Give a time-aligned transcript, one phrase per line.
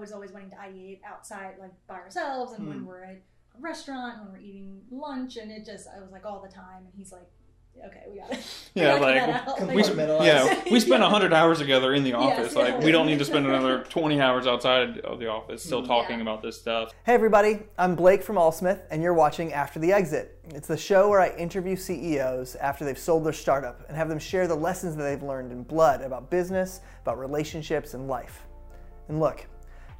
[0.00, 2.86] was always wanting to ideate outside, like by ourselves, and when Hmm.
[2.86, 3.16] we're at
[3.56, 6.78] a restaurant, when we're eating lunch, and it just I was like all the time,
[6.84, 7.26] and he's like,
[7.86, 8.38] okay, we got it.
[8.74, 9.82] Yeah, like, We we,
[10.26, 11.08] yeah, we spent Yeah.
[11.10, 12.54] hundred hours together in the office.
[12.54, 12.58] yeah.
[12.62, 16.16] Like, we don't need to spend another twenty hours outside of the office still talking
[16.16, 16.22] Yeah.
[16.22, 16.92] about this stuff.
[17.04, 20.38] Hey everybody, I'm Blake from Allsmith, and you're watching After the Exit.
[20.54, 24.18] It's the show where I interview CEOs after they've sold their startup and have them
[24.18, 28.46] share the lessons that they've learned in blood about business, about relationships, and life.
[29.08, 29.46] And look,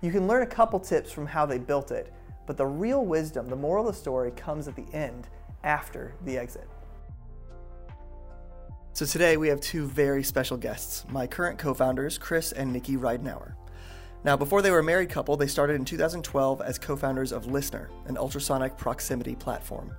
[0.03, 2.13] you can learn a couple tips from how they built it,
[2.47, 5.29] but the real wisdom, the moral of the story, comes at the end,
[5.65, 6.69] after the exit.
[8.93, 13.55] So today we have two very special guests, my current co-founders, Chris and Nikki Reidenauer.
[14.25, 17.47] Now, before they were a married couple, they started in 2012 as co founders of
[17.47, 19.95] Listener, an ultrasonic proximity platform.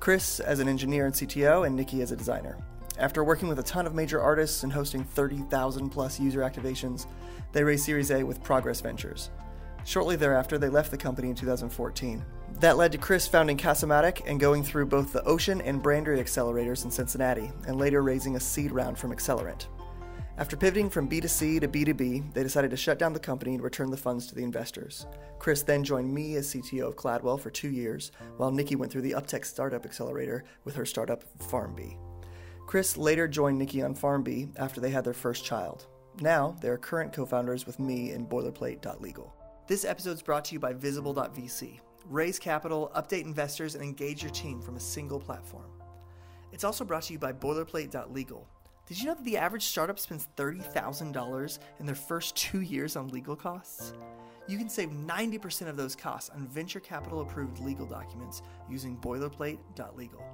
[0.00, 2.56] Chris as an engineer and CTO, and Nikki as a designer.
[2.98, 7.06] After working with a ton of major artists and hosting 30,000 plus user activations,
[7.52, 9.30] they raised Series A with Progress Ventures.
[9.84, 12.24] Shortly thereafter, they left the company in 2014.
[12.60, 16.84] That led to Chris founding Casamatic and going through both the Ocean and Brandery accelerators
[16.84, 19.66] in Cincinnati, and later raising a seed round from Accelerant.
[20.38, 23.90] After pivoting from B2C to B2B, they decided to shut down the company and return
[23.90, 25.06] the funds to the investors.
[25.38, 29.02] Chris then joined me as CTO of Cladwell for two years, while Nikki went through
[29.02, 31.96] the Uptech Startup Accelerator with her startup FarmBee.
[32.66, 35.86] Chris later joined Nikki on FarmBee after they had their first child.
[36.20, 39.34] Now, they are current co founders with me in Boilerplate.legal.
[39.66, 41.80] This episode is brought to you by Visible.vc.
[42.08, 45.70] Raise capital, update investors, and engage your team from a single platform.
[46.52, 48.48] It's also brought to you by Boilerplate.legal.
[48.86, 53.08] Did you know that the average startup spends $30,000 in their first two years on
[53.08, 53.92] legal costs?
[54.46, 60.24] You can save 90% of those costs on venture capital approved legal documents using boilerplate.legal.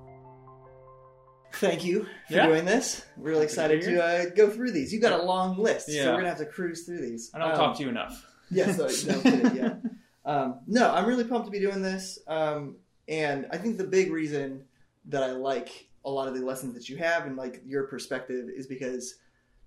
[1.55, 2.47] Thank you for Yeah.
[2.47, 3.05] doing this.
[3.17, 4.93] We're really excited to uh, go through these.
[4.93, 6.07] You've got a long list, so Yeah.
[6.07, 7.31] we're going to have to cruise through these.
[7.35, 8.27] I don't Um, talk to you enough.
[8.51, 9.75] yeah, so no kidding, yeah.
[10.25, 12.21] Um, no, I'm really pumped to be doing this.
[12.29, 12.77] Um,
[13.09, 14.63] and I think the big reason
[15.07, 18.49] that I like a lot of the lessons that you have and like your perspective
[18.49, 19.17] is because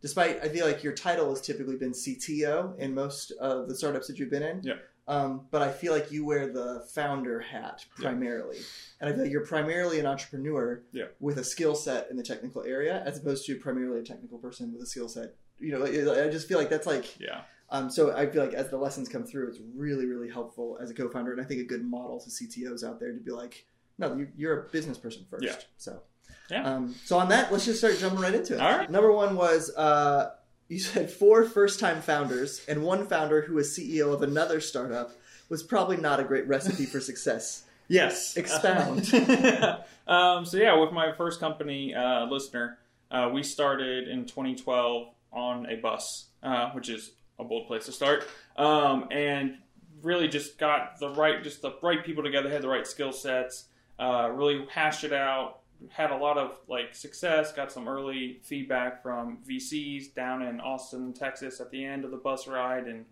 [0.01, 4.07] despite I feel like your title has typically been CTO in most of the startups
[4.07, 4.61] that you've been in.
[4.63, 4.75] Yeah.
[5.07, 8.09] Um, but I feel like you wear the founder hat Yeah.
[8.09, 8.57] primarily.
[8.99, 11.05] And I feel like you're primarily an entrepreneur Yeah.
[11.19, 14.73] with a skill set in the technical area as opposed to primarily a technical person
[14.73, 15.35] with a skill set.
[15.59, 17.41] You know, I just feel like that's like Yeah.
[17.69, 20.89] um, so I feel like as the lessons come through, it's really, really helpful as
[20.89, 23.65] a co-founder, and I think a good model to CTOs out there to be like,
[23.99, 25.43] no, you- you're a business person first.
[25.43, 25.55] Yeah.
[25.77, 26.01] So,
[26.49, 26.63] Yeah.
[26.75, 28.59] Um, so on that, let's just start jumping right into it.
[28.59, 28.89] All right.
[28.89, 30.31] Number one was uh,
[30.67, 35.11] you said four first-time founders and one founder who was CEO of another startup
[35.49, 37.63] was probably not a great recipe for success.
[37.87, 38.35] Yes.
[38.35, 39.13] Expound.
[40.07, 42.79] um, so yeah, with my first company, uh, listener,
[43.11, 47.91] uh, we started in 2012 on a bus, uh, which is a bold place to
[47.91, 48.25] start,
[48.57, 49.57] um, and
[50.01, 53.65] really just got the right, just the right people together, had the right skill sets,
[53.99, 55.59] uh, really hashed it out.
[55.89, 57.51] Had a lot of like success.
[57.51, 62.17] Got some early feedback from VCs down in Austin, Texas, at the end of the
[62.17, 63.05] bus ride, and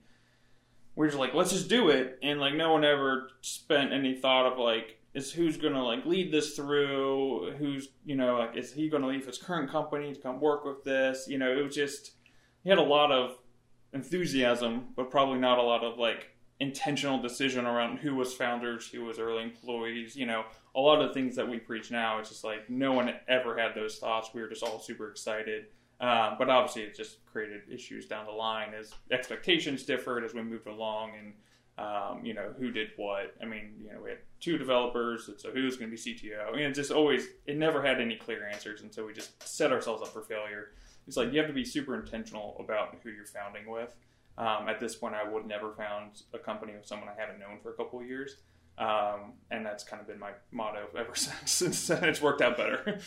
[0.96, 2.19] we are just like, let's just do it.
[2.22, 6.31] And like, no one ever spent any thought of like, is who's gonna like lead
[6.31, 7.53] this through?
[7.57, 10.84] Who's you know like, is he gonna leave his current company to come work with
[10.84, 11.28] this?
[11.28, 12.12] You know, it was just
[12.63, 13.38] he had a lot of
[13.94, 16.32] enthusiasm, but probably not a lot of like
[16.63, 20.16] intentional decision around who was founders, who was early employees.
[20.16, 22.19] You know, a lot of the things that we preach now.
[22.19, 24.29] It's just like no one ever had those thoughts.
[24.34, 25.66] We were just all super excited.
[26.00, 30.41] Um, but obviously, it just created issues down the line as expectations differed as we
[30.41, 31.34] moved along, and
[31.78, 33.35] um, you know who did what.
[33.41, 36.53] I mean, you know, we had two developers, and so who's going to be CTO?
[36.53, 39.72] Mean, it just always it never had any clear answers, and so we just set
[39.72, 40.72] ourselves up for failure.
[41.07, 43.94] It's like you have to be super intentional about who you're founding with.
[44.38, 47.59] Um, at this point, I would never found a company with someone I haven't known
[47.61, 48.38] for a couple of years,
[48.77, 51.51] um, and that's kind of been my motto ever since.
[51.51, 52.99] Since it's worked out better.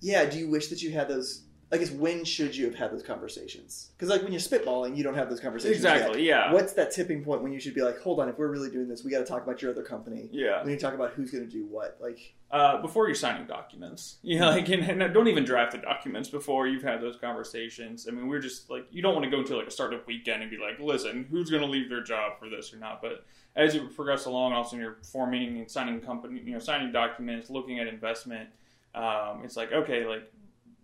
[0.00, 0.24] Yeah.
[0.24, 1.42] Do you wish that you had those?
[1.74, 3.90] I guess when should you have had those conversations?
[3.96, 5.82] Because like when you're spitballing, you don't have those conversations.
[5.82, 5.96] yet.
[5.96, 6.24] exactly.
[6.24, 6.52] Yeah.
[6.52, 8.86] What's that tipping point when you should be like, hold on, if we're really doing
[8.86, 10.28] this, we got to talk about your other company.
[10.30, 10.62] Yeah.
[10.62, 11.98] We need to talk about who's going to do what.
[12.00, 14.18] Like, uh, before you're signing documents.
[14.24, 18.06] You know, like, and, and don't even draft the documents before you've had those conversations.
[18.08, 20.42] I mean, we're just like, you don't want to go into like a startup weekend
[20.42, 23.02] and be like, listen, who's going to leave their job for this or not.
[23.02, 23.24] But
[23.56, 27.80] as you progress along, also you're forming and signing company, you know, signing documents, looking
[27.80, 28.48] at investment.
[28.94, 30.32] Um, it's like, okay, like,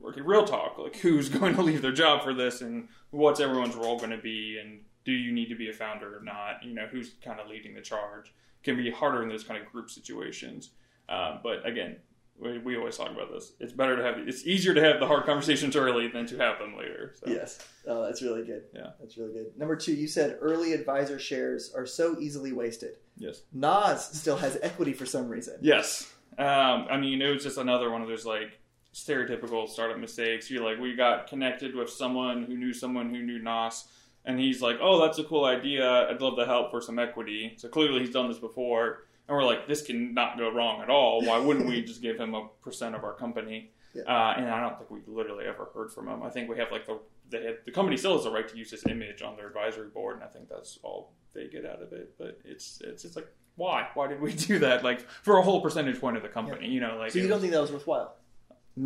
[0.08, 3.76] okay, real talk, like, who's going to leave their job for this, and what's everyone's
[3.76, 6.62] role going to be, and do you need to be a founder or not?
[6.62, 8.32] You know, who's kind of leading the charge?
[8.62, 10.70] Can be harder in those kind of group situations.
[11.08, 11.96] Uh, but again,
[12.40, 13.52] we, we always talk about this.
[13.60, 16.58] It's better to have it's easier to have the hard conversations early than to have
[16.58, 17.14] them later.
[17.14, 17.30] So.
[17.30, 17.58] Yes.
[17.86, 18.64] Oh, that's really good.
[18.74, 18.90] Yeah.
[19.00, 19.58] That's really good.
[19.58, 22.96] Number two, you said early advisor shares are so easily wasted.
[23.16, 23.42] Yes.
[23.52, 25.56] Nas still has equity for some reason.
[25.60, 26.12] Yes.
[26.38, 28.59] Um, I mean, it was just another one of those like
[28.94, 30.50] stereotypical startup mistakes.
[30.50, 33.84] You're like, we got connected with someone who knew someone who knew Nas,
[34.24, 36.08] and he's like, oh, that's a cool idea.
[36.08, 37.54] I'd love to help for some equity.
[37.56, 39.04] So clearly he's done this before.
[39.28, 41.24] And we're like, this can not go wrong at all.
[41.24, 43.70] Why wouldn't we just give him a percent of our company?
[43.94, 44.02] Yeah.
[44.02, 46.22] Uh, and I don't think we literally ever heard from him.
[46.22, 46.98] I think we have like the
[47.30, 49.88] they had, the company still has the right to use his image on their advisory
[49.88, 52.14] board, and I think that's all they get out of it.
[52.18, 54.82] But it's it's just like why why did we do that?
[54.84, 57.36] Like for a whole percentage point of the company, you know, like So you don't
[57.36, 58.16] was- think that was worthwhile?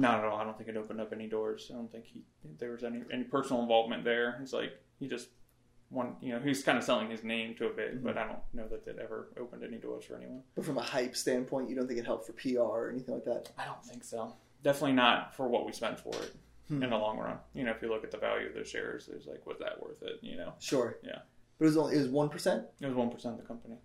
[0.00, 0.37] Not at all.
[0.38, 1.70] I don't think it opened up any doors.
[1.73, 2.23] I don't think he
[2.58, 4.38] there was any any personal involvement there.
[4.43, 5.29] It's like he just
[5.91, 8.05] one you know he's kind of selling his name to a bit, Mm-hmm.
[8.06, 10.43] but I don't know that it ever opened any doors for anyone.
[10.55, 13.25] But from a hype standpoint, you don't think it helped for PR or anything like
[13.25, 13.50] that?
[13.58, 14.35] I don't think so.
[14.62, 16.35] Definitely not for what we spent for it
[16.69, 16.82] Hmm.
[16.82, 17.37] in the long run.
[17.52, 19.81] You know, if you look at the value of those shares, it's like was that
[19.82, 20.19] worth it?
[20.23, 20.96] You know, Sure.
[21.05, 21.19] Yeah.
[21.58, 22.64] But it was only it was one percent.
[22.81, 23.76] it was one percent of the company.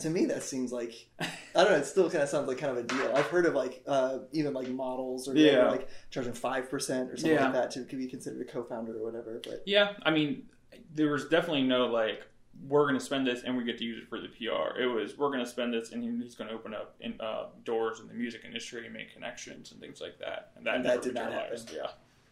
[0.00, 1.76] To me, that seems like I don't know.
[1.76, 3.12] It still kind of sounds like kind of a deal.
[3.14, 5.68] I've heard of like uh, even like models or Yeah.
[5.70, 7.44] like charging five percent or something Yeah.
[7.44, 9.40] like that to could be considered a co-founder or whatever.
[9.44, 10.48] But Yeah, I mean,
[10.92, 12.22] there was definitely no like
[12.68, 14.78] we're going to spend this and we get to use it for the PR.
[14.80, 17.46] It was we're going to spend this and he's going to open up in, uh,
[17.64, 20.52] doors in the music industry and make connections and things like that.
[20.56, 21.58] And that, And that did not happen.
[21.72, 21.86] Yeah.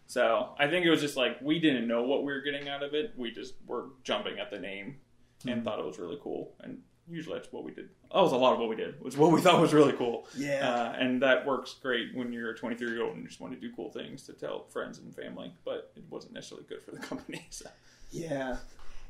[0.06, 2.82] So I think it was just like we didn't know what we were getting out
[2.82, 3.12] of it.
[3.16, 4.96] We just were jumping at the name
[5.46, 5.64] and Mhm.
[5.64, 6.54] thought it was really cool.
[6.60, 6.82] And
[7.12, 7.88] usually that's what we did.
[8.12, 9.00] That was a lot of what we did.
[9.02, 10.26] Was what we thought was really cool.
[10.36, 13.40] yeah, Uh, and that works great when you're a 23 year old and you just
[13.40, 15.52] want to do cool things to tell friends and family.
[15.64, 17.46] But it wasn't necessarily good for the company.
[17.50, 17.66] So.
[18.10, 18.56] yeah,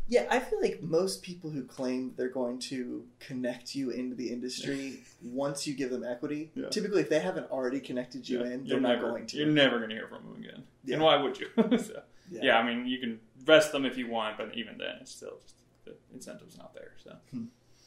[0.08, 0.26] yeah.
[0.30, 5.00] I feel like most people who claim they're going to connect you into the industry
[5.22, 6.68] once you give them equity, Yeah.
[6.70, 9.36] typically if they haven't already connected you Yeah, in, you're they're not never, going to.
[9.36, 10.62] You're never going to hear from them again.
[10.84, 10.94] Yeah.
[10.94, 11.48] And why would you?
[11.56, 12.40] so, Yeah.
[12.42, 12.58] yeah.
[12.58, 15.54] I mean, you can vest them if you want, but even then, it's still just
[15.84, 16.92] the incentive's not there.
[17.02, 17.16] So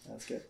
[0.10, 0.42] That's good.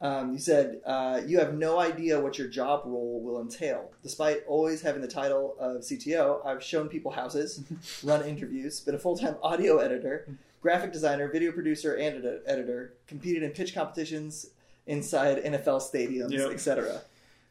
[0.00, 3.90] Um, you said uh, you have no idea what your job role will entail.
[4.02, 7.62] Despite always having the title of CTO, I've shown people houses,
[8.04, 10.26] run interviews, been a full time audio editor,
[10.60, 14.46] graphic designer, video producer, and edi- editor, competed in pitch competitions
[14.86, 16.50] inside NFL stadiums, Yep.
[16.50, 17.00] etc.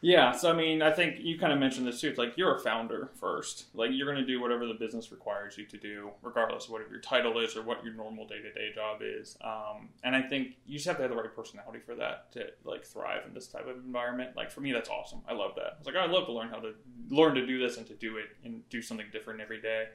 [0.03, 0.33] yeah.
[0.33, 2.09] So I mean, I think you kind of mentioned this too.
[2.09, 3.67] It's like you're a founder first.
[3.73, 6.91] Like you're going to do whatever the business requires you to do, regardless of whatever
[6.91, 9.37] your title is or what your normal day to day job is.
[9.41, 12.47] Um, and I think you just have to have the right personality for that to
[12.65, 14.35] like thrive in this type of environment.
[14.35, 15.21] Like for me, that's awesome.
[15.25, 15.73] I love that.
[15.75, 16.73] I was like, I'd love to learn how to
[17.09, 19.85] learn to do this and to do it and do something different every day.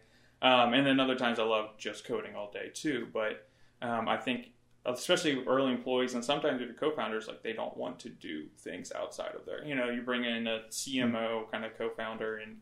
[0.41, 3.09] Um, and then other times I love just coding all day too.
[3.13, 3.47] But
[3.83, 4.53] um, I think,
[4.95, 8.93] especially early employees and sometimes even the co-founders, like they don't want to do things
[8.93, 9.65] outside of there.
[9.65, 12.57] You know, you bring in a CMO kind of co-founder and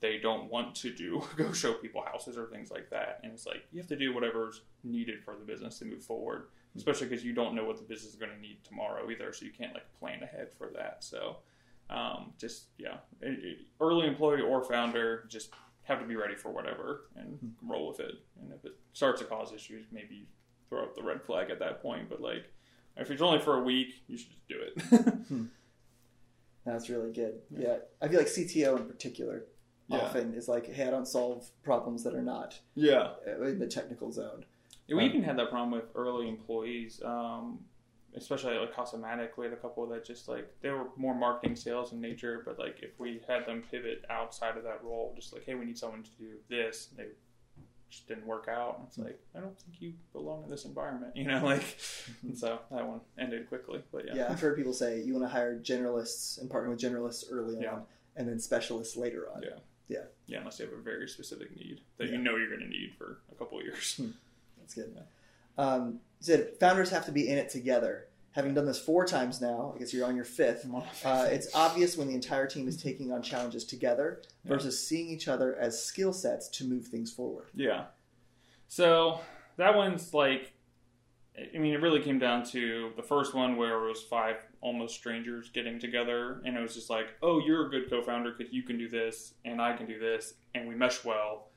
[0.00, 3.20] they don't want to do go show people houses or things like that.
[3.22, 6.48] And it's like you have to do whatever's needed for the business to move forward,
[6.76, 9.44] especially because you don't know what the business is going to need tomorrow either, so
[9.44, 10.98] you can't like plan ahead for that.
[11.00, 11.38] So.
[11.90, 12.98] Um, just yeah,
[13.78, 15.50] early employee or founder, just
[15.82, 18.14] have to be ready for whatever and roll with it.
[18.40, 20.26] And if it starts to cause issues, maybe
[20.72, 22.08] throw up the red flag at that point.
[22.08, 22.50] But like,
[22.96, 25.46] if it's only for a week, you should just do it.
[26.64, 27.40] That's really good.
[27.50, 29.44] Yeah, I feel like CTO in particular
[29.88, 29.98] Yeah.
[29.98, 33.10] often is like, hey, I don't solve problems that are not yeah.
[33.26, 34.44] uh, in the technical zone.
[34.88, 37.60] We even had that problem with early employees, um,
[38.14, 39.30] especially like Casamatic.
[39.38, 42.58] We had a couple that just like they were more marketing sales in nature, but
[42.58, 45.78] like if we had them pivot outside of that role, just like hey, we need
[45.78, 47.06] someone to do this, they
[47.92, 48.78] just didn't work out.
[48.78, 49.04] And it's hmm.
[49.04, 51.78] like I don't think you belong in this environment, you know, like.
[52.22, 55.24] And so that one ended quickly, but yeah, Yeah, I've heard people say you want
[55.26, 57.78] to hire generalists and partner with generalists early on, Yeah.
[58.16, 59.42] and then specialists later on.
[59.42, 59.58] Yeah.
[59.88, 60.04] Yeah.
[60.26, 62.12] yeah, unless you have a very specific need that Yeah.
[62.12, 63.96] you know you're going to need for a couple of years.
[63.96, 64.10] Hmm.
[64.58, 64.96] That's good.
[65.58, 68.06] Um, you said founders have to be in it together.
[68.32, 70.66] Having done this four times now, I guess you're on your fifth.
[71.04, 75.28] Uh, it's obvious when the entire team is taking on challenges together versus seeing each
[75.28, 77.48] other as skill sets to move things forward.
[77.54, 77.84] Yeah.
[78.68, 79.20] So
[79.58, 80.54] that one's like,
[81.54, 84.94] I mean, it really came down to the first one where it was five almost
[84.94, 88.62] strangers getting together, and it was just like, oh, you're a good co-founder because you
[88.62, 91.48] can do this, and I can do this, and we mesh well,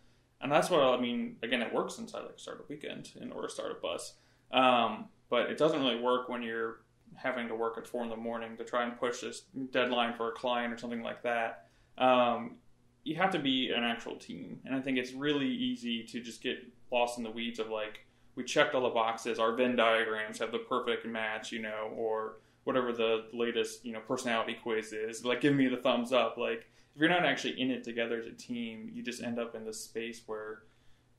[0.41, 1.37] and that's what I mean.
[1.43, 4.13] Again, it works inside like Startup Weekend and or a Startup Bus,
[4.51, 6.81] um, but it doesn't really work when you're
[7.15, 10.29] having to work at four in the morning to try and push this deadline for
[10.29, 11.67] a client or something like that.
[11.97, 12.55] Um,
[13.03, 14.59] you have to be an actual team.
[14.65, 16.57] And I think it's really easy to just get
[16.91, 18.05] lost in the weeds of like,
[18.35, 22.37] we checked all the boxes, our Venn diagrams have the perfect match, you know, or
[22.65, 25.23] whatever the latest you know personality quiz is.
[25.23, 26.35] Like, give me the thumbs up.
[26.37, 29.55] Like, if you're not actually in it together as a team, you just end up
[29.55, 30.63] in this space where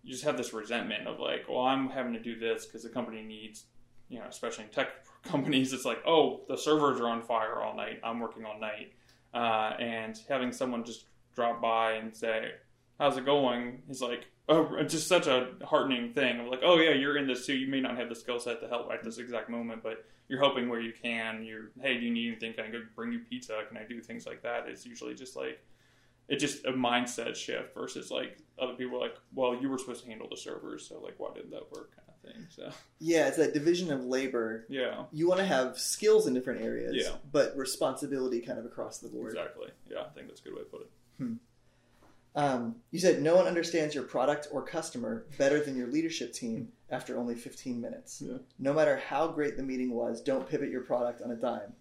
[0.03, 2.89] you just have this resentment of like, well, I'm having to do this because the
[2.89, 3.65] company needs,
[4.09, 4.89] you know, especially in tech
[5.23, 8.01] companies, it's like, oh, the servers are on fire all night.
[8.05, 8.93] I'm working all night,
[9.35, 12.53] uh, and having someone just drop by and say,
[12.99, 16.41] "How's it going?" is like, oh, just such a heartening thing.
[16.41, 17.57] Of like, oh yeah, you're in this too.
[17.57, 20.41] You may not have the skill set to help at this exact moment, but you're
[20.41, 21.45] helping where you can.
[21.45, 22.55] You're, hey, do you need anything?
[22.55, 23.61] Can I go bring you pizza?
[23.69, 24.67] Can I do things like that?
[24.69, 25.61] It's usually just like
[26.28, 30.09] it just a mindset shift versus like other people like, well, you were supposed to
[30.11, 31.90] handle the servers, so like, why didn't that work?
[31.95, 32.47] Kind of thing.
[32.50, 34.64] So Yeah, it's that division of labor.
[34.68, 37.16] yeah, You want to have skills in different areas, Yeah.
[37.30, 39.33] but responsibility kind of across the board.
[39.33, 39.68] exactly.
[39.88, 40.80] Yeah, I think that's a good way to put
[41.21, 41.28] it.
[42.35, 46.68] Um, you said no one understands your product or customer better than your leadership team
[46.90, 48.21] after only 15 minutes.
[48.25, 48.37] Yeah.
[48.59, 51.73] No matter how great the meeting was, don't pivot your product on a dime.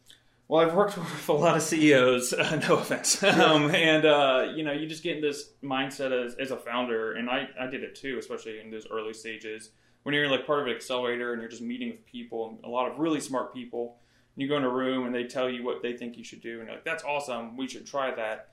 [0.47, 2.33] Well, I've worked with a lot of CEOs.
[2.33, 6.35] Uh, no offense, um, and uh, you know, you just get in this mindset as,
[6.35, 9.71] as a founder, and I, I did it too, especially in those early stages
[10.03, 12.91] when you're like part of an accelerator and you're just meeting with people, a lot
[12.91, 13.97] of really smart people.
[14.35, 16.41] And you go in a room and they tell you what they think you should
[16.41, 17.57] do, and you're like, "That's awesome.
[17.57, 18.51] We should try that."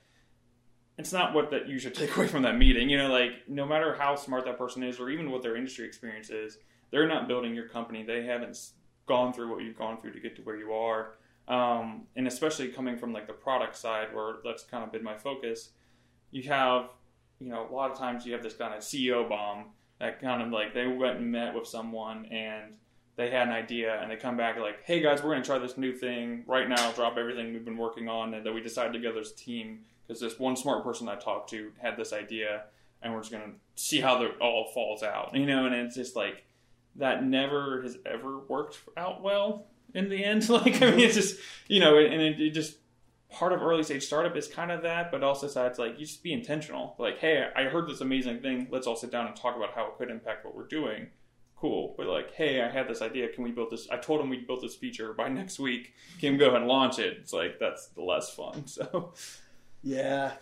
[0.96, 2.88] It's not what that you should take away from that meeting.
[2.88, 5.86] You know, like no matter how smart that person is, or even what their industry
[5.86, 6.56] experience is,
[6.90, 8.02] they're not building your company.
[8.02, 8.58] They haven't
[9.04, 11.16] gone through what you've gone through to get to where you are
[11.48, 15.16] um, and especially coming from like the product side where that's kind of been my
[15.16, 15.70] focus
[16.30, 16.88] you have
[17.40, 19.66] you know a lot of times you have this kind of ceo bomb
[20.02, 22.72] that kind of like they went and met with someone and
[23.14, 25.58] they had an idea and they come back like hey guys we're going to try
[25.58, 26.42] this new thing.
[26.46, 29.36] Right now drop everything we've been working on and that we decided together as a
[29.36, 32.64] team because this one smart person i talked to had this idea
[33.00, 35.34] and we're just going to see how it all falls out.
[35.34, 36.44] You know and it's just like
[36.96, 40.48] that never has ever worked out well in the end.
[40.48, 42.76] Like, I mean, it's just, you know, and it, it just
[43.30, 46.22] part of early stage startup is kind of that, but also sides like you just
[46.22, 46.94] be intentional.
[46.98, 48.68] Like, hey, I heard this amazing thing.
[48.70, 51.08] Let's all sit down and talk about how it could impact what we're doing.
[51.56, 51.94] Cool.
[51.96, 53.28] But like, hey, I had this idea.
[53.28, 53.88] Can we build this?
[53.90, 55.94] I told him we'd build this feature by next week.
[56.20, 57.16] Can we go ahead and launch it?
[57.20, 58.66] It's like, that's the less fun.
[58.66, 59.14] So,
[59.82, 60.32] Yeah.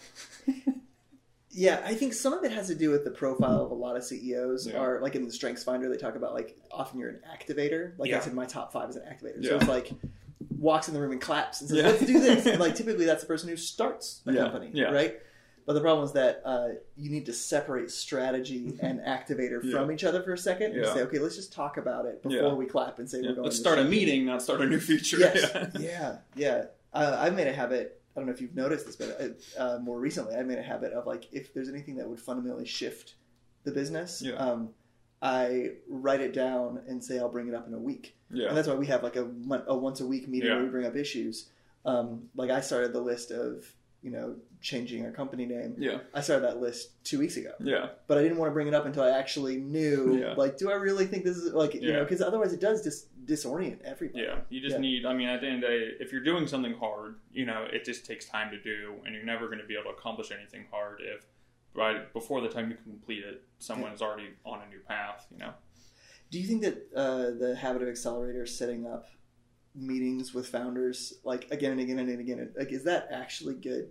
[1.50, 3.97] Yeah, I think some of it has to do with the profile of a lot
[3.97, 4.66] of CEOs.
[4.69, 4.78] Yeah.
[4.78, 7.92] Are like in the Strengths Finder, they talk about like often you're an activator.
[7.99, 9.45] Like I said, my top five is an activator.
[9.45, 9.90] So it's like
[10.59, 11.88] walks in the room and claps and says, Yeah.
[11.88, 14.42] "Let's do this." And like typically that's the person who starts the Yeah.
[14.42, 14.90] company, Yeah.
[14.92, 15.19] right?
[15.66, 19.73] But the problem is that uh, you need to separate strategy and activator Yeah.
[19.78, 20.95] from each other for a second and Yeah.
[20.95, 22.54] say, "Okay, let's just talk about it before Yeah.
[22.54, 24.66] we clap and say yeah, we're going." let's to start a meeting, not start a
[24.66, 25.19] new feature.
[25.19, 25.50] Yes.
[25.54, 25.80] Yeah.
[25.80, 26.64] yeah, yeah.
[26.92, 28.00] Uh, I've made a habit.
[28.17, 30.93] I don't know if you've noticed this, but uh, more recently, I made a habit
[30.93, 33.14] of like if there's anything that would fundamentally shift
[33.64, 34.35] the business, Yeah.
[34.35, 34.71] um,
[35.23, 38.17] I write it down and say I'll bring it up in a week.
[38.31, 38.49] Yeah.
[38.49, 39.29] And that's why we have like a,
[39.67, 40.57] a once a week meeting Yeah.
[40.57, 41.50] where we bring up issues.
[41.85, 43.64] Um, like I started the list of
[44.02, 45.75] you know changing our company name.
[45.78, 45.99] Yeah.
[46.14, 47.90] I started that list two weeks ago, Yeah.
[48.07, 50.19] but I didn't want to bring it up until I actually knew.
[50.21, 50.35] Yeah.
[50.35, 51.92] Like, do I really think this is like you Yeah.
[51.95, 52.04] know?
[52.04, 54.25] Because otherwise, it does dis- disorient everybody.
[54.25, 54.80] Yeah, you just Yeah.
[54.80, 55.07] need.
[55.07, 57.66] I mean, at the end of the day, if you're doing something hard, you know,
[57.73, 60.30] it just takes time to do, and you're never going to be able to accomplish
[60.30, 61.26] anything hard if
[61.75, 65.26] right before the time you complete it, someone is already on a new path.
[65.30, 65.54] You know.
[66.30, 69.09] Do you think that uh, the habit of Accelerator setting up
[69.75, 73.89] meetings with founders like again and again and again, like is that actually good?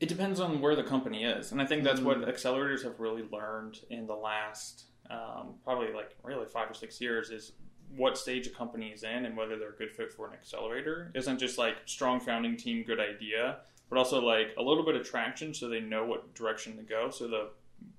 [0.00, 2.28] It depends on where the company is, and I think that's what Mhm.
[2.28, 7.30] accelerators have really learned in the last um, probably like really five or six years
[7.30, 7.52] is
[7.96, 11.10] what stage a company is in and whether they're a good fit for an accelerator
[11.14, 13.58] isn't just like strong founding team, good idea,
[13.90, 17.10] but also like a little bit of traction so they know what direction to go.
[17.10, 17.50] So the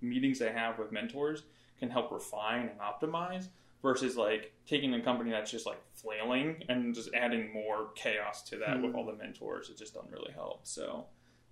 [0.02, 1.44] meetings they have with mentors
[1.78, 3.50] can help refine and optimize
[3.84, 8.58] versus like taking a company that's just like flailing and just adding more chaos to
[8.58, 8.98] that with Hmm.
[8.98, 9.70] all the mentors.
[9.70, 10.62] It just doesn't really help.
[10.64, 11.06] So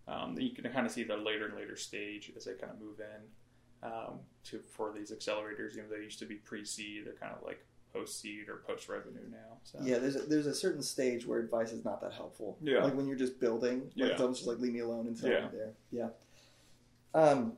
[0.08, 2.80] um, you can kind of see the later and later stage as they kind of
[2.80, 5.76] move in um, to for these accelerators.
[5.76, 9.58] You know, they used to be pre-seed; they're kind of like post-seed or post-revenue now.
[9.64, 12.58] So Yeah, there's a, there's a certain stage where advice is not that helpful.
[12.62, 12.82] Yeah.
[12.86, 14.16] like when you're just building, like Yeah.
[14.18, 15.46] someone's just like leave me alone until Yeah.
[15.48, 15.74] I'm there.
[15.92, 16.08] Yeah.
[17.14, 17.58] Um,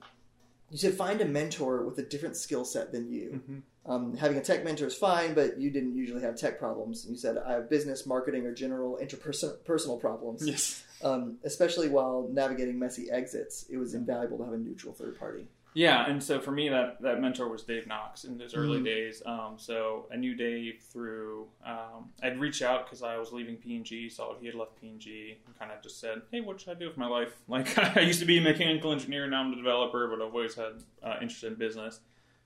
[0.71, 3.41] you said find a mentor with a different skill set than you.
[3.47, 3.61] Mhm.
[3.85, 7.05] Um, having a tech mentor is fine, but you didn't usually have tech problems.
[7.09, 10.47] You said I have business, marketing, or general interpersonal problems.
[10.47, 10.83] yes.
[11.03, 15.47] Um, especially while navigating messy exits, it was invaluable to have a neutral third party.
[15.75, 18.85] Yeah, and so for me, that that mentor was Dave Knox in those early Mhm.
[18.85, 19.23] days.
[19.25, 21.47] Um, so I knew Dave through.
[21.65, 24.79] Um, I'd reach out because I was leaving P and G, saw he had left
[24.79, 27.07] P and G, and kind of just said, "Hey, what should I do with my
[27.07, 30.33] life?" Like I used to be a mechanical engineer, now I'm a developer, but I've
[30.33, 31.99] always had uh, interest in business.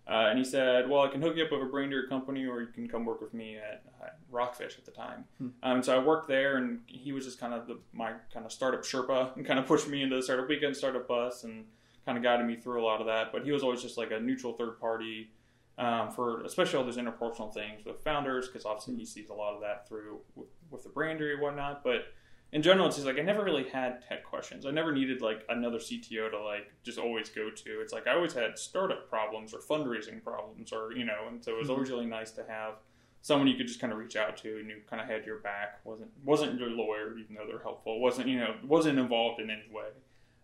[0.10, 2.62] Uh, and he said, "Well, I can hook you up with a Brandery company, or
[2.62, 5.48] you can come work with me at uh, Rockfish at the time." Hmm.
[5.64, 8.52] Um, so I worked there, and he was just kind of the, my kind of
[8.52, 11.66] startup Sherpa, and kind of pushed me into the startup weekend, startup bus, and
[12.06, 13.34] kind of guided me through a lot of that.
[13.34, 15.32] But he was always just like a neutral third party
[15.78, 19.56] um, for especially all those interpersonal things with founders, because obviously he sees a lot
[19.56, 21.84] of that through with, with the brain and whatnot.
[21.84, 22.06] But
[22.54, 24.66] in general, it's just like I never really had tech questions.
[24.66, 27.82] I never needed like another CTO to like just always go to.
[27.82, 31.52] It's like I always had startup problems or fundraising problems, or you know, and so
[31.52, 32.76] it was always really nice to have
[33.22, 35.40] someone you could just kind of reach out to and you kind of had your
[35.40, 35.80] back.
[35.84, 38.00] wasn't wasn't your lawyer, even though they're helpful.
[38.00, 39.90] wasn't you know wasn't involved in any way,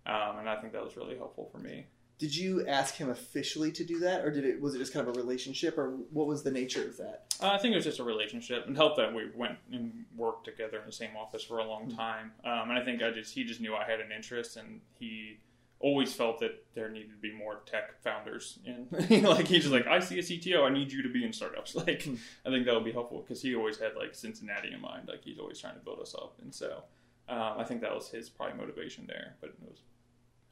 [0.05, 1.85] um, and I think that was really helpful for me.
[2.19, 5.07] Did you ask him officially to do that, or did it was it just kind
[5.07, 7.35] of a relationship, or what was the nature of that?
[7.41, 10.45] Uh, I think it was just a relationship, and helped that we went and worked
[10.45, 12.31] together in the same office for a long time.
[12.45, 15.39] Um, and I think I just he just knew I had an interest, and he
[15.83, 18.57] always felt that there needed to be more tech founders.
[18.65, 18.87] And
[19.23, 21.75] like he's just like, I see a CTO, I need you to be in startups.
[21.83, 22.07] Like
[22.45, 25.09] I think that would be helpful because he always had like Cincinnati in mind.
[25.09, 26.83] Like he's always trying to build us up, and so
[27.27, 29.35] um, I think that was his probably motivation there.
[29.41, 29.79] But it was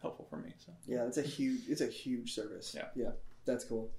[0.02, 0.54] helpful for me.
[0.66, 2.74] So Yeah, it's a huge it's a huge service.
[2.76, 2.88] Yeah.
[2.96, 3.12] yeah,
[3.46, 3.90] that's cool.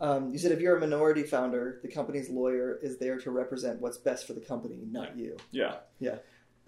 [0.00, 3.80] Um, you said if you're a minority founder, the company's lawyer is there to represent
[3.80, 5.36] what's best for the company, not you.
[5.50, 6.16] yeah, Yeah.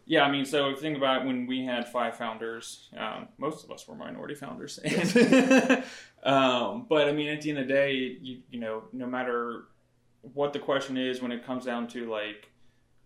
[0.06, 2.88] Yeah, I mean, so think about when we had five founders.
[2.96, 4.80] Um, most of us were minority founders,
[6.25, 9.64] um, but I mean, at the end of the day, you you know, no matter
[10.34, 12.50] what the question is, when it comes down to like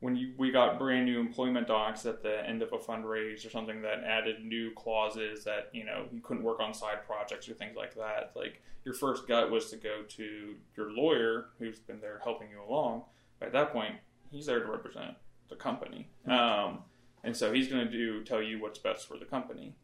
[0.01, 3.51] when you we got brand new employment docs at the end of a fundraise or
[3.51, 7.55] something that added new clauses that you know you couldn't work on side projects or
[7.55, 8.33] things like that.
[8.35, 12.63] Like your first gut was to go to your lawyer who's been there helping you
[12.63, 13.05] along.
[13.39, 13.95] But at that point,
[14.31, 15.15] he's there to represent
[15.49, 16.09] the company.
[16.27, 16.81] Um,
[17.23, 19.75] and so he's going to do tell you what's best for the company,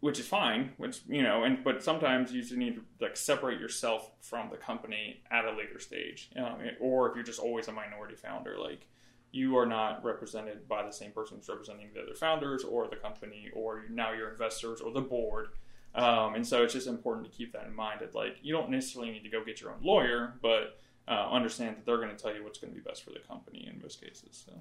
[0.00, 0.70] which is fine.
[0.78, 4.56] Which you know, and but sometimes you just need to like separate yourself from the
[4.56, 8.86] company at a later stage, um, or if you're just always a minority founder, like
[9.32, 12.96] you are not represented by the same person who's representing the other founders or the
[12.96, 15.48] company, or now your investors or the board.
[15.94, 18.00] Um, and so it's just important to keep that in mind.
[18.00, 21.76] That like you don't necessarily need to go get your own lawyer, but uh, understand
[21.76, 23.80] that they're going to tell you what's going to be best for the company in
[23.80, 24.44] most cases.
[24.46, 24.52] So.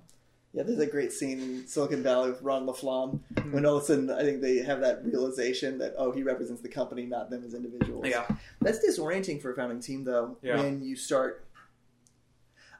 [0.54, 3.20] Yeah, there's a great scene in Silicon Valley with Ron LaFlamme
[3.52, 6.62] when all of a sudden I think they have that realization that oh he represents
[6.62, 8.06] the company, not them as individuals.
[8.06, 8.26] Yeah,
[8.60, 10.38] that's disorienting for a founding team though.
[10.42, 10.58] Yeah.
[10.58, 11.46] When you start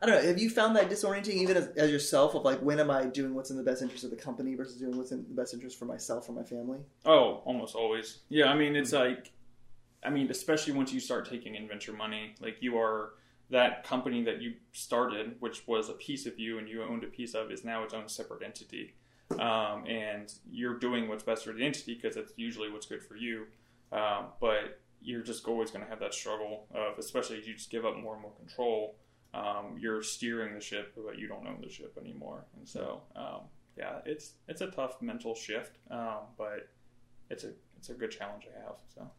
[0.02, 2.80] I don't know, have you found that disorienting even as, as yourself of like when
[2.80, 5.26] am I doing what's in the best interest of the company versus doing what's in
[5.28, 6.80] the best interest for myself or my family?
[7.06, 8.20] Oh, almost always.
[8.30, 9.32] Yeah, I mean, it's like,
[10.04, 13.12] I mean, especially once you start taking in venture money, like you are
[13.52, 17.08] that company that you started, which was a piece of you and you owned a
[17.08, 18.96] piece of, is now its own separate entity.
[19.40, 23.16] Um, and you're doing what's best for the entity because that's usually what's good for
[23.16, 23.46] you.
[23.92, 27.70] Um, but you're just always going to have that struggle of, especially as you just
[27.70, 28.96] give up more and more control.
[29.34, 32.46] Um, you're steering the ship, but you don't own the ship anymore.
[32.58, 33.42] And so, um,
[33.78, 36.68] yeah, it's it's a tough mental shift, um, but
[37.30, 38.76] it's a it's a good challenge I have.
[38.94, 39.10] So.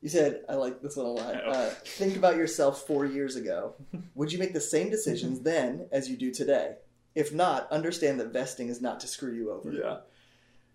[0.00, 1.34] You said I like this one a lot.
[1.48, 3.74] Uh, think about yourself four years ago.
[4.14, 6.76] Would you make the same decisions then as you do today?
[7.14, 9.72] If not, understand that vesting is not to screw you over.
[9.72, 9.96] Yeah.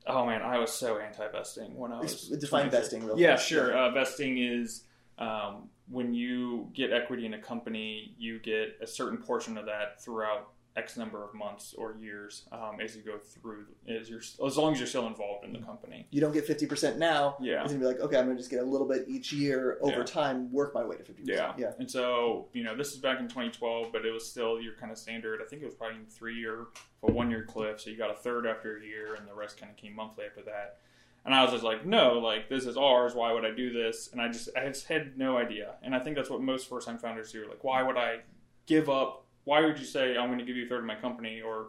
[0.06, 2.70] Oh man, I was so anti-vesting when I was define 23.
[2.70, 3.74] vesting real Yeah, sure.
[3.74, 4.84] Uh, vesting is
[5.18, 10.02] um, when you get equity in a company, you get a certain portion of that
[10.04, 13.66] throughout X number of months or years um, as you go through.
[13.88, 16.08] As you're as long as you're still involved in the company.
[16.10, 17.38] You don't get fifty percent now.
[17.40, 17.62] Yeah.
[17.62, 20.00] It's gonna be like, okay, I'm gonna just get a little bit each year over
[20.00, 20.04] Yeah.
[20.04, 21.60] time, work my way to fifty percent.
[21.60, 21.66] Yeah.
[21.68, 21.74] yeah.
[21.78, 24.92] And so, you know, this is back in 2012, but it was still your kind
[24.92, 25.42] of standard.
[25.46, 26.66] I think it was probably three year
[27.04, 27.80] or one year cliff.
[27.82, 30.26] So you got a third after a year, and the rest kind of came monthly
[30.26, 30.78] after that.
[31.26, 33.16] And I was just like, no, like this is ours.
[33.16, 34.10] Why would I do this?
[34.12, 35.76] And I just, I just had no idea.
[35.82, 37.48] And I think that's what most first time founders do.
[37.48, 38.20] Like, why would I
[38.66, 39.26] give up?
[39.46, 41.68] Why would you say I'm going to give you a third of my company, or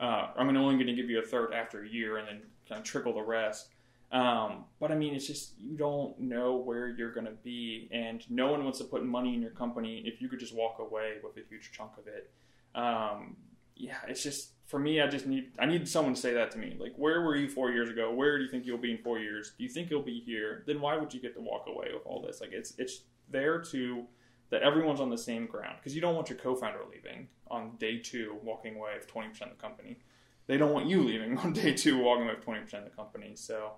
[0.00, 2.80] uh, I'm only going to give you a third after a year, and then kind
[2.80, 3.68] of trickle the rest?
[4.10, 8.28] Um, but I mean, it's just you don't know where you're going to be, and
[8.30, 11.14] no one wants to put money in your company if you could just walk away
[11.22, 12.30] with a huge chunk of it.
[12.74, 13.36] Um,
[13.76, 15.02] yeah, it's just for me.
[15.02, 16.76] I just need I need someone to say that to me.
[16.80, 18.10] Like, where were you four years ago?
[18.10, 19.52] Where do you think you'll be in four years?
[19.56, 20.64] Do you think you'll be here?
[20.66, 22.40] Then why would you get to walk away with all this?
[22.40, 24.04] Like, it's it's there to
[24.48, 27.98] that everyone's on the same ground because you don't want your co-founder leaving on day
[27.98, 29.98] two, walking away with twenty percent of the company.
[30.46, 32.96] They don't want you leaving on day two, walking away with twenty percent of the
[32.96, 33.32] company.
[33.36, 33.72] So.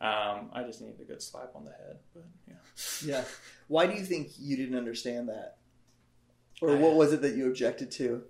[0.00, 2.54] Um, I just need a good slap on the head, but yeah.
[3.06, 3.24] Yeah.
[3.68, 5.56] Why do you think you didn't understand that?
[6.60, 8.24] Or what was it that you objected to?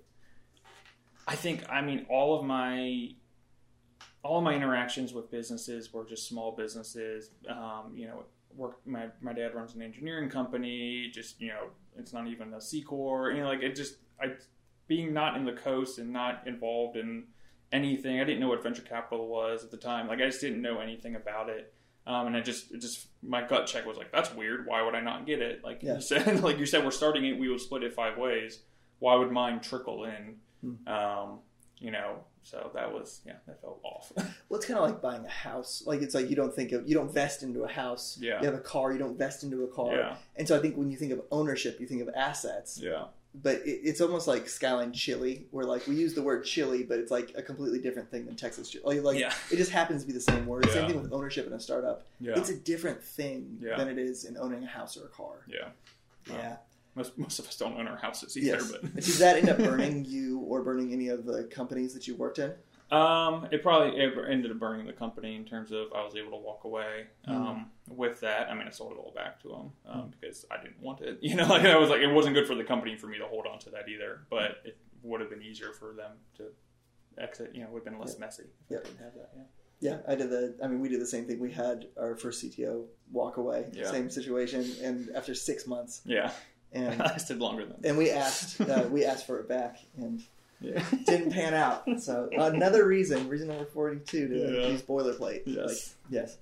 [1.26, 3.10] I think I mean all of my
[4.22, 7.30] all of my interactions with businesses were just small businesses.
[7.48, 8.24] Um, you know,
[8.56, 8.78] work.
[8.87, 11.10] My my dad runs an engineering company.
[11.12, 13.34] Just you know, it's not even a C corp.
[13.34, 14.32] You know, like it just I
[14.87, 17.24] being not in the coast and not involved in
[17.72, 18.20] anything.
[18.20, 20.08] I didn't know what venture capital was at the time.
[20.08, 21.72] Like I just didn't know anything about it.
[22.06, 24.66] Um, and I just, it just my gut check was like, that's weird.
[24.66, 25.64] Why would I not get it?
[25.64, 25.94] Like Yeah.
[25.94, 27.38] you said, like you said, we're starting it.
[27.38, 28.58] We will split it five ways.
[28.98, 30.37] Why would mine trickle in?
[30.87, 31.38] Um,
[31.79, 34.12] you know, so that was yeah, that felt off.
[34.48, 35.83] Well, it's kind of like buying a house.
[35.87, 38.16] Like it's like you don't think of you don't vest into a house.
[38.20, 38.38] Yeah.
[38.40, 39.94] You have a car, you don't vest into a car.
[39.96, 42.79] yeah, And so I think when you think of ownership, you think of assets.
[42.81, 46.85] yeah, But it, it's almost like Skyline Chili, where like we use the word chili,
[46.85, 49.00] but it's like a completely different thing than Texas chili.
[49.00, 49.33] Like, like Yeah.
[49.50, 50.68] it just happens to be the same word.
[50.70, 52.07] Same thing with ownership in a startup.
[52.20, 53.77] yeah, It's a different thing Yeah.
[53.77, 55.44] than it is in owning a house or a car.
[55.48, 55.68] yeah.
[56.29, 56.57] Yeah.
[56.94, 58.70] Most most of us don't own our houses either, Yes.
[58.72, 62.14] but Does that end up burning you or burning any of the companies that you
[62.14, 62.52] worked in?
[62.90, 66.30] Um, it probably it ended up burning the company in terms of I was able
[66.33, 67.33] to walk away Mm.
[67.35, 68.48] um, with that.
[68.48, 71.18] I mean, I sold it all back to them um, because I didn't want it.
[71.22, 73.26] You know, like I was like, it wasn't good for the company for me to
[73.26, 74.20] hold on to that either.
[74.30, 76.44] But it would have been easier for them to
[77.18, 77.50] exit.
[77.54, 78.44] You know, would have been less messy.
[78.70, 79.30] I didn't have that.
[79.37, 79.42] Yeah.
[79.80, 80.54] Yeah, I did the.
[80.62, 81.40] I mean, we did the same thing.
[81.40, 83.90] We had our first CTO walk away, Yeah.
[83.90, 86.30] same situation, and after six months, Yeah,
[86.74, 87.76] and I lasted longer than.
[87.84, 90.22] and we asked, uh, we asked for it back, and
[90.60, 90.82] Yeah.
[91.06, 91.84] didn't pan out.
[92.00, 94.68] So another reason, reason number forty-two to Yeah.
[94.68, 95.42] use boilerplate.
[95.46, 95.94] Yes.
[96.10, 96.37] Like, yes.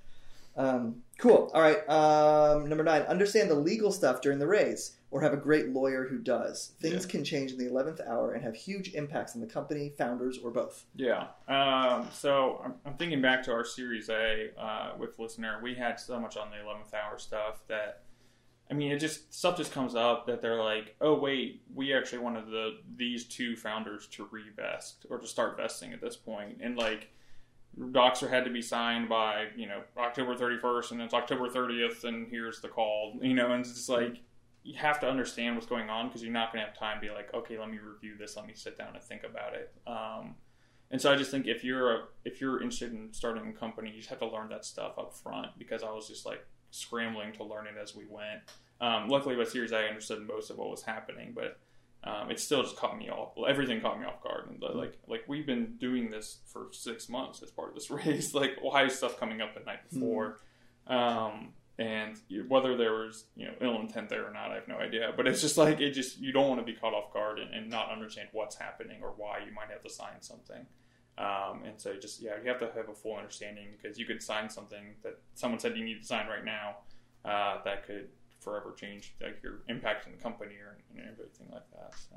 [0.54, 1.50] Um, cool.
[1.54, 1.78] All right.
[1.88, 3.02] Um, number nine.
[3.02, 6.72] Understand the legal stuff during the raise, or have a great lawyer who does.
[6.78, 7.10] Things Yeah.
[7.10, 10.50] can change in the eleventh hour and have huge impacts on the company, founders, or
[10.50, 10.84] both.
[10.94, 11.28] Yeah.
[11.48, 15.58] Um, so I'm, I'm thinking back to our Series A uh, with listener.
[15.62, 18.01] We had so much on the 11th hour stuff that,
[18.72, 22.20] I mean, it just stuff just comes up that they're like, oh wait, we actually
[22.20, 26.78] wanted the these two founders to revest or to start vesting at this point, and
[26.78, 27.10] like
[27.90, 32.28] docs had to be signed by you know October 31st, and it's October 30th, and
[32.30, 34.22] here's the call, you know, and it's just like
[34.62, 37.06] you have to understand what's going on because you're not going to have time to
[37.06, 39.70] be like, okay, let me review this, let me sit down and think about it.
[39.86, 40.36] Um,
[40.90, 43.90] and so I just think if you're a, if you're interested in starting a company,
[43.90, 47.32] you just have to learn that stuff up front because I was just like scrambling
[47.34, 48.40] to learn it as we went.
[48.82, 51.60] Um, luckily, by Series I understood most of what was happening, but
[52.04, 53.32] um, it still just caught me off.
[53.48, 54.48] Everything caught me off guard.
[54.50, 58.34] And like like we've been doing this for six months as part of this race.
[58.34, 60.40] Like is stuff coming up the night before?
[60.88, 62.18] Um, and
[62.48, 65.12] whether there was you know ill intent there or not, I have no idea.
[65.16, 67.54] But it's just like it just you don't want to be caught off guard and,
[67.54, 70.66] and not understand what's happening or why you might have to sign something.
[71.18, 74.20] Um, and so just yeah, you have to have a full understanding because you could
[74.20, 76.78] sign something that someone said you need to sign right now
[77.24, 78.08] uh, that could
[78.42, 81.94] forever change like your impact in the company or and everything like that.
[82.10, 82.16] So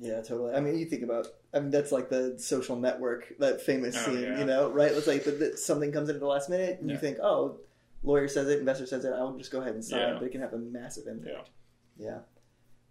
[0.00, 0.54] Yeah, totally.
[0.54, 1.28] I mean, you think about.
[1.52, 4.22] I mean, that's like the social network, that famous Oh, scene.
[4.22, 4.38] yeah.
[4.40, 4.90] You know, right?
[4.90, 7.58] It's like that that something comes in at the last minute, and you think, oh,
[8.02, 9.12] lawyer says it, investor says it.
[9.12, 10.14] I'll just go ahead and sign, Yeah.
[10.14, 11.50] but it can have a massive impact.
[11.96, 12.18] Yeah.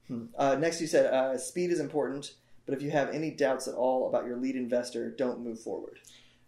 [0.07, 0.25] Hmm.
[0.37, 2.33] Uh, next, you said uh, speed is important,
[2.65, 5.99] but if you have any doubts at all about your lead investor, don't move forward.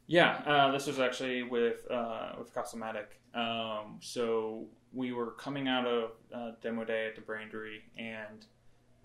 [0.08, 3.08] Yeah, uh, this was actually with uh, with Casamatic.
[3.34, 8.46] Um, so we were coming out of uh, demo day at the Brandery and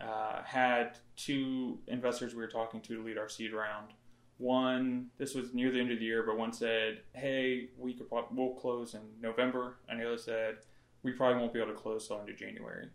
[0.01, 3.93] uh, had two investors we were talking to to lead our seed round.
[4.39, 8.07] One, this was near the end of the year, but one said, "Hey, we could
[8.11, 10.57] we'll close in November," and the other said,
[11.03, 12.89] "We probably won't be able to close till into January."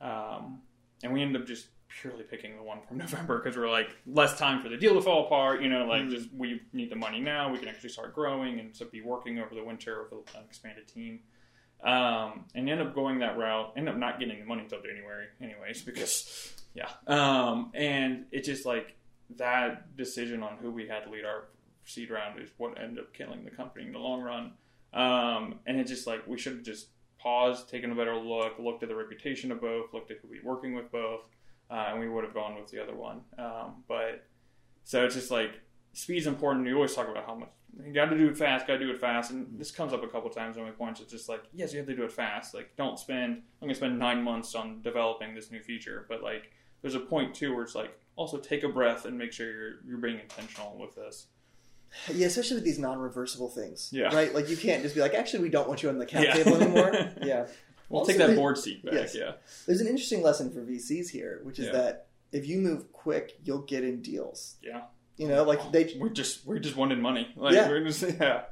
[0.00, 0.60] Um,
[1.02, 4.38] and we ended up just purely picking the one from November because we're like less
[4.38, 5.62] time for the deal to fall apart.
[5.62, 6.10] You know, like Mm.
[6.10, 7.50] just we need the money now.
[7.52, 10.88] We can actually start growing and so be working over the winter with an expanded
[10.88, 11.20] team.
[11.82, 13.72] Um, and end up going that route.
[13.76, 16.88] End up not getting the money until January, anyways, because yeah.
[17.06, 18.96] Um, and it's just like
[19.36, 21.44] that decision on who we had to lead our
[21.84, 24.52] seed round is what ended up killing the company in the long run.
[24.94, 28.82] Um, and it just like we should have just paused, taken a better look, looked
[28.82, 31.20] at the reputation of both, looked at who we were working with both,
[31.70, 33.20] uh, and we would have gone with the other one.
[33.38, 34.26] Um, but
[34.84, 35.52] so it's just like
[35.92, 36.66] speed's important.
[36.66, 37.48] You always talk about how much
[37.84, 40.04] you got to do it fast, got to do it fast, and this comes up
[40.04, 41.00] a couple times on my points.
[41.00, 42.54] It's just like yes, you have to do it fast.
[42.54, 43.42] Like don't spend.
[43.60, 47.34] I'm gonna spend nine months on developing this new feature, but like there's a point
[47.34, 50.76] too where it's like also take a breath and make sure you're you're being intentional
[50.78, 51.26] with this.
[52.12, 53.90] Yeah, especially with these non-reversible things.
[53.92, 54.14] Yeah.
[54.14, 54.34] Right.
[54.34, 56.34] Like you can't just be like, actually, we don't want you on the cap Yeah.
[56.34, 56.92] table anymore.
[57.22, 57.46] yeah.
[57.88, 58.94] We'll Also, take that board seat back.
[58.94, 59.14] yes.
[59.14, 59.32] Yeah.
[59.66, 61.72] There's an interesting lesson for VCs here, which is Yeah.
[61.72, 64.56] that if you move quick, you'll get in deals.
[64.62, 64.82] Yeah.
[65.16, 65.94] You know, like they.
[65.98, 67.28] we're just we're just wanting money.
[67.36, 67.68] Like Yeah.
[67.68, 68.44] we're just yeah.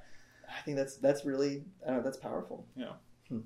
[0.49, 2.67] I think that's that's really I don't know that's powerful.
[2.77, 2.93] Yeah.
[3.29, 3.41] Hmm.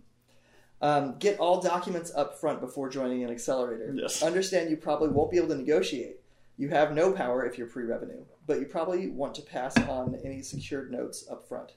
[0.83, 3.95] Um, get all documents up front before joining an accelerator.
[3.97, 4.23] Yes.
[4.23, 6.21] Understand you probably won't be able to negotiate.
[6.59, 10.43] You have no power if you're pre-revenue, but you probably want to pass on any
[10.43, 11.73] secured notes up front.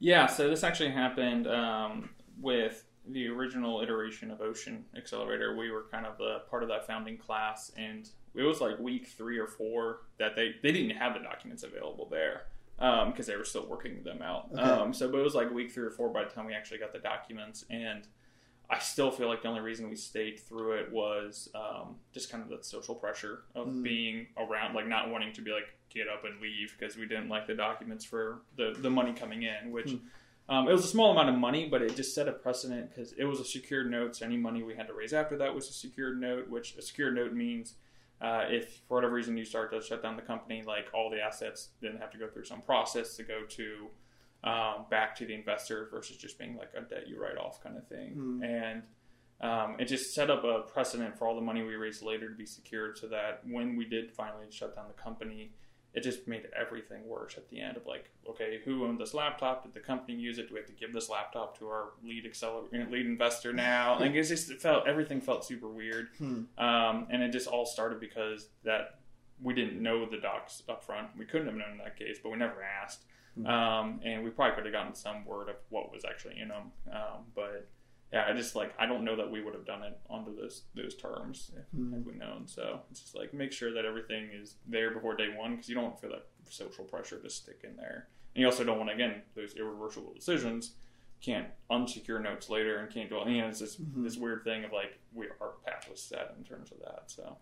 [0.00, 1.46] Yeah, so this actually happened.
[1.48, 2.10] Um,
[2.40, 6.86] with the original iteration of Ocean Accelerator, we were kind of a part of that
[6.86, 11.14] founding class, and it was like week three or four that they they didn't have
[11.14, 12.44] the documents available there
[12.78, 14.48] because they were still working them out.
[14.52, 14.62] Okay.
[14.62, 16.78] Um, so, but it was like week three or four by the time we actually
[16.78, 18.06] got the documents, and
[18.70, 22.42] I still feel like the only reason we stayed through it was um, just kind
[22.44, 23.82] of the social pressure of Mm.
[23.82, 27.30] being around, like not wanting to be like get up and leave because we didn't
[27.30, 29.86] like the documents for the the money coming in, which.
[29.88, 30.00] Mm.
[30.48, 33.12] Um, it was a small amount of money, but it just set a precedent because
[33.12, 34.16] it was a secured note.
[34.16, 36.82] So any money we had to raise after that was a secured note, which a
[36.82, 37.74] secured note means
[38.20, 41.20] uh, if for whatever reason you start to shut down the company, like all the
[41.20, 43.88] assets didn't have to go through some process to go to
[44.42, 47.76] um, back to the investor versus just being like a debt you write off kind
[47.76, 48.12] of thing.
[48.12, 48.42] Hmm.
[48.42, 48.82] And
[49.40, 52.34] um, it just set up a precedent for all the money we raised later to
[52.34, 55.52] be secured so that when we did finally shut down the company,
[55.94, 59.62] it just made everything worse at the end of like, okay, who owned this laptop?
[59.64, 60.48] Did the company use it?
[60.48, 63.96] Do we have to give this laptop to our lead accelerator, lead investor now?
[64.00, 66.42] Like it's just it felt everything felt super weird, Hmm.
[66.58, 68.98] um, and it just all started because that
[69.42, 71.08] we didn't know the docs up front.
[71.16, 73.46] We couldn't have known in that case, but we never asked, Hmm.
[73.46, 76.72] um, and we probably could have gotten some word of what was actually in them,
[76.92, 77.68] um, but
[78.12, 80.62] yeah, I just like I don't know that we would have done it under those
[80.74, 81.92] those terms if, Hmm.
[81.92, 82.46] had we known.
[82.46, 85.74] So it's just like make sure that everything is there before day one because you
[85.74, 88.90] don't want feel that social pressure to stick in there, and you also don't want
[88.90, 90.72] again those irreversible decisions.
[91.20, 94.04] Can't unsecure notes later and can't do you know it's this Mhm.
[94.04, 97.04] this weird thing of like we our path was set in terms of that.
[97.10, 97.36] So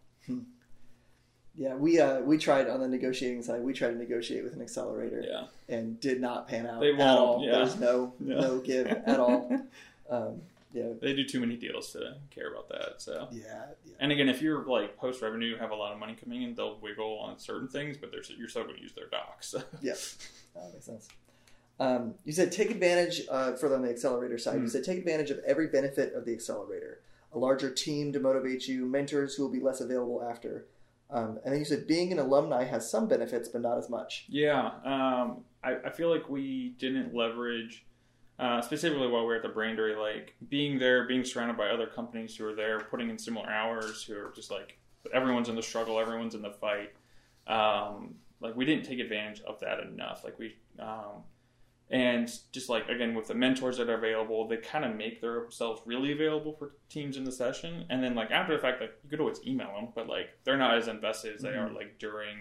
[1.54, 3.62] Yeah, we uh, we tried on the negotiating side.
[3.62, 7.00] We tried to negotiate with an accelerator yeah, and did not pan out They at
[7.00, 7.42] all.
[7.44, 7.52] yeah.
[7.52, 8.40] There was no Yeah.
[8.40, 9.60] no give at all.
[10.08, 10.40] Um,
[10.76, 12.94] yeah, they do too many deals to care about that.
[13.02, 13.28] So.
[13.32, 13.42] yeah,
[13.84, 13.94] yeah.
[14.00, 16.78] And again, if you're like post revenue, have a lot of money coming in, they'll
[16.80, 19.54] wiggle on certain things, but they're, you're still going to use their docs.
[19.82, 19.94] Yeah,
[20.54, 21.08] that makes sense.
[21.78, 24.66] Um, you said take advantage, uh, further on the accelerator side, you Hmm.
[24.68, 27.00] said take advantage of every benefit of the accelerator.
[27.32, 30.66] A larger team to motivate you, mentors who will be less available after.
[31.10, 34.24] Um, and then you said being an alumni has some benefits, but not as much.
[34.28, 37.84] Yeah, um, I, I feel like we didn't leverage,
[38.38, 41.86] uh, specifically while we were at the Brandery, like being there, being surrounded by other
[41.86, 44.78] companies who are there, putting in similar hours, who are just like
[45.14, 46.92] everyone's in the struggle, everyone's in the fight.
[47.46, 50.22] Um, like we didn't take advantage of that enough.
[50.22, 51.22] Like we, um,
[51.88, 55.80] and just like again with the mentors that are available, they kind of make themselves
[55.86, 57.86] really available for teams in the session.
[57.88, 60.58] And then like after the fact, like you could always email them, but like they're
[60.58, 62.38] not as invested as they are like during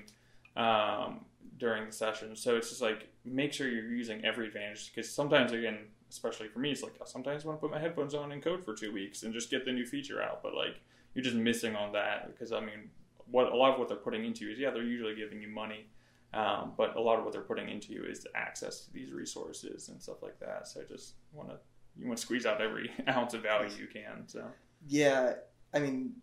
[0.57, 1.25] um,
[1.57, 2.35] during the session.
[2.35, 5.79] So it's just like make sure you're using every advantage because sometimes again,
[6.09, 8.63] especially for me, it's like I sometimes want to put my headphones on and code
[8.63, 10.79] for two weeks and just get the new feature out, but like
[11.13, 12.89] you're just missing on that because I mean,
[13.31, 15.47] what a lot of what they're putting into you is yeah, they're usually giving you
[15.49, 15.87] money.
[16.33, 19.87] Um, but a lot of what they're putting into you is access to these resources
[19.87, 20.67] and stuff like that.
[20.67, 21.55] So I just want to
[21.97, 24.27] you want to squeeze out every ounce of value you can.
[24.27, 24.43] So
[24.87, 25.33] Yeah,
[25.73, 26.13] I mean,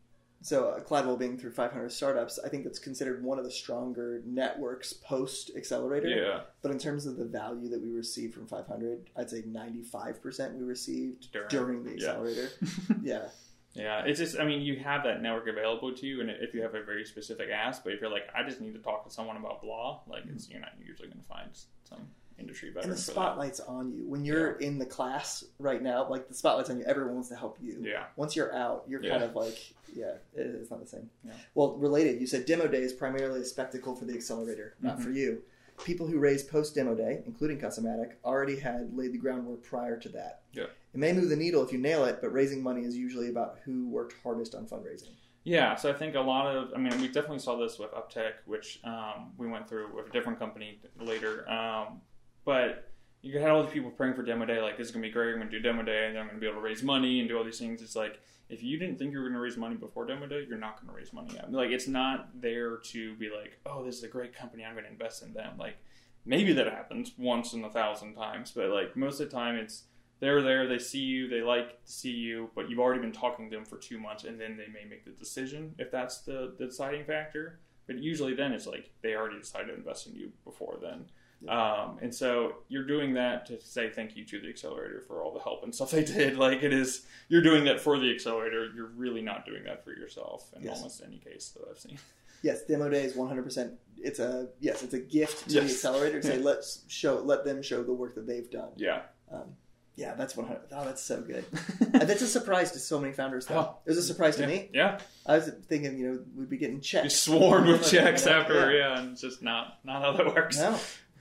[0.42, 4.92] so uh, being through 500 startups, I think that's considered one of the stronger networks
[4.92, 6.09] post accelerator.
[6.09, 10.55] yeah, But in terms of the value that we received from 500, I'd say 95%
[10.55, 11.96] we received During- during, the yeah.
[12.09, 12.48] accelerator.
[13.02, 13.28] yeah.
[13.74, 16.61] Yeah, it's just, I mean, you have that network available to you, and if you
[16.61, 19.11] have a very specific ask, but if you're like, I just need to talk to
[19.11, 21.48] someone about blah, like, it's, you're not usually going to find
[21.88, 22.07] some
[22.42, 23.12] industry veteran And the for that.
[23.12, 24.07] spotlight's on you.
[24.07, 27.37] When you're in the class right now, like the spotlight's on you, everyone wants to
[27.37, 27.78] help you.
[27.81, 28.05] Yeah.
[28.16, 29.11] Once you're out, you're Yeah.
[29.12, 29.59] kind of like,
[29.94, 31.09] yeah, it's not the same.
[31.24, 31.33] Yeah.
[31.55, 35.02] Well, related, you said demo day is primarily a spectacle for the accelerator, not Mhm.
[35.05, 35.42] for you.
[35.85, 40.09] People who raised post demo day, including Casamatic, already had laid the groundwork prior to
[40.11, 40.42] that.
[40.52, 40.64] Yeah.
[40.94, 43.59] It may move the needle if you nail it, but raising money is usually about
[43.64, 45.09] who worked hardest on fundraising.
[45.44, 48.35] Yeah, so I think a lot of, I mean, we definitely saw this with Uptech,
[48.46, 51.50] which um, we went through with a different company later.
[51.50, 52.00] Um,
[52.44, 52.90] but
[53.22, 55.33] you had all these people praying for demo day, like this is gonna be great.
[55.33, 57.38] I'm gonna do demo day, and I'm gonna be able to raise money and do
[57.38, 57.83] all these things.
[57.83, 60.59] It's like if you didn't think you were gonna raise money before demo day, you're
[60.59, 61.38] not gonna raise money.
[61.38, 64.64] I like it's not there to be like, oh, this is a great company.
[64.64, 65.57] I'm gonna invest in them.
[65.59, 65.76] Like
[66.24, 69.85] maybe that happens once in a thousand times, but like most of the time, it's
[70.20, 73.50] they're there, they see you, they like to see you, but you've already been talking
[73.50, 76.55] to them for two months, and then they may make the decision if that's the,
[76.59, 77.59] the deciding factor.
[77.88, 81.07] But usually, then it's like they already decided to invest in you before then.
[81.48, 85.33] Um, and so you're doing that to say thank you to the accelerator for all
[85.33, 86.37] the help and stuff they did.
[86.42, 88.68] Like it is, you're doing that for the accelerator.
[88.74, 90.76] You're really not doing that for yourself in Yes.
[90.76, 91.98] almost any case that I've seen.
[92.44, 93.76] Yes, demo day is 100%.
[93.98, 95.64] It's a yes, it's a gift to Yes.
[95.64, 96.44] the accelerator to say Yeah.
[96.50, 98.70] let's show let them show the work that they've done.
[98.76, 99.02] Yeah.
[99.33, 99.55] Um,
[99.94, 100.61] yeah, that's 100.
[100.72, 101.44] Oh, that's so good.
[101.81, 103.46] and that's a surprise to so many founders.
[103.46, 103.76] Though Oh.
[103.87, 104.48] it was a surprise to yeah.
[104.48, 104.70] me.
[104.74, 104.98] Yeah.
[105.24, 107.02] I was thinking, you know, we'd be getting checks.
[107.05, 107.16] Checks.
[107.16, 108.38] sworn with checks Yeah.
[108.40, 108.98] after, yeah.
[108.98, 110.59] and it's just not not how that works.
[110.59, 110.76] No,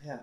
[0.06, 0.20] yeah.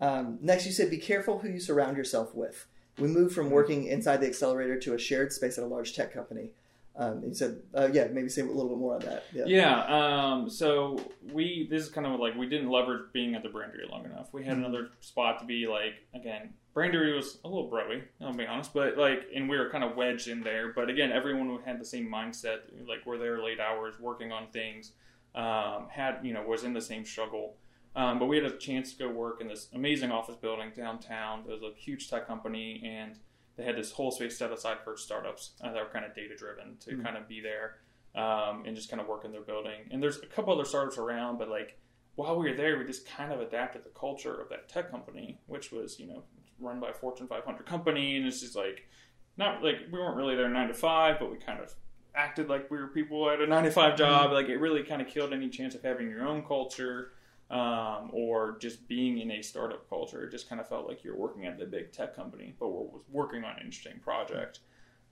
[0.00, 2.66] Um, next, you said be careful who you surround yourself with.
[2.98, 6.12] we moved from working inside the accelerator to a shared space at a large tech
[6.12, 6.50] company.
[6.98, 9.24] Um, you said, uh, yeah, maybe say a little bit more on that.
[9.32, 9.44] Yeah.
[9.46, 9.84] Yeah.
[9.84, 10.98] Um, so
[11.30, 14.32] we this is kind of like we didn't leverage being at the Brandery long enough.
[14.32, 16.54] We had another spot to be like again.
[16.74, 19.96] Brandery was a little broy, I'll be honest, but like, and we were kind of
[19.96, 20.74] wedged in there.
[20.74, 22.58] But again, everyone who had the same mindset.
[22.86, 24.92] Like, we're there late hours, working on things.
[25.34, 27.56] Um, had you know was in the same struggle.
[27.96, 31.40] Um, but we had a chance to go work in this amazing office building downtown.
[31.48, 33.16] It was a huge tech company, and
[33.56, 36.36] they had this whole space set aside for startups uh, that were kind of data
[36.36, 37.02] driven to Mm.
[37.04, 37.76] kind of be there
[38.14, 39.88] um, and just kind of work in their building.
[39.90, 41.78] And there's a couple other startups around, but like
[42.16, 45.40] while we were there, we just kind of adapted the culture of that tech company,
[45.46, 46.22] which was you know
[46.60, 48.86] run by a Fortune 500 company, and it's just like
[49.38, 51.74] not like we weren't really there nine to five, but we kind of
[52.14, 54.32] acted like we were people at a nine to five job.
[54.32, 57.12] Like it really kind of killed any chance of having your own culture
[57.50, 60.24] um, or just being in a startup culture.
[60.24, 62.68] It just kind of felt like you were working at the big tech company, but
[62.68, 64.60] we're working on an interesting project.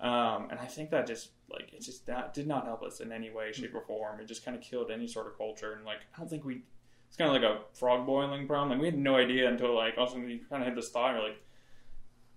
[0.01, 3.13] Um, and I think that just like it just that did not help us in
[3.13, 4.21] any way, shape, or form.
[4.21, 5.73] It just kind of killed any sort of culture.
[5.75, 6.63] And like I don't think we.
[7.09, 8.71] It's kind of like a frog boiling problem.
[8.71, 11.15] Like we had no idea until like also we kind of had this thought.
[11.15, 11.41] We're like,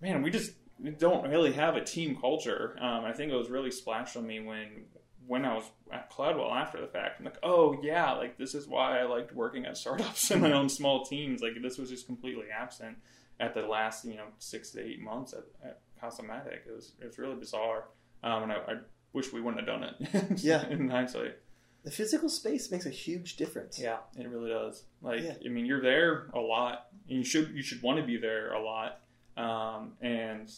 [0.02, 0.52] man, we just
[1.00, 2.78] don't really have a team culture.
[2.80, 4.86] Um, I think it was really splashed on me when
[5.28, 7.20] when I was at Cladwell after the fact.
[7.20, 10.52] I'm like, oh yeah, like this is why I liked working at startups and my
[10.54, 11.42] own small teams.
[11.42, 12.98] Like this was just completely absent
[13.40, 16.66] at the last you know six to eight months at, at Casamatic.
[16.68, 17.86] It was it was really bizarre,
[18.24, 18.74] um, and I, I
[19.14, 20.40] wish we wouldn't have done it.
[20.44, 20.68] Yeah.
[20.70, 21.38] in hindsight.
[21.84, 23.80] The physical space makes a huge difference.
[23.80, 24.84] Yeah, it really does.
[25.02, 25.36] Like, Yeah.
[25.46, 26.88] I mean, you're there a lot.
[27.08, 29.00] And you should you should want to be there a lot.
[29.38, 30.52] Um, and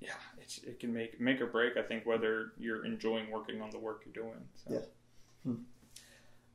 [0.00, 1.76] yeah, it's, it can make make or break.
[1.76, 4.40] I think whether you're enjoying working on the work you're doing.
[4.56, 4.74] So.
[4.74, 5.54] Yeah.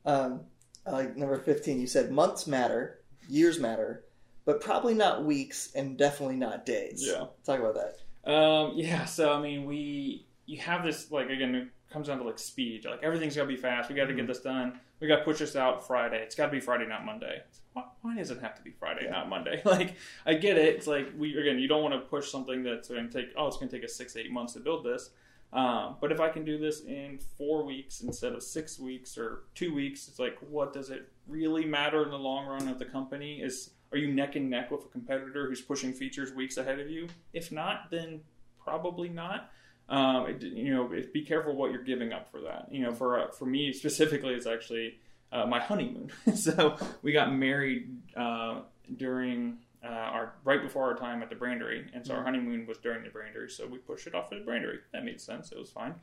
[0.04, 0.40] Um,
[0.86, 4.04] I like number 15, you said months matter, years matter,
[4.44, 7.04] but probably not weeks and definitely not days.
[7.04, 7.26] Yeah.
[7.44, 8.30] Talk about that.
[8.30, 12.38] Um, yeah, so I mean, we you have this like again, comes down to like
[12.38, 12.84] speed.
[12.84, 13.88] Like everything's got to be fast.
[13.88, 14.18] We got to Mm-hmm.
[14.18, 14.78] get this done.
[15.00, 16.18] We got to push this out Friday.
[16.22, 17.42] It's got to be Friday, not Monday.
[17.74, 19.10] Why, why does it have to be Friday, Yeah.
[19.10, 19.60] not Monday?
[19.64, 19.94] Like
[20.24, 20.74] I get it.
[20.76, 23.32] It's like we again, you don't want to push something that's going to take.
[23.36, 25.10] Oh, it's going to take us six, eight months to build this.
[25.52, 29.44] Um, but if I can do this in four weeks instead of six weeks or
[29.54, 32.84] two weeks, it's like, what does it really matter in the long run of the
[32.84, 33.40] company?
[33.40, 36.90] Is are you neck and neck with a competitor who's pushing features weeks ahead of
[36.90, 37.06] you?
[37.32, 38.20] If not, then
[38.62, 39.50] probably not.
[39.88, 42.68] Um, it, you know, it- be careful what you're giving up for that.
[42.70, 44.98] You know, for uh, for me specifically, it's actually
[45.32, 46.10] uh, my honeymoon.
[46.34, 48.60] so we got married uh,
[48.96, 52.78] during uh, our right before our time at the Brandery, and so our honeymoon was
[52.78, 53.50] during the Brandery.
[53.50, 54.78] So we pushed it off at the Brandery.
[54.92, 55.52] That made sense.
[55.52, 55.94] It was fine.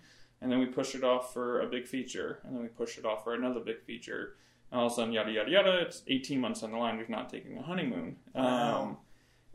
[0.42, 3.06] And then we pushed it off for a big feature, and then we pushed it
[3.06, 4.36] off for another big feature.
[4.72, 5.78] And all of a sudden, yada yada yada.
[5.82, 6.98] It's 18 months on the line.
[6.98, 8.18] We've not taken a honeymoon.
[8.34, 8.82] Wow.
[8.82, 8.98] Um,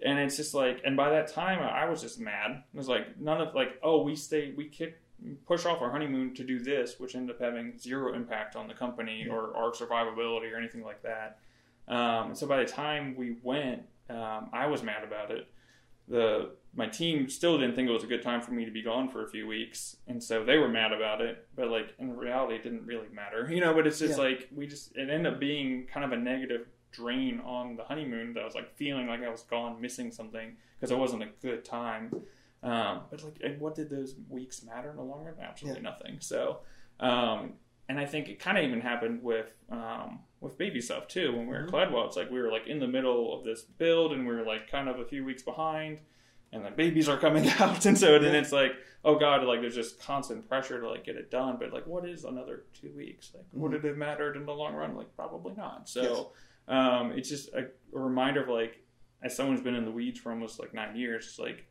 [0.05, 2.63] and it's just like, and by that time, I was just mad.
[2.73, 5.01] It was like none of like, oh, we stay, we kick,
[5.47, 8.75] push off our honeymoon to do this, which ended up having zero impact on the
[8.75, 11.39] company or our survivability or anything like that.
[11.89, 15.49] Um, so by the time we went, um, I was mad about it.
[16.07, 18.83] The my team still didn't think it was a good time for me to be
[18.83, 21.47] gone for a few weeks, and so they were mad about it.
[21.57, 23.75] But like in reality, it didn't really matter, you know.
[23.75, 24.25] But it's just Yeah.
[24.25, 26.67] like we just it ended up being kind of a negative
[26.99, 30.57] drain on the honeymoon that I was like feeling like I was gone, missing something
[30.77, 32.13] because it wasn't a good time.
[32.63, 35.35] Um, but like, and what did those weeks matter in the long run?
[35.41, 36.17] Absolutely nothing.
[36.21, 36.59] So,
[36.99, 37.55] um,
[37.89, 41.33] and I think it kind of even happened with um, with baby stuff too.
[41.33, 43.63] When we were at Cladwell, it's like we were like in the middle of this
[43.63, 45.99] build, and we were like kind of a few weeks behind,
[46.53, 48.73] and the babies are coming out, and so then it's like,
[49.05, 51.57] oh god, like there's just constant pressure to like get it done.
[51.59, 53.31] But like, what is another two weeks?
[53.35, 54.97] Like, would it have mattered in the long run?
[54.97, 55.89] Like, probably not.
[55.89, 56.33] So,
[56.69, 58.83] um, it's just a, a reminder of like,
[59.23, 61.67] as someone who's been in the weeds for almost like nine years, it's like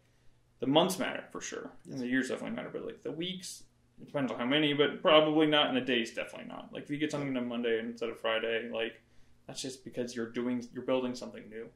[0.59, 2.69] the months matter for sure, and the years definitely matter.
[2.71, 3.63] But like the weeks,
[4.01, 5.67] it depends on how many, but probably not.
[5.67, 6.69] And the days definitely not.
[6.73, 9.01] Like if you get something done Monday instead of Friday, like
[9.47, 11.67] that's just because you're doing you're building something new.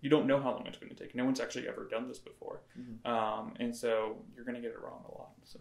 [0.00, 1.14] You don't know how long it's going to take.
[1.14, 2.60] No one's actually ever done this before,
[3.04, 5.32] um, and so you're going to get it wrong a lot.
[5.44, 5.58] So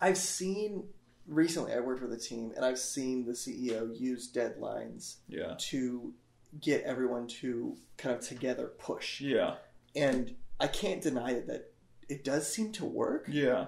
[0.00, 0.84] I've seen
[1.26, 6.12] recently, I worked with a team, and I've seen the CEO use deadlines yeah, to
[6.60, 9.20] get everyone to kind of together push.
[9.20, 9.54] yeah,
[9.96, 11.72] And I can't deny it that
[12.08, 13.26] it does seem to work.
[13.28, 13.66] yeah.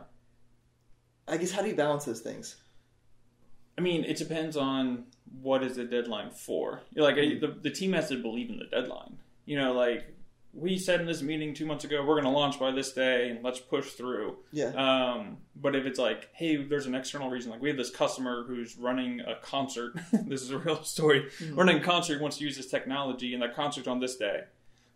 [1.28, 2.57] I guess how do you balance those things?
[3.76, 5.07] I mean, it depends on
[5.42, 6.82] what is the deadline for.
[6.94, 9.18] Like the the team has to believe in the deadline.
[9.44, 10.15] You know, like
[10.57, 13.28] we said in this meeting two months ago, we're going to launch by this day,
[13.28, 14.36] and let's push through.
[14.52, 14.68] Yeah.
[14.70, 18.44] Um, but if it's like, hey, there's an external reason, like we have this customer
[18.44, 19.92] who's running a concert.
[20.12, 21.28] this is a real story.
[21.52, 24.44] Running a concert wants to use this technology, and that concert's on this day.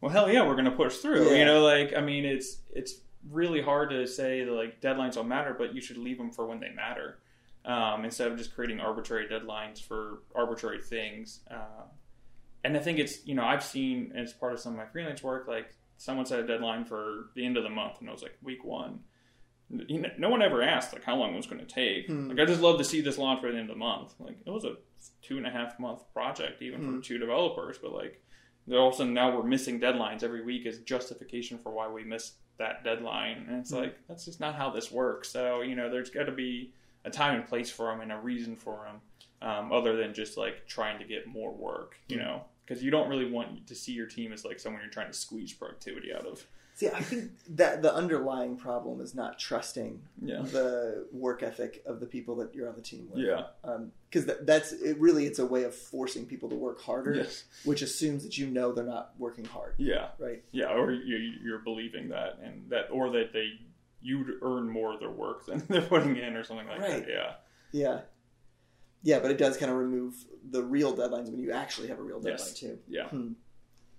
[0.00, 1.30] well, hell yeah, we're going to push through.
[1.30, 1.36] Yeah.
[1.36, 2.94] You know, like I mean, it's it's
[3.30, 6.46] really hard to say that like deadlines don't matter, but you should leave them for
[6.46, 7.18] when they matter
[7.66, 11.40] um, instead of just creating arbitrary deadlines for arbitrary things.
[11.50, 11.84] Uh,
[12.64, 15.22] and I think it's you know I've seen as part of some of my freelance
[15.22, 18.22] work like someone set a deadline for the end of the month and it was
[18.22, 19.00] like week one.
[19.86, 22.06] You know, no one ever asked like how long it was going to take.
[22.08, 22.28] Hmm.
[22.28, 24.14] Like I just love to see this launch by the end of the month.
[24.18, 24.74] Like it was a
[25.22, 26.96] two and a half month project even Hmm.
[26.96, 28.20] for two developers, but like
[28.72, 32.02] all of a sudden now we're missing deadlines every week as justification for why we
[32.04, 33.76] missed that deadline, and it's Hmm.
[33.76, 35.28] like that's just not how this works.
[35.30, 36.72] So you know there's got to be
[37.04, 39.00] a time and place for them and a reason for them,
[39.43, 41.97] um, other than just like trying to get more work.
[42.09, 42.24] You Hmm.
[42.24, 45.09] know, because you don't really want to see your team as like someone you're trying
[45.11, 46.47] to squeeze productivity out of.
[46.74, 50.41] See, I think that the underlying problem is not trusting Yeah.
[50.41, 53.22] the work ethic of the people that you're on the team with.
[53.22, 53.49] Yeah.
[54.09, 54.99] because that, that's it.
[54.99, 57.45] Really, it's a way of forcing people to work harder, Yes.
[57.64, 60.09] which assumes that you know they're not working hard, Yeah.
[60.18, 60.43] right?
[60.53, 60.72] Yeah.
[60.72, 63.61] Or you, you're believing that, and that, or that they
[64.01, 67.05] you'd earn more of their work than they're putting in, or something like Right.
[67.05, 67.09] that.
[67.11, 67.34] Yeah.
[67.72, 68.01] Yeah,
[69.03, 70.14] yeah, but it does kind of remove
[70.51, 72.55] the real deadlines when you actually have a real deadline Yes.
[72.55, 72.78] too.
[72.88, 73.09] Yeah.
[73.09, 73.32] Hmm.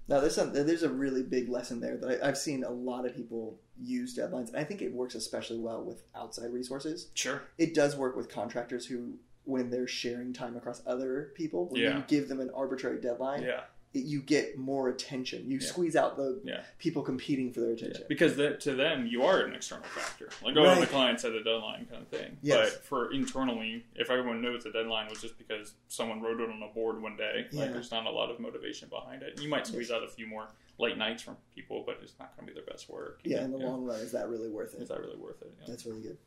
[0.08, 3.06] Now there's some there's a really big lesson there that I, I've seen a lot
[3.06, 7.08] of people use deadlines, and I think it works especially well with outside resources.
[7.14, 7.42] Sure.
[7.58, 9.14] It does work with contractors who,
[9.46, 11.98] when they're sharing time across other people, when Yeah.
[11.98, 13.62] you give them an arbitrary deadline, Yeah.
[13.94, 15.50] You get more attention.
[15.52, 15.68] You Yeah.
[15.68, 16.64] squeeze out the Yeah.
[16.80, 18.06] people competing for their attention.
[18.08, 20.30] Because that, to them, you are an external factor.
[20.42, 20.80] Like, oh, Right.
[20.80, 22.38] the client set a deadline kind of thing.
[22.42, 22.74] Yes.
[22.74, 26.62] But for internally, if everyone knows the deadline was just because someone wrote it on
[26.64, 27.62] a board one day, Yeah.
[27.64, 29.42] like there's not a lot of motivation behind it.
[29.42, 32.48] You might squeeze out a few more late nights from people, but it's not going
[32.48, 33.20] to be their best work.
[33.26, 33.46] Yeah, know?
[33.46, 34.82] in the long run, is that really worth it?
[34.82, 35.52] Is that really worth it?
[35.60, 35.66] Yeah.
[35.68, 36.18] That's really good.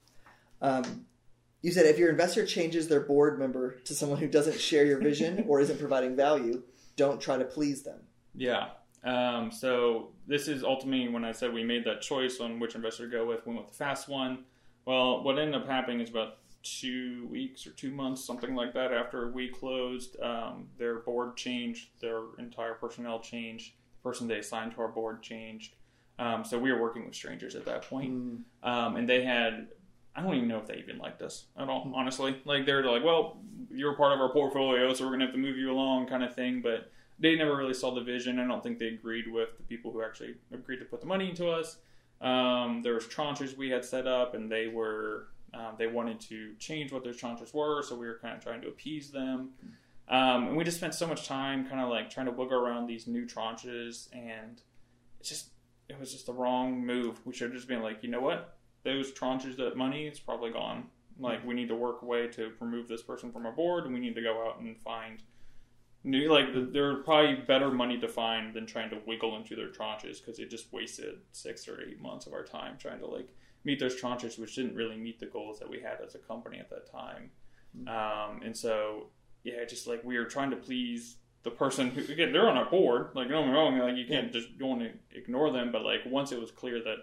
[0.60, 1.06] Um,
[1.62, 4.98] you said if your investor changes their board member to someone who doesn't share your
[4.98, 6.62] vision or isn't providing value,
[6.96, 8.00] don't try to please them.
[8.34, 8.68] Yeah.
[9.04, 13.04] Um, so this is ultimately when I said we made that choice on which investor
[13.04, 14.44] to go with, went with the fast one.
[14.86, 18.92] Well, what ended up happening is about two weeks or two months, something like that,
[18.92, 23.72] after we closed, um, their board changed, their entire personnel changed,
[24.02, 25.74] the person they assigned to our board changed.
[26.18, 28.12] Um, so we were working with strangers at that point.
[28.14, 29.68] Mm, Um, and they had,
[30.16, 32.40] I don't even know if they even liked us at all, honestly.
[32.44, 33.38] Like, they're like, well,
[33.70, 36.22] you're part of our portfolio, so we're going to have to move you along, kind
[36.22, 36.60] of thing.
[36.62, 38.38] But they never really saw the vision.
[38.38, 41.30] I don't think they agreed with the people who actually agreed to put the money
[41.30, 41.78] into us.
[42.20, 46.54] Um, there was tranches we had set up, and they were um, they wanted to
[46.58, 49.50] change what those tranches were, so we were kind of trying to appease them.
[50.08, 52.86] Um, and we just spent so much time kind of like trying to wiggle around
[52.86, 54.60] these new tranches, and
[55.20, 55.48] it's just
[55.88, 57.20] it was just the wrong move.
[57.24, 60.50] We should have just been like, you know what, those tranches that money is probably
[60.50, 60.84] gone.
[61.18, 63.94] Like we need to work a way to remove this person from our board, and
[63.94, 65.22] we need to go out and find
[66.02, 66.30] new.
[66.30, 70.20] Like there are probably better money to find than trying to wiggle into their tranches
[70.20, 73.28] because it just wasted six or eight months of our time trying to like
[73.64, 76.58] meet those tranches, which didn't really meet the goals that we had as a company
[76.58, 77.30] at that time.
[77.88, 79.08] Um, and so
[79.42, 82.68] yeah, just like we were trying to please the person who again they're on our
[82.68, 83.10] board.
[83.14, 85.70] Like don't get me wrong, like you can't just don't want to ignore them.
[85.70, 86.96] But like once it was clear that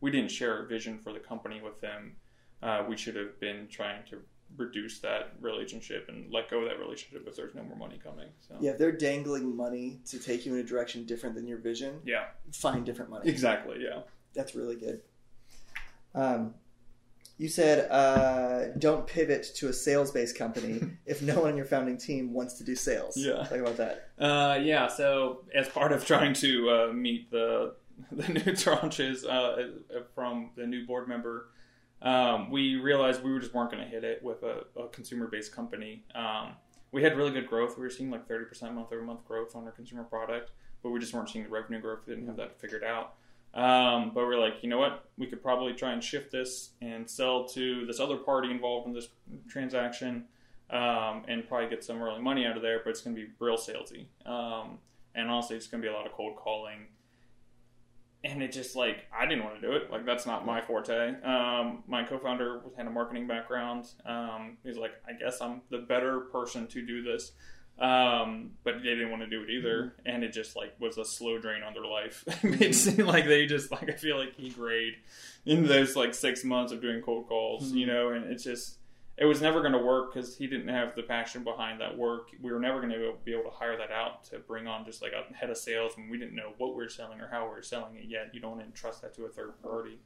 [0.00, 2.16] we didn't share a vision for the company with them,
[2.62, 4.18] uh, we should have been trying to
[4.56, 8.28] reduce that relationship and let go of that relationship if there's no more money coming.
[8.40, 11.58] So Yeah, if they're dangling money to take you in a direction different than your
[11.58, 13.28] vision, yeah, find different money.
[13.28, 13.78] exactly.
[13.82, 14.00] Yeah,
[14.34, 15.02] That's really good.
[16.14, 16.54] Um,
[17.36, 21.66] you said uh, don't pivot to a sales based company if no one on your
[21.66, 23.16] founding team wants to do sales.
[23.16, 23.44] Yeah.
[23.44, 24.08] Talk about that.
[24.18, 24.88] Uh, yeah.
[24.88, 27.74] So as part of trying to uh, meet the
[28.12, 31.50] the new tranches uh, from the new board member,
[32.02, 35.54] um, we realized we just weren't going to hit it with a, a consumer based
[35.54, 36.04] company.
[36.14, 36.52] Um,
[36.92, 37.76] we had really good growth.
[37.76, 40.90] We were seeing like thirty percent month over month growth on our consumer product, but
[40.90, 42.00] we just weren't seeing the revenue growth.
[42.06, 43.14] We didn't have that figured out.
[43.54, 45.06] Um, but we're like, you know what?
[45.16, 48.92] We could probably try and shift this and sell to this other party involved in
[48.92, 49.08] this
[49.48, 50.24] transaction,
[50.70, 52.80] um, and probably get some early money out of there.
[52.84, 54.78] But it's going to be real salesy, um,
[55.14, 56.86] and honestly, it's going to be a lot of cold calling.
[58.24, 59.90] And it just like I didn't want to do it.
[59.90, 61.22] Like that's not my forte.
[61.22, 63.86] Um, my co-founder had a marketing background.
[64.04, 67.32] Um, he's like, I guess I'm the better person to do this.
[67.78, 71.04] Um, but they didn't want to do it either, and it just like was a
[71.04, 72.24] slow drain on their life.
[72.42, 74.94] it seemed like they just like I feel like he grayed
[75.46, 78.77] in those like six months of doing cold calls, you know, and it's just
[79.20, 82.28] it was never going to work because he didn't have the passion behind that work.
[82.40, 85.02] We were never going to be able to hire that out to bring on just
[85.02, 87.44] like a head of sales when we didn't know what we were selling or how
[87.44, 88.30] we were selling it yet.
[88.32, 89.98] You don't entrust that to a third party,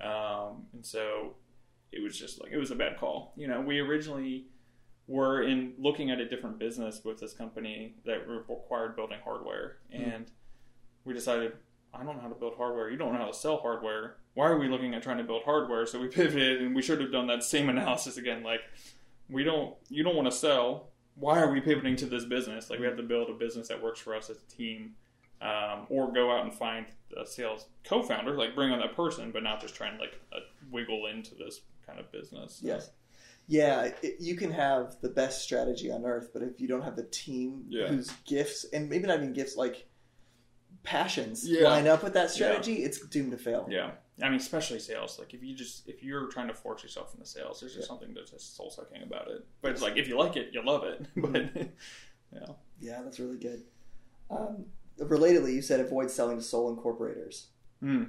[0.00, 1.34] um, and so
[1.92, 3.32] it was just like it was a bad call.
[3.36, 4.46] You know, we originally
[5.06, 10.30] were in looking at a different business with this company that required building hardware and
[11.06, 11.52] we decided
[11.94, 12.90] I don't know how to build hardware.
[12.90, 14.16] You don't know how to sell hardware.
[14.38, 15.84] Why are we looking at trying to build hardware?
[15.84, 18.44] So we pivoted, and we should have done that same analysis again.
[18.44, 18.60] Like,
[19.28, 20.90] we don't, you don't want to sell.
[21.16, 22.70] Why are we pivoting to this business?
[22.70, 24.94] Like, we have to build a business that works for us as a team,
[25.42, 26.86] um, or go out and find
[27.20, 30.38] a sales co-founder, like bring on that person, but not just trying to like uh,
[30.70, 32.60] wiggle into this kind of business.
[32.62, 32.90] Yes.
[33.48, 36.94] Yeah, it, you can have the best strategy on earth, but if you don't have
[36.94, 37.88] the team Yeah.
[37.88, 39.88] whose gifts, and maybe not even gifts, like
[40.84, 41.64] passions Yeah.
[41.68, 43.66] line up with that strategy, it's doomed to fail.
[43.70, 43.92] Yeah,
[44.22, 45.18] I mean, especially sales.
[45.18, 47.88] Like, if you just if you're trying to force yourself into sales, there's just Yeah.
[47.88, 49.44] something that's just soul sucking about it.
[49.62, 51.06] But it's like if you like it, you love it.
[51.16, 51.50] But
[52.32, 52.46] yeah,
[52.80, 53.62] Yeah, that's really good.
[54.30, 54.66] Um,
[55.00, 57.46] relatedly, you said avoid selling to sole incorporators.
[57.80, 58.04] Hmm.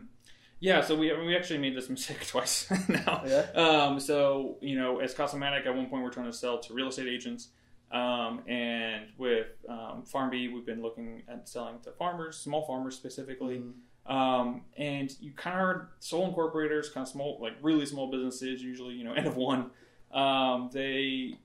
[0.60, 0.82] yeah.
[0.82, 3.24] So we we actually made this mistake twice now.
[3.26, 3.46] Yeah?
[3.54, 6.88] Um, so you know, as Casamatic, at one point we're trying to sell to real
[6.90, 7.50] estate agents.
[7.92, 12.96] Um, and with um, Farm B, we've been looking at selling to farmers, small farmers
[12.96, 13.64] specifically.
[14.06, 18.62] Um, and you kind of are sole incorporators, kind of small, like really small businesses,
[18.64, 19.72] usually, you know, end of one.
[20.12, 21.36] Um, they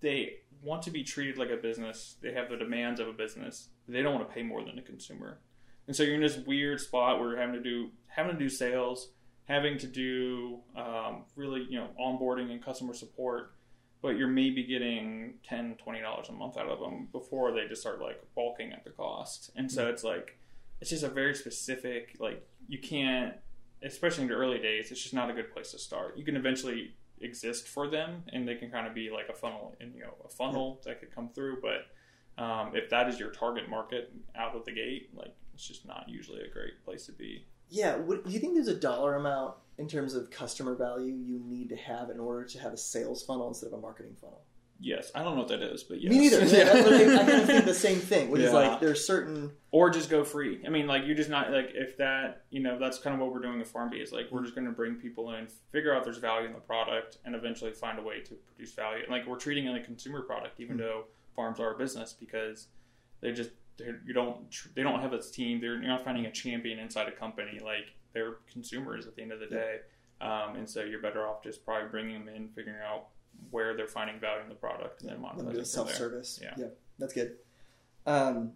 [0.00, 2.16] they want to be treated like a business.
[2.22, 3.68] They have the demands of a business.
[3.86, 5.38] They don't want to pay more than a consumer.
[5.86, 8.48] And so you're in this weird spot where you're having to do having to do
[8.48, 9.10] sales,
[9.44, 13.52] having to do um, really you know onboarding and customer support,
[14.00, 18.00] but you're maybe getting 10 dollars a month out of them before they just start
[18.00, 19.50] like balking at the cost.
[19.56, 20.38] And so it's like
[20.80, 23.34] it's just a very specific like you can't
[23.82, 26.16] especially in the early days it's just not a good place to start.
[26.16, 29.74] You can eventually exist for them and they can kind of be like a funnel
[29.80, 33.30] and you know a funnel that could come through but um, if that is your
[33.30, 37.12] target market out of the gate like it's just not usually a great place to
[37.12, 37.46] be.
[37.70, 41.40] Yeah, what, do you think there's a dollar amount in terms of customer value you
[41.44, 44.42] need to have in order to have a sales funnel instead of a marketing funnel?
[44.80, 46.10] Yes i don't know what that is but yes.
[46.10, 46.44] Me neither.
[46.44, 46.70] Yeah.
[46.74, 50.08] I, I kind of think the same thing, which is like there's certain or just
[50.08, 50.60] go free.
[50.64, 53.32] I mean, like you're just not like if that you know that's kind of what
[53.32, 55.92] we're doing with Farm B is like we're just going to bring people in, figure
[55.92, 59.02] out there's value in the product, and eventually find a way to produce value.
[59.02, 62.12] And like we're treating it like a consumer product, even though farms are a business
[62.12, 62.68] because
[63.20, 64.36] they just they're, you don't
[64.76, 65.60] they don't have a team.
[65.60, 67.58] They're you're not finding a champion inside a company.
[67.58, 69.78] Like they're consumers at the end of the day,
[70.20, 73.08] um, and so you're better off just probably bringing them in, figuring out
[73.50, 76.40] where they're finding value in the product, and then monetizing do Self service.
[76.42, 76.54] Yeah.
[76.56, 76.66] yeah.
[76.98, 77.36] that's good.
[78.06, 78.52] Um,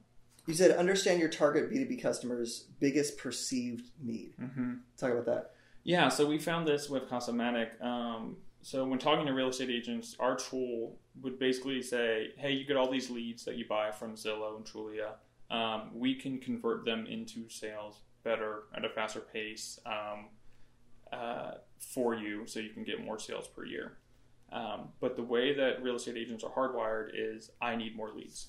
[0.47, 4.33] you said understand your target B2B customers' biggest perceived need.
[4.41, 4.74] Mm-hmm.
[4.97, 5.51] Talk about that.
[5.85, 7.83] Yeah, so we found this with Casamatic.
[7.83, 12.64] Um, so when talking to real estate agents, our tool would basically say, "Hey, you
[12.64, 15.12] get all these leads that you buy from Zillow and Trulia.
[15.51, 20.26] Um, we can convert them into sales better at a faster pace um,
[21.12, 23.99] uh, for you, so you can get more sales per year."
[24.53, 28.49] Um, but the way that real estate agents are hardwired is, I need more leads.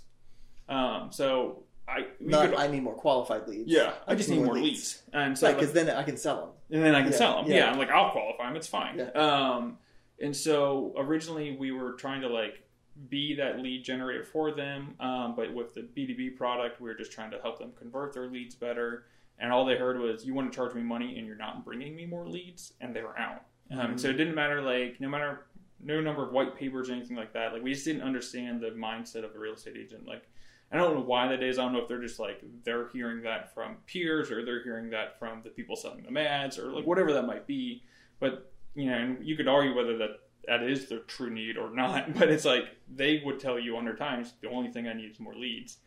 [0.69, 3.69] Um, so I Not could- I need more qualified leads.
[3.69, 6.37] yeah, I just need more leads, and so Right, because then I can sell
[6.69, 6.77] them.
[6.77, 7.51] and then I can Yeah, sell them.
[7.51, 7.57] yeah.
[7.57, 7.71] Yeah.
[7.71, 8.55] I'm like I'll qualify them.
[8.55, 8.97] It's fine.
[8.99, 9.09] Yeah.
[9.11, 9.79] Um,
[10.21, 12.61] and so originally we were trying to like
[13.09, 17.11] be that lead generator for them, um, but with the B2B product, we were just
[17.11, 19.05] trying to help them convert their leads better.
[19.39, 21.95] And all they heard was, "You want to charge me money, and you're not bringing
[21.95, 23.43] me more leads," and they were out.
[23.71, 25.45] Um, So it didn't matter, like no matter
[25.83, 27.53] no number of white papers or anything like that.
[27.53, 30.05] Like we just didn't understand the mindset of a real estate agent.
[30.07, 30.23] Like
[30.71, 31.57] I don't know why that is.
[31.57, 34.89] I don't know if they're just like they're hearing that from peers or they're hearing
[34.91, 37.83] that from the people selling them ads or like whatever that might be.
[38.19, 41.69] But you know, and you could argue whether that that is their true need or
[41.69, 42.13] not.
[42.17, 45.19] But it's like they would tell you hundred times the only thing I need is
[45.19, 45.77] more leads.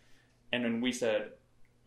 [0.53, 1.31] And then we said,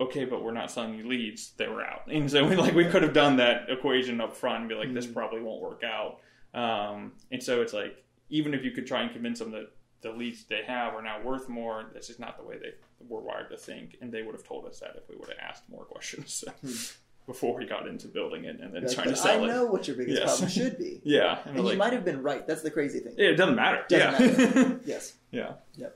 [0.02, 1.52] okay, but we're not selling you leads.
[1.58, 4.62] They were out, and so we like we could have done that equation up front
[4.62, 5.14] and be like, this Mhm.
[5.14, 6.20] probably won't work out.
[6.56, 9.70] Um, and so it's like even if you could try and convince them that
[10.02, 12.74] the leads they have are now worth more, that's just not the way they
[13.08, 15.38] were wired to think, and they would have told us that if we would have
[15.40, 16.44] asked more questions
[17.28, 19.48] before we got into building it and then Like, trying to sell I it.
[19.48, 20.28] know what your biggest Yes.
[20.38, 21.02] problem should be.
[21.04, 22.46] Yeah, and And we're you like, might have been right.
[22.48, 23.16] That's the crazy thing.
[23.18, 23.84] it doesn't matter.
[23.90, 25.14] Doesn't yeah, Yes.
[25.32, 25.88] yeah,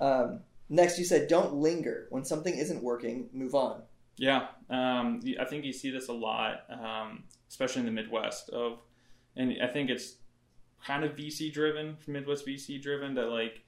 [0.00, 2.06] Um, next, you said don't linger.
[2.10, 3.82] When something isn't working, move on.
[4.16, 4.48] yeah.
[4.70, 8.50] Um, I think you see this a lot, um, especially in the Midwest.
[8.50, 8.78] Of,
[9.38, 10.16] and I think it's
[10.84, 13.14] kind of VC driven, Midwest VC driven.
[13.14, 13.62] That like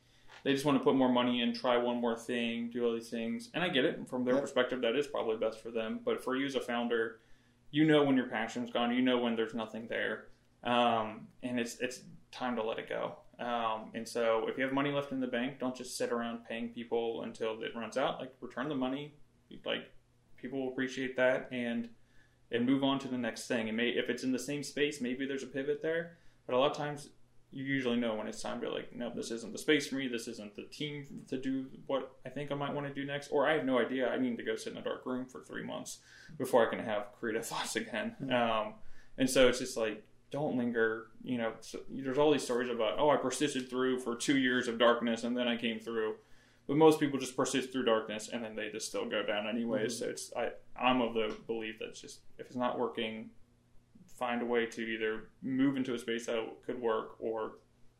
[0.45, 3.11] they just want to put more money in, try one more thing, do all these
[3.11, 3.51] things.
[3.55, 4.43] And I get it from their Yep.
[4.43, 4.81] perspective.
[4.83, 6.01] That is probably best for them.
[6.05, 7.21] But for you as a founder,
[7.71, 8.95] you know when your passion's gone.
[8.95, 10.27] You know when there's nothing there,
[10.65, 12.03] um, and it's it's
[12.33, 13.17] time to let it go.
[13.39, 16.45] Um, and so, if you have money left in the bank, don't just sit around
[16.47, 18.21] paying people until it runs out.
[18.21, 19.15] Like return the money.
[19.65, 19.91] Like
[20.37, 21.89] people will appreciate that, and
[22.53, 23.69] and move on to the next thing.
[23.69, 26.19] And may if it's in the same space, maybe there's a pivot there.
[26.47, 27.11] But a lot of times,
[27.53, 29.97] you usually know when it's time to be like, no, this isn't the space for
[29.97, 30.07] me.
[30.09, 33.29] This isn't the team to do what I think I might want to do next,
[33.29, 34.09] or I have no idea.
[34.09, 35.99] I need to go sit in a dark room for three months
[36.39, 38.15] before I can have creative thoughts again.
[38.33, 38.75] Um,
[39.19, 41.07] and so it's just like, don't linger.
[41.23, 44.69] You know, so, there's all these stories about, oh, I persisted through for two years
[44.69, 46.15] of darkness and then I came through.
[46.71, 49.97] But most people just persist through darkness and then they just still go down anyways.
[49.97, 50.05] Mm-hmm.
[50.05, 50.51] So it's I
[50.81, 53.31] I'm of the belief that it's just if it's not working,
[54.17, 57.55] find a way to either move into a space that could work or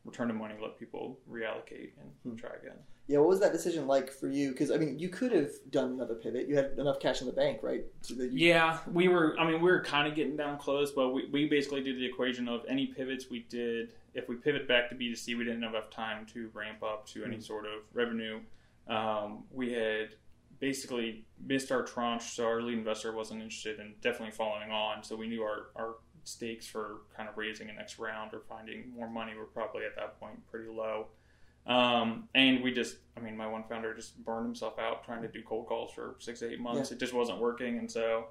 [0.05, 2.35] return the money, let people reallocate and hmm.
[2.37, 2.77] try again.
[3.07, 4.51] Yeah, what was that decision like for you?
[4.51, 6.47] Because I mean, you could have done another pivot.
[6.47, 7.83] You had enough cash in the bank, right?
[8.03, 9.35] So that you, Yeah, we were.
[9.37, 12.05] I mean, we were kind of getting down close, but we, we basically did the
[12.05, 13.89] equation of any pivots we did.
[14.13, 17.25] If we pivot back to B2C, we didn't have enough time to ramp up to
[17.25, 17.41] any hmm.
[17.41, 18.39] sort of revenue.
[18.87, 20.15] Um, we had
[20.59, 25.03] basically missed our tranche, so our lead investor wasn't interested in definitely following on.
[25.03, 28.91] So we knew our, our stakes for kind of raising a next round or finding
[28.95, 31.07] more money were probably at that point pretty low.
[31.67, 35.27] Um, and we just, I mean, my one founder just burned himself out trying to
[35.27, 36.91] do cold calls for six to eight months.
[36.91, 37.77] It just wasn't working.
[37.77, 38.25] And so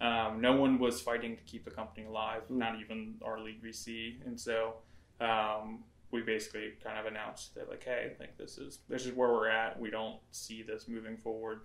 [0.00, 4.24] um, no one was fighting to keep the company alive, not even our lead VC.
[4.24, 4.74] And so
[5.20, 5.84] um,
[6.16, 9.48] we basically kind of announced that, like, hey, like this is this is where we're
[9.48, 9.78] at.
[9.78, 11.60] We don't see this moving forward.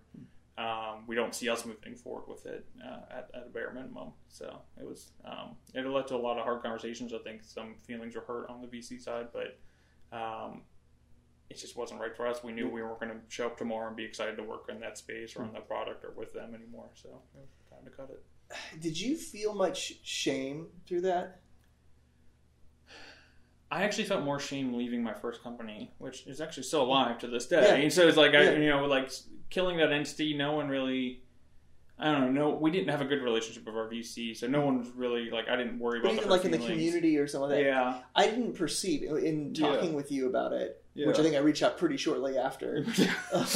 [0.57, 4.09] Um, we don't see us moving forward with it uh, at, at a bare minimum.
[4.27, 7.13] So it was um, it led to a lot of hard conversations.
[7.13, 9.57] I think some feelings were hurt on the VC side, but
[10.15, 10.61] um,
[11.49, 12.43] it just wasn't right for us.
[12.43, 14.79] We knew we weren't going to show up tomorrow and be excited to work in
[14.81, 16.89] that space or on that product or with them anymore.
[16.93, 18.81] So it was time to cut it.
[18.81, 21.39] Did you feel much shame through that?
[23.71, 27.27] I actually felt more shame leaving my first company, which is actually still alive to
[27.27, 27.61] this day.
[27.61, 27.75] Yeah.
[27.75, 28.51] And so it's like, I, Yeah.
[28.57, 29.09] you know, like
[29.49, 31.21] killing that entity, no one really,
[31.97, 34.61] I don't know, no, we didn't have a good relationship with our VC, so no
[34.61, 37.27] one was really, like, I didn't worry But about even like in the community or
[37.27, 37.99] something like that, Yeah.
[38.15, 39.67] I didn't perceive in Yeah.
[39.67, 41.07] talking with you about it, Yeah.
[41.07, 42.83] which I think I reached out pretty shortly after.
[42.85, 42.87] Um,
[43.33, 43.55] I was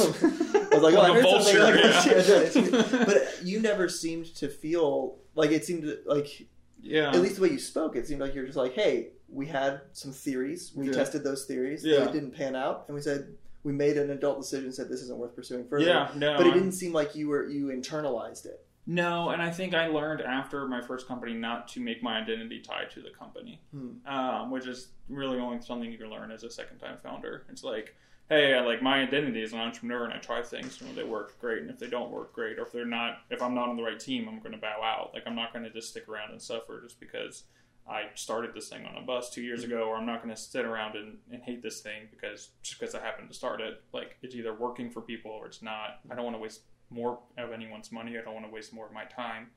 [0.82, 1.82] like, Like oh, I heard vulture, something.
[1.90, 2.40] Like, yeah.
[2.40, 6.46] it's- but you never seemed to feel like it seemed like
[6.86, 7.10] Yeah.
[7.10, 9.80] at least the way you spoke, it seemed like you're just like, hey, we had
[9.92, 10.92] some theories, we Yeah.
[10.92, 12.04] tested those theories, Yeah.
[12.04, 13.34] they didn't pan out, and we said
[13.64, 15.84] we made an adult decision, said this isn't worth pursuing further.
[15.86, 16.36] yeah, no.
[16.36, 18.62] But it I'm- didn't seem like you were you internalized it.
[18.88, 22.60] No, and I think I learned after my first company not to make my identity
[22.60, 23.94] tied to the company, Hmm.
[24.06, 27.44] um, which is really only something you can learn as a second time founder.
[27.50, 27.96] It's like,
[28.28, 30.80] hey, I, like my identity is an entrepreneur, and I try things.
[30.80, 32.58] And if they work, great, and if they don't work, great.
[32.58, 34.82] Or if they're not, if I'm not on the right team, I'm going to bow
[34.82, 35.12] out.
[35.14, 37.44] Like I'm not going to just stick around and suffer just because
[37.88, 40.40] I started this thing on a bus two years ago, or I'm not going to
[40.40, 43.82] sit around and, and hate this thing because just because I happened to start it.
[43.92, 46.00] Like it's either working for people or it's not.
[46.10, 48.16] I don't want to waste more of anyone's money.
[48.18, 49.48] I don't want to waste more of my time.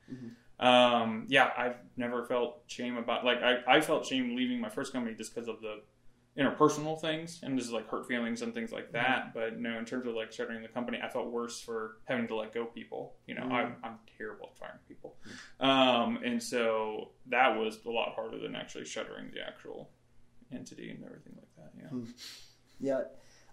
[0.60, 4.92] Um, yeah, I've never felt shame about like I, I felt shame leaving my first
[4.92, 5.80] company just because of the
[6.38, 9.34] interpersonal things and just like hurt feelings and things like that.
[9.34, 12.36] But no, in terms of like shuttering the company, I felt worse for having to
[12.36, 13.14] let go people.
[13.26, 15.16] You know, I'm, I'm terrible at firing people,
[15.58, 19.90] um, and so that was a lot harder than actually shuttering the actual
[20.52, 21.72] entity and everything like that.
[21.76, 22.00] Yeah.
[22.82, 23.02] Yeah,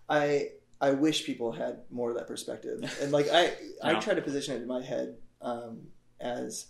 [0.10, 0.50] I
[0.80, 3.54] I wish people had more of that perspective, and like I
[3.84, 5.88] I try to position it in my head um,
[6.20, 6.68] as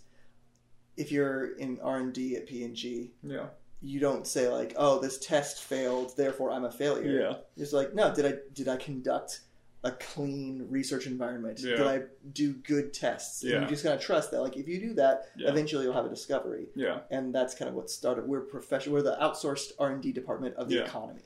[0.96, 3.46] if you're in R and D at P and G, Yeah.
[3.80, 7.20] You don't say like, oh, this test failed, therefore I'm a failure.
[7.20, 7.34] Yeah.
[7.56, 9.40] It's like, no, did I did I conduct
[9.84, 11.60] a clean research environment?
[11.62, 11.76] Yeah.
[11.76, 12.00] Did I
[12.32, 13.42] do good tests?
[13.44, 13.60] And Yeah.
[13.62, 14.40] you just gotta trust that.
[14.42, 15.50] Like if you do that, Yeah.
[15.50, 16.66] eventually you'll have a discovery.
[16.74, 17.00] Yeah.
[17.10, 18.26] And that's kind of what started.
[18.26, 18.94] We're professional.
[18.96, 20.82] We're the outsourced R and D department of the Yeah.
[20.82, 21.22] economy.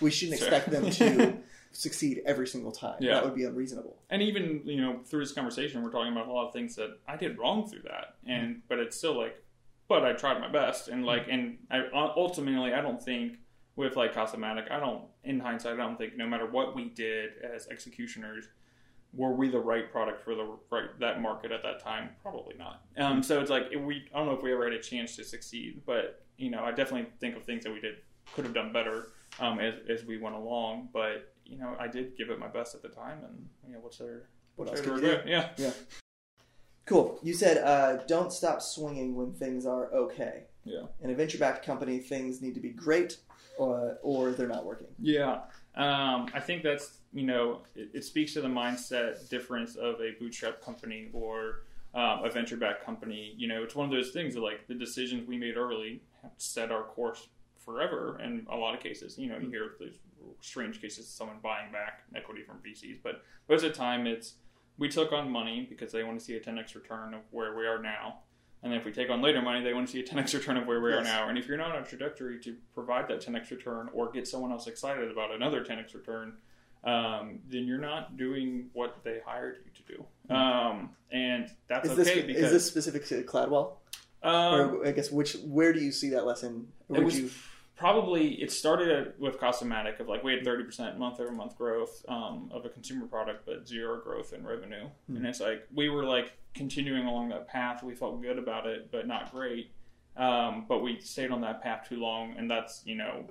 [0.00, 1.38] We shouldn't expect them to
[1.72, 2.98] succeed every single time.
[3.00, 3.14] Yeah.
[3.14, 3.96] That would be unreasonable.
[4.08, 6.98] and even you know through this conversation we're talking about a lot of things that
[7.06, 8.60] i did wrong through that and mm-hmm.
[8.68, 9.40] but it's still like
[9.90, 11.78] but i tried my best and like and i
[12.16, 13.34] ultimately i don't think
[13.76, 17.30] with like Casamatic i don't in hindsight i don't think no matter what we did
[17.54, 18.46] as executioners
[19.12, 22.10] were we the right product for the right that market at that time?
[22.22, 22.82] Probably not.
[22.96, 25.16] Um, so it's like if we i don't know if we ever had a chance
[25.16, 27.96] to succeed but you know i definitely think of things that we did
[28.34, 29.08] could have done better
[29.40, 32.76] um, as, as we went along but you know i did give it my best
[32.76, 35.28] at the time and you know what's there What what's else could to you do?
[35.28, 35.72] yeah
[36.90, 37.20] Cool.
[37.22, 40.42] You said uh, don't stop swinging when things are okay.
[40.64, 40.86] Yeah.
[41.00, 43.18] In a venture-backed company, things need to be great,
[43.58, 44.88] or, or they're not working.
[44.98, 45.42] Yeah,
[45.76, 50.16] um, I think that's you know it, it speaks to the mindset difference of a
[50.18, 51.62] bootstrap company or
[51.94, 53.34] um, a venture backed company.
[53.36, 56.32] You know, it's one of those things that like the decisions we made early have
[56.38, 58.20] set our course forever.
[58.20, 59.94] In a lot of cases, you know, you hear these
[60.40, 64.34] strange cases of someone buying back equity from VCs, but most of the time it's
[64.80, 67.66] we took on money because they want to see a 10x return of where we
[67.66, 68.20] are now.
[68.62, 70.66] And if we take on later money, they want to see a 10x return of
[70.66, 71.00] where we Yes.
[71.00, 71.28] are now.
[71.28, 74.50] And if you're not on a trajectory to provide that 10x return or get someone
[74.52, 76.32] else excited about another 10x return,
[76.84, 80.34] um, then you're not doing what they hired you to do.
[80.34, 82.00] Um, and that's Hmm.
[82.00, 83.76] Is okay this because is this specific to Cladwell?
[84.22, 84.32] um,
[84.80, 86.72] or I guess which where do you see that lesson?
[86.88, 87.30] Or it would was you,
[87.80, 92.04] probably it started with Casamatic of like we had thirty percent month over month growth
[92.08, 94.86] um, of a consumer product, but zero growth in revenue.
[95.06, 95.16] Hmm.
[95.16, 97.82] And it's like we were like continuing along that path.
[97.82, 99.72] We felt good about it, but not great.
[100.16, 103.24] Um, but we stayed on that path too long, and that's you know.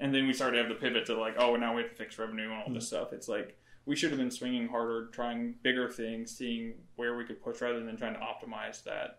[0.00, 1.96] And then we started to have the pivot to like, oh, now we have to
[1.96, 3.12] fix revenue and all this stuff.
[3.12, 7.42] It's like we should have been swinging harder, trying bigger things, seeing where we could
[7.42, 9.18] push rather than trying to optimize that.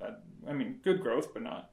[0.00, 1.70] that I mean, good growth, but not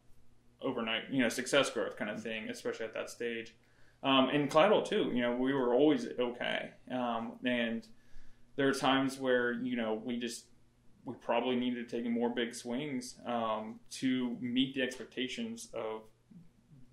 [0.62, 3.56] overnight, you know, success growth kind of thing, especially at that stage.
[4.04, 6.72] Um, and Cladwell too, you know, we were always okay.
[6.92, 7.88] Um, and
[8.56, 10.46] there are times where, you know, we just,
[11.06, 16.02] we probably needed to take more big swings um, to meet the expectations of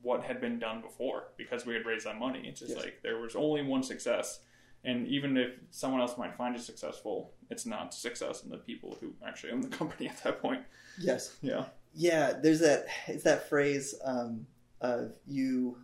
[0.02, 2.42] what had been done before because we had raised that money.
[2.46, 2.82] It's just Yes.
[2.82, 4.40] like there was only one success.
[4.84, 8.96] And even if someone else might find it successful, it's not success in the people
[9.00, 10.62] who actually own the company at that point.
[10.98, 11.66] yes, Yeah.
[11.94, 12.32] Yeah.
[12.42, 12.86] There's that.
[13.06, 14.46] It's that phrase um,
[14.80, 15.78] of you.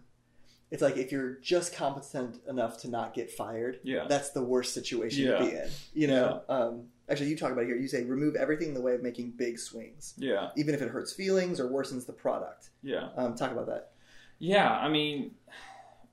[0.71, 4.07] It's like if you're just competent enough to not get fired, Yeah.
[4.07, 5.39] that's the worst situation Yeah.
[5.39, 5.69] to be in.
[5.95, 6.43] You know.
[6.49, 7.77] Um, actually, you talk about it here.
[7.77, 10.51] You say remove everything in the way of making big swings, Yeah.
[10.57, 12.69] even if it hurts feelings or worsens the product.
[12.83, 13.09] Yeah.
[13.17, 13.93] Um, talk about that.
[14.39, 15.35] Yeah, I mean,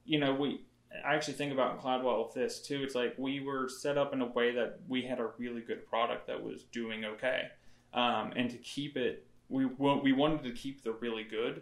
[0.06, 0.62] you know, we
[1.04, 2.82] I actually think about Cladwell with this too.
[2.82, 5.86] It's like we were set up in a way that we had a really good
[5.86, 7.50] product that was doing okay,
[7.94, 11.62] um, and to keep it, we we wanted to keep the really good,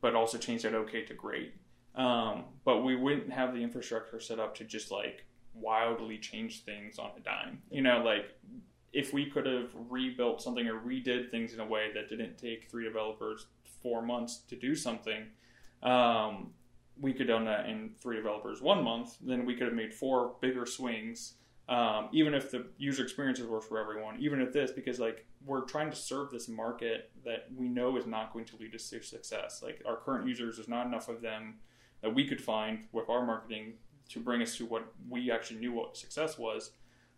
[0.00, 1.54] but also change that okay to great.
[1.94, 5.24] Um, but we wouldn't have the infrastructure set up to just like
[5.54, 7.60] wildly change things on a dime.
[7.70, 8.34] You know, like
[8.92, 12.70] if we could have rebuilt something or redid things in a way that didn't take
[12.70, 13.46] three developers
[13.82, 15.24] four months to do something,
[15.82, 16.50] um,
[17.00, 19.16] we could have done that in three developers one month.
[19.20, 21.34] Then we could have made four bigger swings.
[21.68, 25.66] Um, even if the user experiences were for everyone, even if this, because like we're
[25.66, 29.02] trying to serve this market that we know is not going to lead us to
[29.02, 29.62] success.
[29.62, 31.56] Like our current users, there's not enough of them
[32.00, 33.74] that we could find with our marketing
[34.08, 36.70] to bring us to what we actually knew what success was.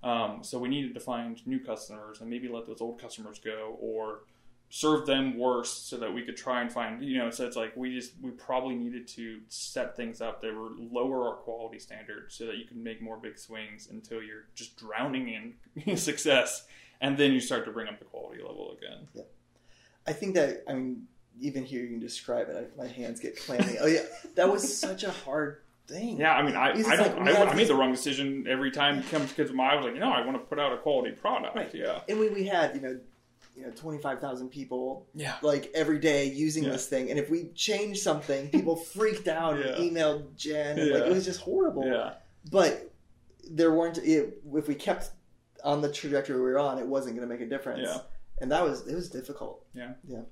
[0.03, 3.77] Um, so we needed to find new customers and maybe let those old customers go
[3.79, 4.21] or
[4.73, 7.77] serve them worse so that we could try and find you know so it's like
[7.77, 12.31] we just we probably needed to set things up that were lower our quality standard
[12.31, 15.55] so that you can make more big swings until you're just drowning
[15.85, 16.67] in success.
[17.01, 19.09] And then you start to bring up the quality level again.
[19.15, 19.23] Yeah.
[20.07, 21.07] I think that I mean,
[21.41, 23.77] even hearing you can describe it, I, my hands get clammy.
[23.81, 24.03] oh yeah,
[24.35, 26.21] that was such a hard thing.
[26.21, 29.01] yeah i mean i, I don't like I, I made the wrong decision every time
[29.01, 31.11] it comes because my i was like no i want to put out a quality
[31.11, 31.57] product.
[31.57, 31.75] Right.
[31.75, 32.03] yeah.
[32.09, 33.01] And we, we had you know,
[33.61, 36.71] you know, twenty five thousand people yeah like every day using Yeah.
[36.71, 40.79] this thing, and if we changed something, people freaked out and emailed Jen.
[40.79, 41.87] And, Like it was just horrible.
[41.87, 42.15] yeah
[42.51, 42.93] But
[43.51, 43.99] there weren't.
[43.99, 45.11] It, if we kept
[45.65, 47.83] on the trajectory we were on, it wasn't going to make a difference.
[47.85, 47.99] Yeah.
[48.41, 49.65] And that was it was difficult.
[49.75, 49.93] Yeah.
[50.09, 50.23] Yeah.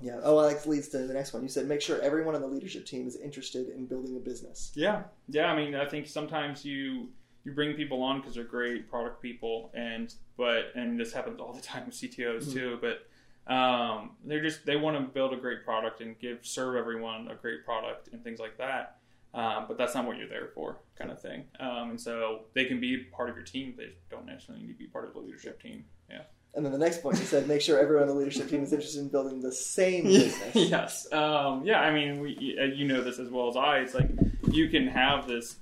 [0.00, 0.20] Yeah.
[0.22, 1.42] Oh, well, that leads to the next one.
[1.42, 4.72] You said make sure everyone on the leadership team is interested in building a business.
[4.74, 5.46] Yeah, yeah.
[5.46, 7.08] I mean, I think sometimes you
[7.44, 11.52] you bring people on because they're great product people, and but and this happens all
[11.52, 12.52] the time with CTOs Mhm.
[12.52, 12.78] too.
[12.80, 13.06] But
[13.52, 17.34] um, they're just they want to build a great product and give serve everyone a
[17.34, 18.98] great product and things like that.
[19.34, 21.44] Um, but that's not what you're there for, kind of thing.
[21.58, 23.72] Um, and so they can be part of your team.
[23.78, 25.86] They don't necessarily need to be part of the leadership team.
[26.10, 26.20] Yeah.
[26.54, 28.74] And then the next point you said make sure everyone on the leadership team is
[28.74, 30.54] interested in building the same business.
[30.54, 31.10] yes.
[31.14, 31.80] Um, yeah.
[31.80, 33.78] I mean, we, uh, you know this as well as I.
[33.78, 34.10] It's like
[34.50, 35.56] you can have this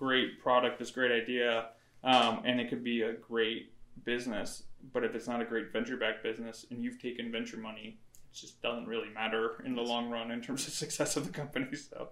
[0.00, 1.66] great product, this great idea,
[2.02, 3.70] um, and it could be a great
[4.04, 4.64] business.
[4.92, 7.98] But if it's not a great venture-backed business, and you've taken venture money,
[8.32, 11.32] it just doesn't really matter in the long run in terms of success of the
[11.32, 11.76] company.
[11.76, 12.08] So,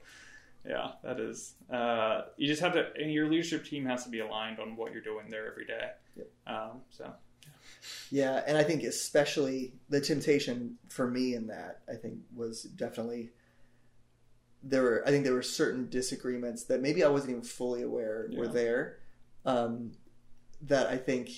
[0.68, 1.55] yeah, that is.
[1.72, 2.93] Uh, you just have to.
[2.97, 5.91] And your leadership team has to be aligned on what you're doing there every day.
[6.16, 6.28] Yep.
[6.47, 7.11] Um, so.
[8.11, 13.30] Yeah, and I think especially the temptation for me in that I think was definitely
[14.62, 18.28] there were I think there were certain disagreements that maybe I wasn't even fully aware
[18.36, 18.98] were there.
[19.44, 19.92] Um,
[20.62, 21.30] that I think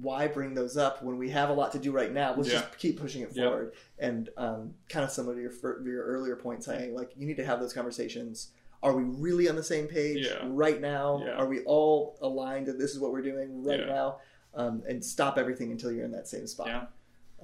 [0.00, 2.34] why bring those up when we have a lot to do right now?
[2.36, 2.60] Let's Yeah.
[2.62, 3.44] just keep pushing it Yeah.
[3.44, 3.72] forward.
[3.98, 7.44] And um, kind of similar to your your earlier point, saying like you need to
[7.44, 8.50] have those conversations.
[8.82, 10.38] Are we really on the same page Yeah.
[10.44, 11.22] right now?
[11.24, 11.32] Yeah.
[11.32, 13.86] Are we all aligned that this is what we're doing right Yeah.
[13.86, 14.20] now?
[14.54, 16.92] Um, and stop everything until you're in that same spot.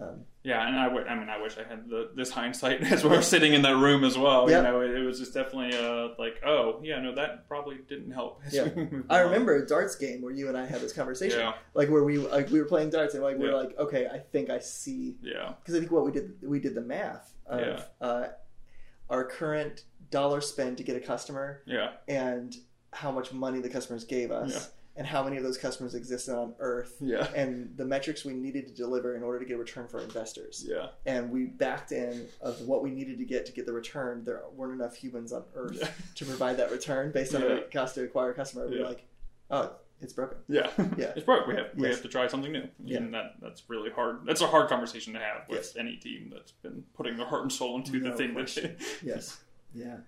[0.03, 0.09] Yeah.
[0.11, 1.07] Um, Yeah, and I would.
[1.07, 4.03] I mean, I wish I had the, this hindsight as we're sitting in that room
[4.03, 4.51] as well.
[4.51, 4.57] Yeah.
[4.59, 8.11] You know, it, it was just definitely uh, like, oh, yeah, no, that probably didn't
[8.11, 8.41] help.
[8.51, 8.69] Yeah.
[9.09, 12.03] I remember a darts game where you and I had this conversation, Yeah, like where
[12.03, 13.53] we like we were playing darts and like we Yeah.
[13.53, 16.59] were like, okay, I think I see yeah, because I think what we did we
[16.59, 17.83] did the math of Yeah.
[18.01, 18.27] uh,
[19.11, 22.55] our current dollar spend to get a customer yeah, and
[22.93, 24.71] how much money the customers gave us.
[24.97, 28.67] And how many of those customers existed on Earth yeah, and the metrics we needed
[28.69, 30.65] to deliver in order to get a return for our investors.
[30.69, 34.23] yeah, And we backed in of what we needed to get to get the return.
[34.25, 35.89] There weren't enough humans on Earth Yeah.
[36.17, 37.49] to provide that return based on Yeah.
[37.49, 38.69] what it cost to acquire a customer.
[38.69, 39.07] We were like,
[39.51, 39.73] oh,
[40.03, 40.39] it's broken.
[40.49, 40.69] yeah.
[40.99, 41.13] Yeah.
[41.17, 41.47] It's broke.
[41.47, 41.95] We have we Yes.
[41.95, 42.99] have to try something new, Yeah.
[42.99, 44.27] and that that's really hard.
[44.27, 45.77] That's a hard conversation to have with Yes.
[45.77, 48.77] any team that's been putting their heart and soul into No the thing that they,
[49.07, 49.41] Yes.
[49.75, 49.99] Yeah.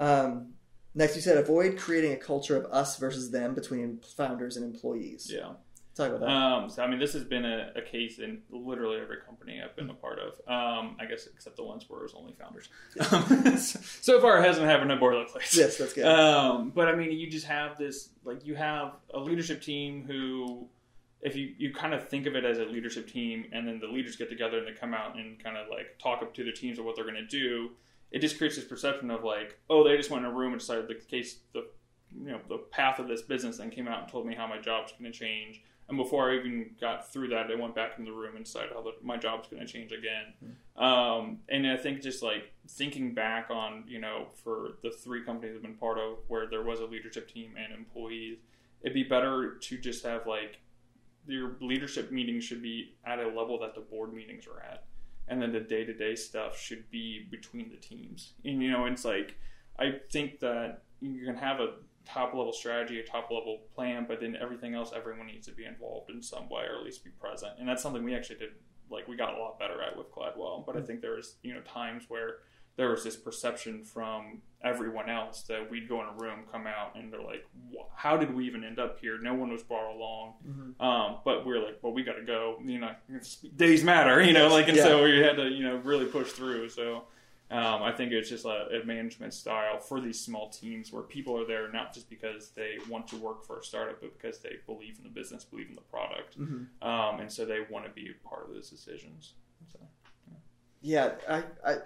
[0.00, 0.54] Um,
[0.98, 5.30] next, you said avoid creating a culture of us versus them between founders and employees.
[5.32, 5.52] yeah.
[5.94, 6.28] Talk about that.
[6.28, 9.74] Um, so I mean, this has been a, a case in literally every company I've
[9.74, 10.34] been a part of.
[10.46, 12.68] Um, I guess except the ones where it was only founders.
[13.10, 13.56] Um,
[14.00, 15.56] so far, it hasn't happened at Boilerplates.
[15.56, 16.04] yes, that's good.
[16.04, 20.68] Um, but I mean, you just have this like you have a leadership team who,
[21.20, 23.88] if you you kind of think of it as a leadership team, and then the
[23.88, 26.52] leaders get together and they come out and kind of like talk up to the
[26.52, 27.70] teams of what they're going to do.
[28.10, 30.60] It just creates this perception of like, oh, they just went in a room and
[30.60, 31.66] decided the case the
[32.16, 34.58] you know the path of this business, and came out and told me how my
[34.58, 35.62] job's going to change.
[35.88, 38.72] And before I even got through that, they went back in the room and decided
[38.74, 40.34] how the, my job's going to change again.
[40.76, 45.56] Um, and I think just like thinking back on, you know, for the three companies
[45.56, 48.36] I've been part of where there was a leadership team and employees,
[48.82, 50.60] it'd be better to just have like
[51.26, 54.84] your leadership meetings should be at a level that the board meetings are at.
[55.28, 58.32] And then the day to day stuff should be between the teams.
[58.44, 59.36] And, you know, it's like,
[59.78, 61.74] I think that you can have a
[62.04, 65.66] top level strategy, a top level plan, but then everything else, everyone needs to be
[65.66, 67.52] involved in some way or at least be present.
[67.58, 68.50] And that's something we actually did,
[68.90, 70.64] like, we got a lot better at with Cladwell.
[70.64, 70.86] But I mm-hmm.
[70.86, 72.38] think there was, you know, times where
[72.76, 76.96] there was this perception from everyone else that we'd go in a room, come out,
[76.96, 77.46] and they're like,
[77.94, 79.18] "How did we even end up here?
[79.18, 80.80] No one was brought along." Mhm.
[80.84, 82.94] Um, but we are like, "Well, we got to go." You know,
[83.56, 84.22] days matter.
[84.22, 84.82] You know, like, and Yeah.
[84.84, 86.68] so we had to, you know, really push through.
[86.70, 87.04] So.
[87.50, 91.34] Um, I think it's just a, a management style for these small teams where people
[91.40, 94.56] are there not just because they want to work for a startup, but because they
[94.66, 96.66] believe in the business, believe in the product, Mhm.
[96.82, 99.32] um, and so they want to be a part of those decisions.
[99.72, 99.78] So,
[100.82, 101.76] Yeah, I, I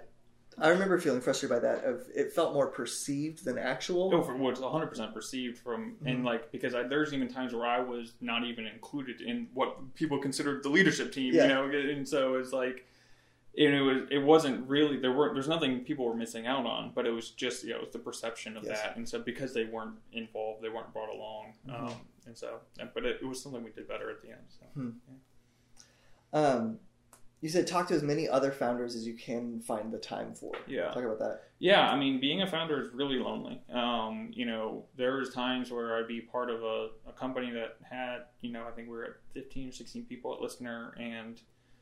[0.57, 1.83] I remember feeling frustrated by that.
[1.83, 4.13] Of it felt more perceived than actual.
[4.13, 6.11] oh, for what's 100 percent perceived from, Mhm.
[6.11, 9.93] and like because I, there's even times where I was not even included in what
[9.95, 11.43] people considered the leadership team, Yeah.
[11.43, 12.85] you know, and so it's like.
[13.55, 13.97] And it was.
[14.09, 14.97] It wasn't really.
[14.97, 15.35] There weren't.
[15.35, 17.63] There's nothing people were missing out on, but it was just.
[17.63, 18.81] You know, it was the perception of Yes.
[18.81, 21.79] that, and so because they weren't involved, they weren't brought along, Mhm.
[21.91, 21.93] um,
[22.25, 22.61] and so.
[22.95, 24.45] But it, it was something we did better at the end.
[24.49, 24.65] So.
[26.33, 26.79] Um,
[27.43, 30.53] you said talk to as many other founders as you can find the time for.
[30.65, 30.91] Yeah.
[30.91, 31.41] Talk about that.
[31.59, 33.59] Yeah, I mean, being a founder is really lonely.
[33.69, 37.75] Um, you know, there was times where I'd be part of a, a company that
[37.81, 41.41] had, you know, I think we were at 15 or 16 people at Listener, and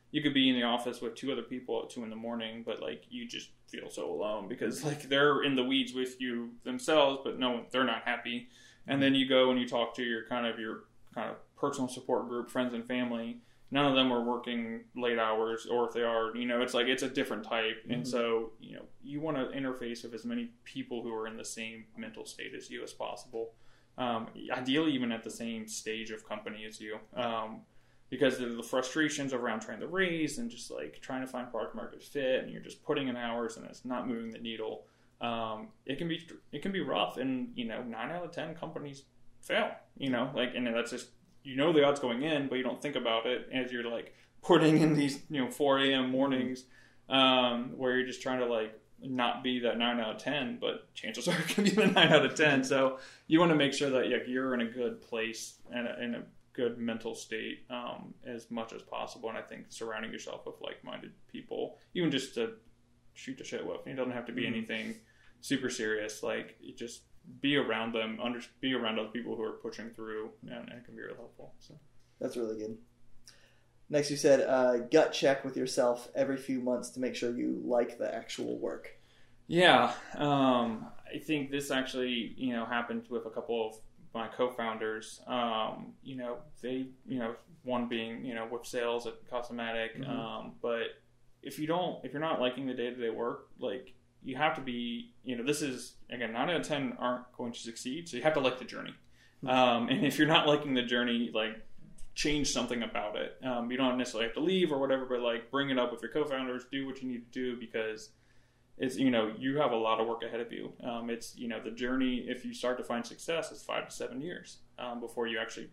[0.10, 2.64] you could be in the office with two other people at two in the morning,
[2.66, 6.50] but like you just feel so alone because like they're in the weeds with you
[6.64, 8.48] themselves, but no, they're not happy.
[8.88, 11.88] And then you go and you talk to your kind of your kind of personal
[11.88, 13.42] support group, friends and family.
[13.74, 16.88] None of them are working late hours, or if they are, you know, it's like
[16.88, 17.84] it's a different type.
[17.90, 18.08] And Mhm.
[18.08, 21.46] so, you know, you want to interface with as many people who are in the
[21.46, 23.54] same mental state as you as possible.
[23.98, 27.00] Um, ideally, even at the same stage of company as you.
[27.14, 27.62] Um,
[28.10, 31.74] because of the frustrations around trying to raise and just like trying to find product
[31.76, 34.86] market fit, and you're just putting in hours and it's not moving the needle.
[35.22, 38.54] Um, it can be it can be rough, and you know nine out of ten
[38.54, 39.04] companies
[39.40, 39.72] fail.
[39.98, 41.12] You know, like and that's just
[41.44, 44.14] you know the odds going in, but you don't think about it as you're like
[44.42, 46.10] putting in these you know 4 a.m.
[46.10, 46.66] mornings
[47.10, 50.94] um, where you're just trying to like not be that nine out of ten, but
[50.94, 52.64] chances are it can be the nine out of ten.
[52.64, 56.04] So you want to make sure that like, you're in a good place and a,
[56.04, 56.24] in a
[56.54, 59.30] good mental state um, as much as possible.
[59.30, 62.54] And I think surrounding yourself with like-minded people, even just to
[63.14, 64.48] shoot the shit with, it doesn't have to be Mhm.
[64.48, 64.96] anything
[65.40, 66.22] super serious.
[66.24, 67.02] Like just
[67.42, 70.86] be around them, under, be around other people who are pushing through, and, and it
[70.86, 71.54] can be really helpful.
[71.60, 71.76] So.
[72.20, 72.78] That's really good.
[73.90, 77.62] Next, you said uh, gut check with yourself every few months to make sure you
[77.66, 78.90] like the actual work.
[79.48, 83.76] Yeah, um, I think this actually, you know, happened with a couple of
[84.14, 85.22] my co-founders.
[85.28, 90.00] Um, you know, they, you know, one being, you know, with sales at Casamatic.
[90.00, 90.10] Mhm.
[90.10, 91.02] Um, but
[91.42, 93.94] if you don't, if you're not liking the day-to-day work, like
[94.24, 97.52] you have to be, you know, this is again, nine out of ten aren't going
[97.52, 98.94] to succeed, so you have to like the journey.
[99.44, 99.50] Mhm.
[99.50, 101.62] Um, and if you're not liking the journey, like
[102.14, 103.38] change something about it.
[103.44, 106.02] Um, you don't necessarily have to leave or whatever, but like bring it up with
[106.02, 108.10] your co-founders, do what you need to do because
[108.78, 110.74] it's you know you have a lot of work ahead of you.
[110.84, 112.26] Um, it's you know the journey.
[112.28, 115.70] If you start to find success, it's five to seven years um, before you actually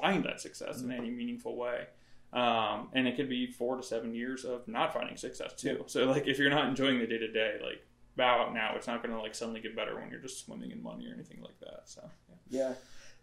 [0.00, 1.86] find that success in any meaningful way.
[2.32, 5.84] Um, and it could be four to seven years of not finding success too.
[5.86, 7.84] So like if you're not enjoying the day to day, like
[8.16, 8.72] bow out now.
[8.76, 11.14] It's not going to like suddenly get better when you're just swimming in money or
[11.14, 11.82] anything like that.
[11.86, 12.34] So yeah.
[12.50, 12.74] Yeah,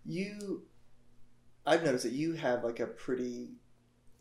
[0.06, 0.64] you.
[1.68, 3.49] I've noticed that you have like a pretty.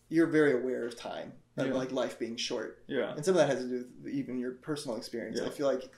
[0.09, 1.75] You're very aware of time and Yeah.
[1.75, 4.53] like life being short, yeah, and some of that has to do with even your
[4.53, 5.39] personal experience.
[5.41, 5.47] Yeah.
[5.47, 5.89] I feel like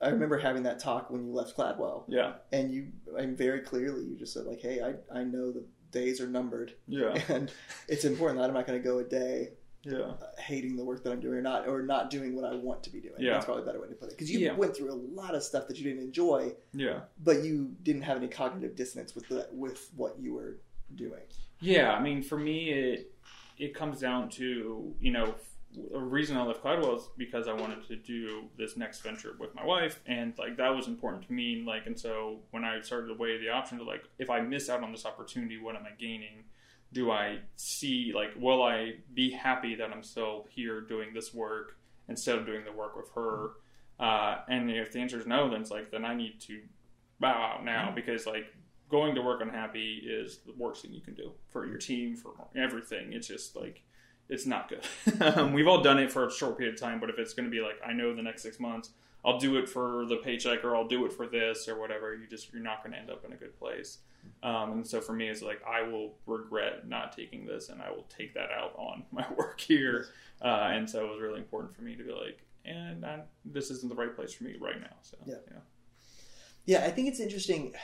[0.00, 3.60] I remember having that talk when you left Cladwell, yeah, and you, I mean, very
[3.60, 5.64] clearly, you just said like, "Hey, I I know the
[6.00, 7.50] days are numbered, yeah, and
[7.88, 9.50] it's important that I'm not going to go a day
[9.82, 12.54] yeah, uh, hating the work that I'm doing or not or not doing what I
[12.56, 13.14] want to be doing.
[13.18, 13.32] Yeah.
[13.34, 14.16] That's probably a better way to put it.
[14.16, 14.54] Because you Yeah.
[14.54, 17.00] went through a lot of stuff that you didn't enjoy, yeah.
[17.22, 20.58] but you didn't have any cognitive dissonance with the, with what you were
[20.96, 21.22] doing.
[21.60, 23.12] Yeah, I mean, for me, it
[23.58, 25.34] it comes down to you know
[25.74, 29.54] the reason I left Cladwell is because I wanted to do this next venture with
[29.54, 31.64] my wife, and like that was important to me.
[31.66, 34.70] Like, and so when I started to weigh the option of like, if I miss
[34.70, 36.44] out on this opportunity, what am I gaining?
[36.92, 41.76] Do I see like, will I be happy that I'm still here doing this work
[42.08, 43.50] instead of doing the work with her?
[43.98, 46.62] Uh, and if the answer is no, then it's like then I need to
[47.20, 48.46] bow out now because like
[48.88, 52.32] going to work unhappy is the worst thing you can do for your team for
[52.54, 53.12] everything.
[53.12, 53.82] It's just like
[54.28, 54.84] it's not good.
[55.36, 57.46] um, we've all done it for a short period of time, but if it's going
[57.46, 58.90] to be like I know the next six months
[59.26, 62.28] I'll do it for the paycheck or I'll do it for this or whatever, you
[62.28, 63.98] just you're not going to end up in a good place.
[64.44, 67.90] Um, and so for me, it's like I will regret not taking this, and I
[67.90, 70.06] will take that out on my work here.
[70.40, 73.70] Uh, and so it was really important for me to be like, and I, this
[73.70, 74.96] isn't the right place for me right now.
[75.02, 75.34] So Yeah.
[75.50, 75.58] yeah,
[76.66, 77.74] Yeah, I think it's interesting.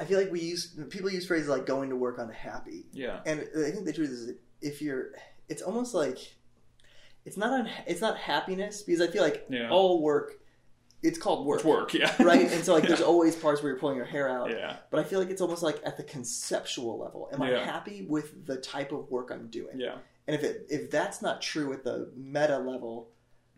[0.00, 3.40] I feel like we use people use phrases like going to work unhappy, yeah, and
[3.40, 4.32] I think the truth is
[4.64, 5.12] if you're,
[5.48, 6.18] it's almost like
[7.24, 9.70] it's not un, it's not happiness because I feel like Yeah.
[9.70, 10.40] all work,
[11.02, 12.50] it's called work, It's work, yeah, right?
[12.50, 15.04] And so like there's always parts where you're pulling your hair out, yeah, but I
[15.04, 17.28] feel like it's almost like at the conceptual level.
[17.32, 19.78] Am I happy with the type of work I'm doing?
[19.78, 19.96] yeah,
[20.26, 23.10] And if it if that's not true at the meta level,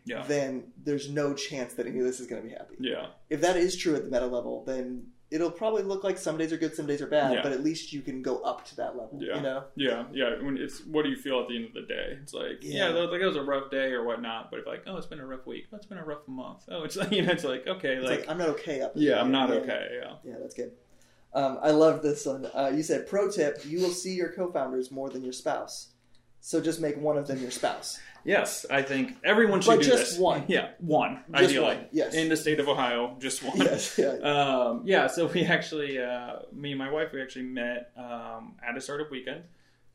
[0.05, 2.75] yeah, then there's no chance that any of this is going to be happy.
[2.79, 3.07] yeah.
[3.29, 6.53] If that is true at the meta level, then it'll probably look like some days
[6.53, 7.41] are good, some days are bad, Yeah.
[7.43, 9.19] but at least you can go up to that level.
[9.21, 9.35] Yeah.
[9.35, 9.63] You know?
[9.75, 10.41] Yeah, yeah.
[10.41, 12.17] When it's what do you feel at the end of the day?
[12.21, 12.95] It's like yeah, Yeah.
[12.95, 14.49] like it was a rough day or whatnot.
[14.51, 15.65] But if like oh, it's been a rough week.
[15.71, 16.63] Oh, it's been a rough month.
[16.69, 18.93] Oh, it's like you know, it's like okay, It's like, like, I'm not okay up.
[18.95, 19.99] yeah, I'm not okay.
[20.01, 20.71] Yeah, Yeah, that's good.
[21.33, 22.45] Um, I love this one.
[22.53, 25.89] Uh, you said, pro tip: you will see your co-founders more than your spouse.
[26.39, 27.99] So just make one of them your spouse.
[28.27, 30.19] Yes, I think everyone should But do just this.
[30.19, 30.43] one.
[30.47, 32.13] Yeah, one Just ideally one, yes.
[32.13, 33.57] in the state of Ohio, just one.
[33.57, 34.09] Yes, yeah.
[34.19, 38.77] Um, yeah, so we actually, uh, me and my wife, we actually met um, at
[38.77, 39.43] a startup weekend.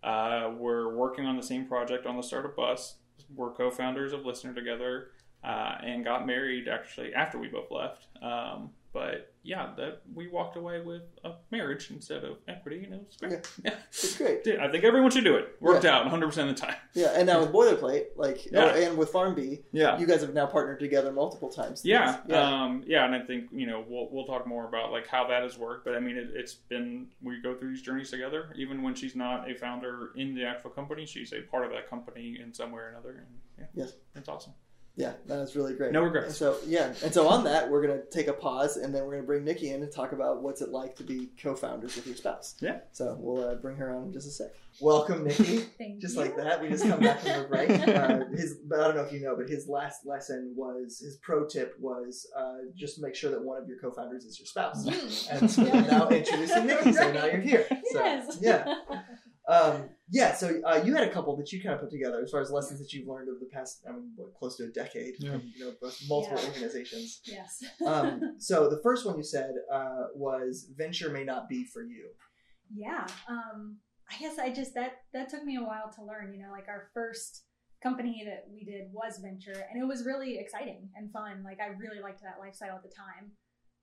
[0.02, 2.96] Uh, we're working on the same project on the startup bus.
[3.36, 5.08] We're co-founders of Listener together,
[5.44, 8.06] uh, and got married actually after we both left.
[8.20, 12.78] Um, but yeah, that we walked away with a marriage instead of equity.
[12.84, 13.32] You know, it's great.
[13.64, 13.74] Yeah.
[13.88, 14.44] It's great.
[14.44, 15.56] Dude, I think everyone should do it.
[15.60, 15.96] Worked Yeah.
[15.96, 16.76] out 100 percent of the time.
[16.94, 18.64] Yeah, and now with Boilerplate, like, Yeah.
[18.64, 19.98] oh, and with Farm Bee, Yeah.
[19.98, 21.84] you guys have now partnered together multiple times.
[21.84, 22.40] Yeah, yeah.
[22.64, 25.42] um, yeah, and I think you know we'll we'll talk more about like how that
[25.42, 25.84] has worked.
[25.84, 28.52] But I mean, it, it's been we go through these journeys together.
[28.56, 31.88] Even when she's not a founder in the actual company, she's a part of that
[31.90, 33.10] company in some way or another.
[33.26, 33.26] And
[33.58, 33.94] yeah, Yes.
[34.14, 34.52] it's awesome.
[34.94, 35.92] Yeah, that was really great.
[35.92, 36.26] No regrets.
[36.26, 39.12] And so yeah, and so on that, we're gonna take a pause, and then we're
[39.12, 42.16] gonna bring Nikki in and talk about what's it like to be co-founders with your
[42.16, 42.56] spouse.
[42.60, 42.80] Yeah.
[42.92, 44.48] So we'll uh, bring her on in just a sec.
[44.80, 45.58] Welcome, Nikki.
[45.78, 46.20] Thank just you.
[46.22, 47.70] like that, we just come back from a break.
[47.92, 51.16] Uh, his, but I don't know if you know, but his last lesson was his
[51.16, 54.86] pro tip was uh, just make sure that one of your co-founders is your spouse.
[55.30, 55.80] And so Yeah.
[55.82, 57.66] now introducing Nikki, so now you're here.
[57.68, 58.38] So, Yes.
[58.40, 58.74] Yeah.
[59.48, 62.30] Um, yeah, so uh, you had a couple that you kind of put together as
[62.30, 64.68] far as lessons that you've learned over the past, I mean, what, close to a
[64.68, 65.14] decade.
[65.18, 65.32] Yeah.
[65.32, 65.72] from, You know,
[66.08, 66.46] multiple Yeah.
[66.48, 67.20] organizations.
[67.24, 67.62] yes.
[67.86, 72.10] Um, so the first one you said uh, was venture may not be for you.
[72.74, 73.06] yeah.
[73.28, 73.78] Um,
[74.12, 76.34] I guess I just that that took me a while to learn.
[76.34, 77.44] You know, like our first
[77.82, 81.42] company that we did was venture, and it was really exciting and fun.
[81.42, 83.32] Like I really liked that lifestyle at the time.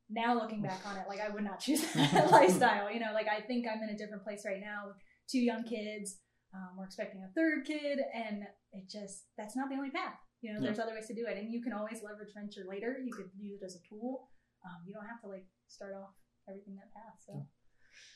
[0.09, 2.91] Now looking back on it, like I would not choose that lifestyle.
[2.91, 4.97] You know, like I think I'm in a different place right now with
[5.31, 6.19] two young kids.
[6.53, 10.15] Um, we're expecting a third kid, and it just that's not the only path.
[10.41, 10.65] You know, Yeah.
[10.67, 12.97] there's other ways to do it, and you can always leverage venture later.
[13.03, 14.29] You could use it as a tool.
[14.65, 16.15] Um, you don't have to like start off
[16.47, 17.21] everything that path.
[17.25, 17.45] So.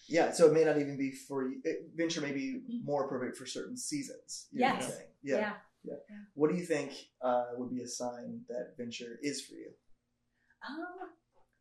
[0.07, 1.61] Yeah, so it may not even be for you.
[1.64, 4.47] It, venture may be more appropriate for certain seasons.
[4.51, 4.93] you're Yes.
[4.95, 5.07] saying.
[5.22, 5.57] Yeah.
[5.84, 5.95] yeah.
[6.34, 6.91] What do you think
[7.22, 9.72] uh, would be a sign that venture is for you,
[10.68, 11.09] Um,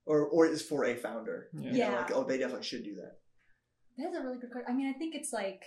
[0.06, 1.48] or or is for a founder?
[1.52, 1.60] Yeah.
[1.60, 1.96] You know, Yeah.
[2.00, 3.18] like oh, they definitely should do that.
[3.98, 4.70] That's a really good question.
[4.70, 5.62] I mean, I think it's like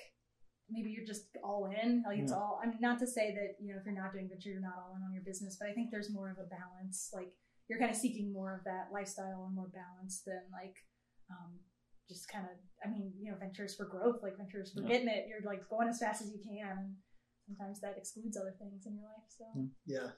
[0.69, 2.03] maybe you're just all in.
[2.07, 2.37] Like it's Yeah.
[2.37, 2.59] all.
[2.63, 4.77] I mean, not to say that you know if you're not doing venture, you're not
[4.77, 7.11] all in on your business, but I think there's more of a balance.
[7.13, 7.31] Like
[7.67, 10.75] you're kind of seeking more of that lifestyle and more balance than like
[11.29, 11.59] um,
[12.09, 12.57] just kind of.
[12.83, 14.87] I mean, you know, ventures for growth, like ventures for Yeah.
[14.87, 15.27] getting it.
[15.27, 16.95] You're like going as fast as you can, and
[17.45, 19.29] sometimes that excludes other things in your life.
[19.29, 19.45] So.
[19.85, 20.11] Yeah,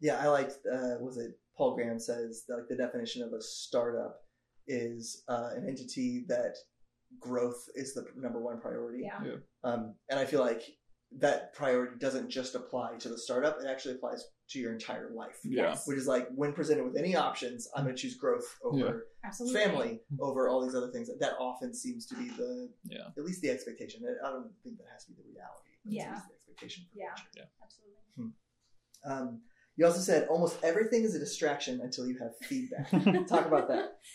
[0.00, 0.18] yeah.
[0.18, 4.24] I like Uh, was it Paul Graham says that, like the definition of a startup
[4.66, 6.56] is uh, an entity that
[7.20, 9.02] growth is the number one priority.
[9.04, 9.36] yeah, Yeah.
[9.64, 10.62] Um, and I feel like
[11.18, 15.38] that priority doesn't just apply to the startup; it actually applies to your entire life.
[15.44, 15.68] Yeah.
[15.70, 15.86] Yes.
[15.86, 19.60] Which is like when presented with any options, I'm going to choose growth over absolutely.
[19.60, 21.10] family over all these other things.
[21.20, 23.08] That often seems to be the Yeah.
[23.16, 24.02] at least the expectation.
[24.24, 25.70] I don't think that has to be the reality.
[25.84, 26.20] but it's at Yeah.
[26.28, 26.84] the expectation.
[26.92, 27.14] For Yeah.
[27.34, 27.50] venture.
[27.62, 28.32] Absolutely.
[29.04, 29.42] Um,
[29.76, 32.88] you also said almost everything is a distraction until you have feedback.
[33.28, 33.98] Talk about that.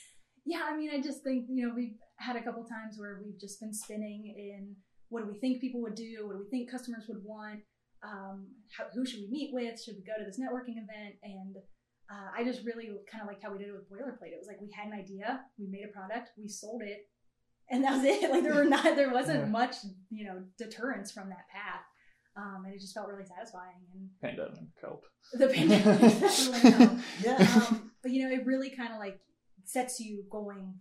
[0.50, 3.40] Yeah, I mean, I just think, you know, we've had a couple times where we've
[3.40, 4.76] just been spinning in
[5.10, 6.26] what do we think people would do?
[6.28, 7.62] What do we think customers would want?
[8.04, 8.48] Um,
[8.78, 9.82] how, who should we meet with?
[9.82, 11.16] Should we go to this networking event?
[11.24, 11.56] And
[12.12, 14.32] uh, I just really kind of liked how we did it with Boilerplate.
[14.34, 17.08] It was like we had an idea, we made a product, we sold it,
[17.70, 18.30] and that was it.
[18.32, 19.46] Like there were not, there wasn't Yeah.
[19.50, 19.76] much,
[20.10, 21.82] you know, deterrence from that path.
[22.36, 23.76] Um, and it just felt really satisfying.
[23.94, 25.08] And Pandemic helped.
[25.34, 27.66] the pandemic definitely helped Yeah.
[27.70, 29.20] um, but you know, it really kind of like
[29.66, 30.76] sets you going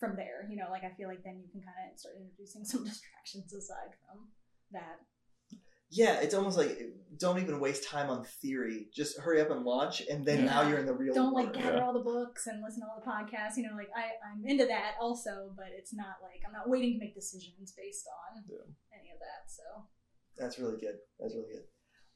[0.00, 0.48] from there.
[0.50, 3.52] You know, like I feel like then you can kind of start introducing some distractions
[3.52, 4.28] aside from
[4.72, 4.98] that.
[5.92, 6.78] Yeah, it's almost like
[7.18, 8.86] don't even waste time on theory.
[8.94, 11.76] Just hurry up and launch, and then now you're in the real Don't like gather
[11.78, 11.84] Yeah.
[11.84, 13.56] all the books and listen to all the podcasts.
[13.56, 16.92] You know, like I I'm into that also, but it's not like I'm not waiting
[16.94, 18.58] to make decisions based on Yeah.
[18.98, 19.50] any of that.
[19.50, 19.62] So
[20.38, 20.94] That's really good.
[21.18, 21.64] That's really good.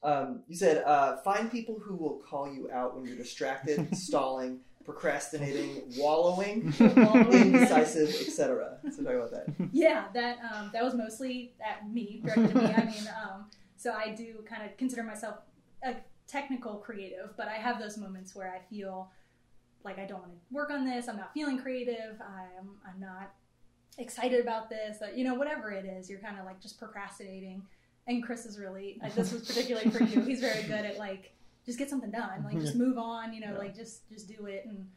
[0.09, 4.61] Um, you said uh, find people who will call you out when you're distracted, stalling,
[4.85, 8.77] procrastinating, wallowing, indecisive, etc.
[8.95, 9.45] So talk about that.
[9.71, 12.73] yeah, that um, that was mostly at me, directed to me.
[12.73, 13.45] I mean, um,
[13.77, 15.35] so I do kind of consider myself
[15.83, 15.95] a
[16.27, 19.11] technical creative, but I have those moments where I feel
[19.83, 21.07] like I don't want to work on this.
[21.07, 22.19] I'm not feeling creative.
[22.21, 23.33] I'm I'm not
[23.97, 25.01] excited about this.
[25.01, 27.61] uh, You know, whatever it is, you're kind of like just procrastinating.
[28.07, 30.21] And Chris is really like, this was particularly for you.
[30.21, 31.31] He's very good at like
[31.65, 33.33] just get something done, like just move on.
[33.33, 33.57] You know, Yeah.
[33.57, 34.87] like just just do it, and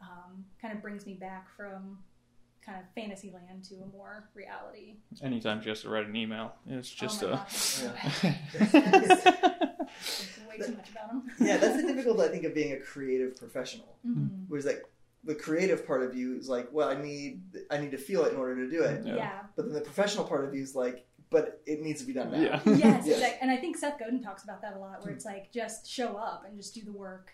[0.00, 1.98] um, kind of brings me back from
[2.64, 4.96] kind of fantasy land to a more reality.
[5.22, 7.92] Anytime she has to write an email, it's just oh my uh, gosh, it's so
[8.74, 9.72] Yeah.
[10.48, 11.22] way too much about him.
[11.40, 13.96] Yeah, that's the difficult I think of being a creative professional.
[14.06, 14.44] Mhm.
[14.48, 14.84] Whereas like
[15.24, 18.32] the creative part of you is like, well, I need I need to feel it
[18.32, 19.04] in order to do it.
[19.06, 19.16] Yeah.
[19.16, 19.40] Yeah.
[19.56, 22.30] But then the professional part of you is like, but it needs to be done
[22.32, 22.40] now.
[22.40, 22.60] yeah.
[22.64, 23.06] Yes, Yes.
[23.06, 23.38] exactly.
[23.42, 26.16] And I think Seth Godin talks about that a lot, where it's like just show
[26.16, 27.32] up and just do the work.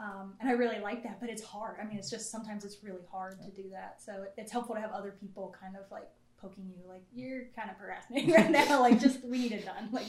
[0.00, 1.76] Um, and I really like that, but it's hard.
[1.82, 4.00] I mean, it's just sometimes it's really hard to do that.
[4.04, 6.08] So it's helpful to have other people kind of like
[6.40, 8.80] poking you, like you're kind of procrastinating right now.
[8.80, 9.88] Like just we need it done.
[9.92, 10.06] Like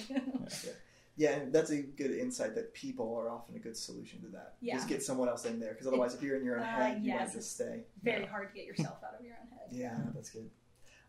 [1.18, 4.54] Yeah, and that's a good insight that people are often a good solution to that.
[4.62, 4.76] Yeah.
[4.76, 7.02] Just get someone else in there because otherwise, if you're in your own Uh, head,
[7.04, 7.82] you yes, might just stay.
[8.04, 8.30] very Yeah.
[8.30, 9.68] hard to get yourself out of your own head.
[9.72, 10.50] Yeah, that's good.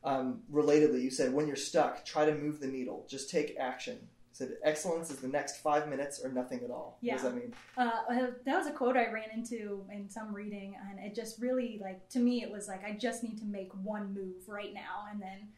[0.03, 3.07] Um, relatedly, you said when you're stuck, try to move the needle.
[3.09, 3.95] Just take action.
[3.95, 6.99] You said excellence is the next five minutes or nothing at all.
[7.01, 7.15] Yeah.
[7.15, 7.55] What does that mean?
[7.77, 11.41] Uh, uh, that was a quote I ran into in some reading, and it just
[11.41, 14.73] really like to me it was like I just need to make one move right
[14.73, 15.49] now, and then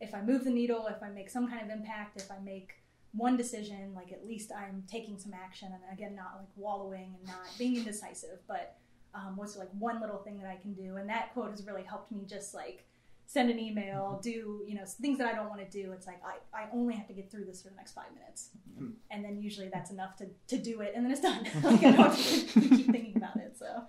[0.00, 2.76] if I move the needle, if I make some kind of impact, if I make
[3.12, 7.26] one decision, like at least I'm taking some action, and again, not like wallowing and
[7.26, 8.78] not being indecisive, but
[9.14, 11.82] um, what's like one little thing that I can do, and that quote has really
[11.82, 12.86] helped me just like
[13.32, 15.92] send an email, do you know things that I don't want to do.
[15.92, 18.50] It's like I, I only have to get through this for the next five minutes,
[18.76, 18.94] Mhm.
[19.12, 21.44] and then usually that's enough to, to do it, and then it's done.
[21.62, 23.56] like I don't have to keep thinking about it.
[23.56, 23.84] So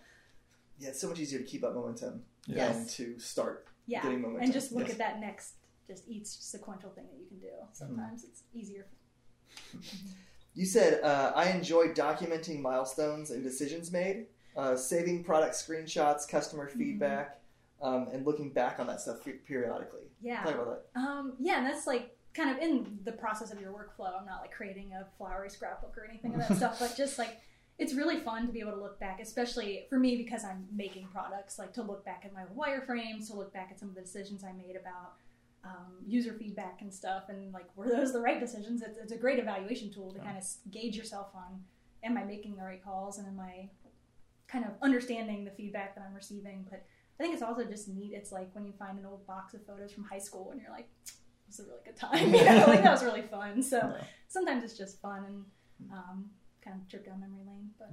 [0.77, 2.71] Yeah, it's so much easier to keep up momentum Yeah.
[2.71, 3.67] than to start.
[3.87, 4.91] yeah, Getting momentum, and just look yes.
[4.91, 5.55] at that next,
[5.87, 7.53] just each sequential thing that you can do.
[7.73, 8.85] Sometimes it's easier.
[10.53, 14.25] You said uh, I enjoy documenting milestones and decisions made,
[14.57, 16.77] uh, saving product screenshots, customer Mm-hmm.
[17.81, 20.03] Um, and looking back on that stuff periodically.
[20.21, 20.43] Yeah.
[20.43, 20.99] Talk about that.
[20.99, 24.17] Um, yeah, and that's like kind of in the process of your workflow.
[24.19, 27.39] I'm not like creating a flowery scrapbook or anything of that stuff, but just like
[27.79, 31.07] it's really fun to be able to look back, especially for me because I'm making
[31.07, 34.01] products, like to look back at my wireframes, to look back at some of the
[34.01, 35.13] decisions I made about
[35.63, 38.81] um, user feedback and stuff, and like were those the right decisions?
[38.83, 40.25] It's, it's a great evaluation tool to Yeah.
[40.25, 41.63] kind of gauge yourself on
[42.03, 43.69] am I making the right calls and am I
[44.47, 46.83] kind of understanding the feedback that I'm receiving, but
[47.19, 48.13] I think it's also just neat.
[48.13, 50.71] It's like when you find an old box of photos from high school and you're
[50.71, 51.11] like, it
[51.47, 52.33] was a really good time.
[52.33, 53.61] You know, like that was really fun.
[53.61, 54.03] So Yeah.
[54.27, 55.45] sometimes it's just fun and
[55.91, 56.29] um,
[56.63, 57.69] kind of trip down memory lane.
[57.77, 57.91] But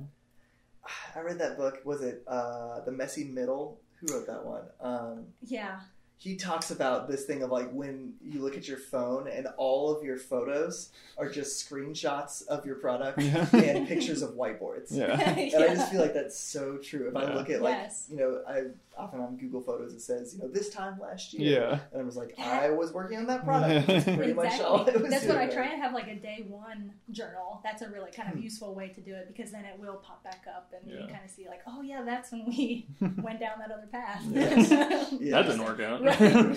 [1.14, 1.80] I read that book.
[1.84, 3.80] Was it uh, The Messy Middle?
[4.00, 4.62] Who wrote that one?
[4.80, 5.80] Um, yeah,
[6.18, 9.90] he talks about this thing of like when you look at your phone and all
[9.96, 13.46] of your photos are just screenshots of your product Yeah.
[13.52, 14.86] and pictures of whiteboards.
[14.90, 15.18] Yeah.
[15.20, 17.08] And I just feel like that's so true.
[17.08, 18.06] If I look at like Yes.
[18.10, 18.62] you know, I
[18.98, 21.60] often on Google Photos it says, you know, this time last year.
[21.60, 21.78] Yeah.
[21.92, 22.60] And I was like, Yeah.
[22.64, 23.86] I was working on that product.
[23.86, 25.02] That's pretty much all Exactly.
[25.02, 27.60] Was That's what I try and have like a day one journal.
[27.62, 28.42] That's a really kind of Hmm.
[28.42, 31.24] useful way to do it because then it will pop back up and you kind
[31.24, 32.86] of see like, oh yeah, that's when we
[33.22, 34.22] went down that other path.
[34.30, 34.68] Yes.
[35.20, 35.42] Yeah.
[35.42, 36.02] That didn't work out.
[36.02, 36.20] Right.
[36.20, 36.52] Yeah.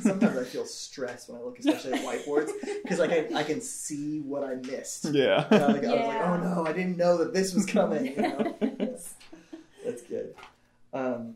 [0.00, 2.50] Sometimes I feel stressed when I look, especially at whiteboards,
[2.82, 5.06] because like I, I can see what I missed.
[5.12, 5.46] Yeah.
[5.50, 8.06] And I, like, I was like, oh no, I didn't know that this was coming.
[8.06, 8.56] You know?
[8.78, 9.14] Yes.
[9.84, 10.34] That's good.
[10.92, 11.35] Um,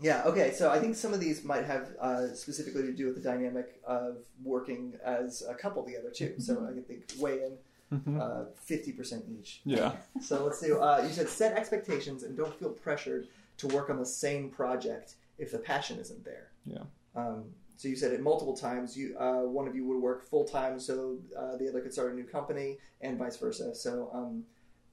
[0.00, 0.22] yeah.
[0.24, 0.52] Okay.
[0.52, 3.80] So I think some of these might have uh, specifically to do with the dynamic
[3.86, 6.34] of working as a couple together too.
[6.38, 7.58] So I can think weigh in
[7.92, 8.20] Mhm.
[8.20, 9.60] uh, fifty percent each.
[9.64, 9.92] Yeah.
[10.20, 10.78] So let's do.
[10.80, 15.14] Uh, you said set expectations and don't feel pressured to work on the same project
[15.38, 16.48] if the passion isn't there.
[16.64, 16.84] Yeah.
[17.14, 17.44] Um,
[17.76, 18.96] so you said it multiple times.
[18.96, 22.12] You uh, one of you would work full time, so uh, the other could start
[22.12, 23.74] a new company, and vice versa.
[23.74, 24.44] So um,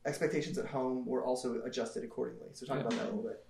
[0.06, 2.48] expectations at home were also adjusted accordingly.
[2.54, 2.82] So talk Yeah.
[2.82, 3.44] about that a little bit.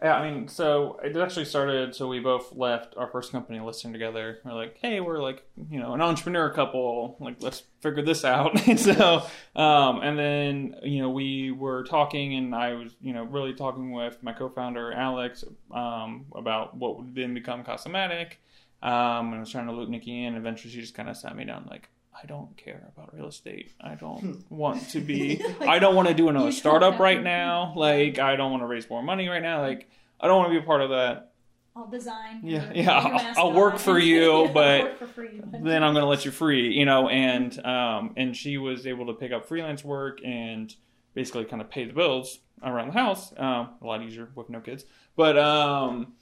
[0.00, 1.94] Yeah, I mean, so it actually started.
[1.94, 4.38] So we both left our first company listening together.
[4.44, 7.16] We're like, hey, we're like, you know, an entrepreneur couple.
[7.18, 8.68] Like, let's figure this out.
[8.68, 9.22] and so,
[9.56, 13.90] um, and then you know, we were talking, and I was, you know, really talking
[13.90, 18.34] with my co-founder Alex um, about what would then become Casamatic.
[18.80, 20.36] Um, and I was trying to loop Nikki in.
[20.36, 21.88] Eventually, she just kind of sat me down, like.
[22.22, 23.72] I don't care about real estate.
[23.80, 25.40] I don't want to be.
[25.60, 27.72] I don't want to do another startup right now.
[27.76, 29.60] Like, I don't want to raise more money right now.
[29.62, 29.88] Like,
[30.20, 31.32] I don't want to be a part of that.
[31.76, 32.40] I'll design.
[32.42, 35.62] Yeah, your- yeah, your I'll- I'll work for you, I'll but work for free, but-
[35.62, 37.08] Then I'm going to let you free, you know.
[37.08, 40.74] And um, and she was able to pick up freelance work and
[41.14, 43.32] basically kind of pay the bills around the house.
[43.36, 44.84] Um, a lot easier with no kids,
[45.14, 46.14] but um,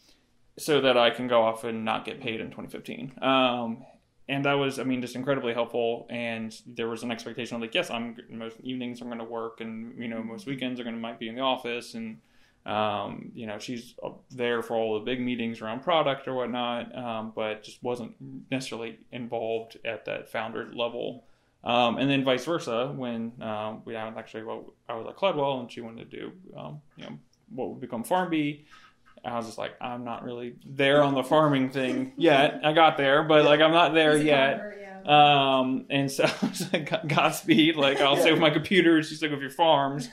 [0.59, 3.15] so that I can go off and not get paid in 2015.
[3.23, 3.85] Um,
[4.29, 6.07] and that was, I mean, just incredibly helpful.
[6.11, 9.61] And there was an expectation of like, yes, I'm most evenings I'm going to work,
[9.61, 12.19] and you know, most weekends are going to might be in the office, and
[12.67, 13.95] um, you know, she's
[14.31, 18.15] there for all the big meetings around product or whatnot, um, but just wasn't
[18.51, 21.25] necessarily involved at that founder level.
[21.63, 25.71] Um, and then vice versa, when um, we actually, well, I was at Cladwell and
[25.71, 27.19] she wanted to do, um, you know,
[27.55, 28.67] what would become Farm Bee.
[29.27, 32.61] I was just like, I'm not really there on the farming thing yet.
[32.65, 34.59] I got there, but like, I'm not there He's yet.
[34.59, 34.87] convert, yeah.
[35.07, 37.77] Um, and so I was like, Godspeed.
[37.77, 39.11] Like, I'll stay with my computers.
[39.11, 40.09] You like with your farms.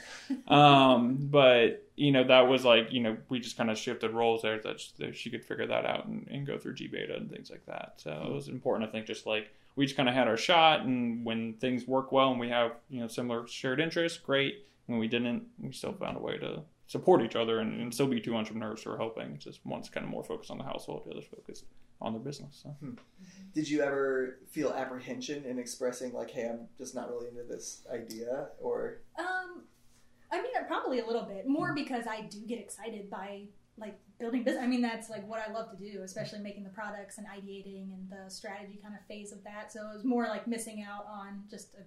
[0.46, 4.42] Um, but you know, that was like, you know, we just kind of shifted roles
[4.42, 7.30] there that she, that she could figure that out and, and go through gBETA and
[7.30, 7.94] things like that.
[7.98, 10.80] So it was important, I think, just like we just kind of had our shot.
[10.84, 14.66] And when things work well and we have, you know, similar shared interests, great.
[14.86, 18.06] When we didn't, we still found a way to support each other and, and still
[18.06, 19.32] be two entrepreneurs who are helping.
[19.34, 21.64] It's just one's kind of more focused on the household, the other's focused
[22.00, 22.60] on their business.
[22.62, 22.70] So.
[22.70, 22.94] Hmm.
[23.54, 27.86] Did you ever feel apprehension in expressing like, "Hey, I'm just not really into this
[27.92, 29.64] idea," or Um,
[30.30, 31.74] I mean, probably a little bit more hmm.
[31.74, 33.44] because I do get excited by
[33.76, 34.62] like building business.
[34.62, 36.44] I mean, that's like what I love to do, especially hmm.
[36.44, 39.72] making the products and ideating and the strategy kind of phase of that.
[39.72, 41.84] So it was more like missing out on just a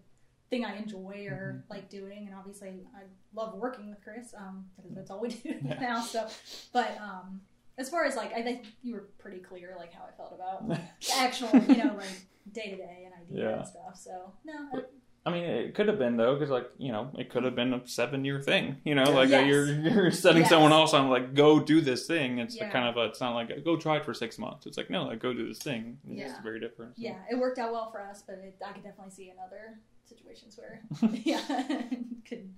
[0.50, 2.26] thing I enjoy or like doing.
[2.28, 3.02] And obviously, I
[3.34, 5.80] love working with Chris um, because that's all we do Yeah.
[5.80, 6.02] now.
[6.02, 6.28] So,
[6.74, 7.42] but um,
[7.78, 10.68] as far as like, I think you were pretty clear like how I felt about
[10.70, 10.80] the
[11.18, 12.22] actual, you know, like
[12.52, 13.58] day to day and idea Yeah.
[13.60, 13.96] and stuff.
[13.98, 14.82] So no, I,
[15.28, 17.74] I mean, it could have been though, because like you know, it could have been
[17.74, 18.78] a seven-year thing.
[18.86, 19.48] You know, like uh, Yes.
[19.48, 20.50] you're you're setting Yes.
[20.50, 22.40] someone else on like go do this thing.
[22.40, 22.70] It's Yeah.
[22.70, 24.66] kind of a, it's not like go try it for six months.
[24.66, 26.00] It's like no, like go do this thing.
[26.10, 26.42] It's Yeah.
[26.42, 26.96] very different.
[26.96, 27.02] so.
[27.04, 29.80] yeah, it worked out well for us, but it, I could definitely see in other
[30.06, 30.82] situations where,
[31.26, 31.98] yeah, it
[32.30, 32.50] could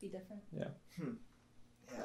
[0.00, 0.42] be different.
[0.56, 0.68] yeah.
[1.92, 2.02] yeah.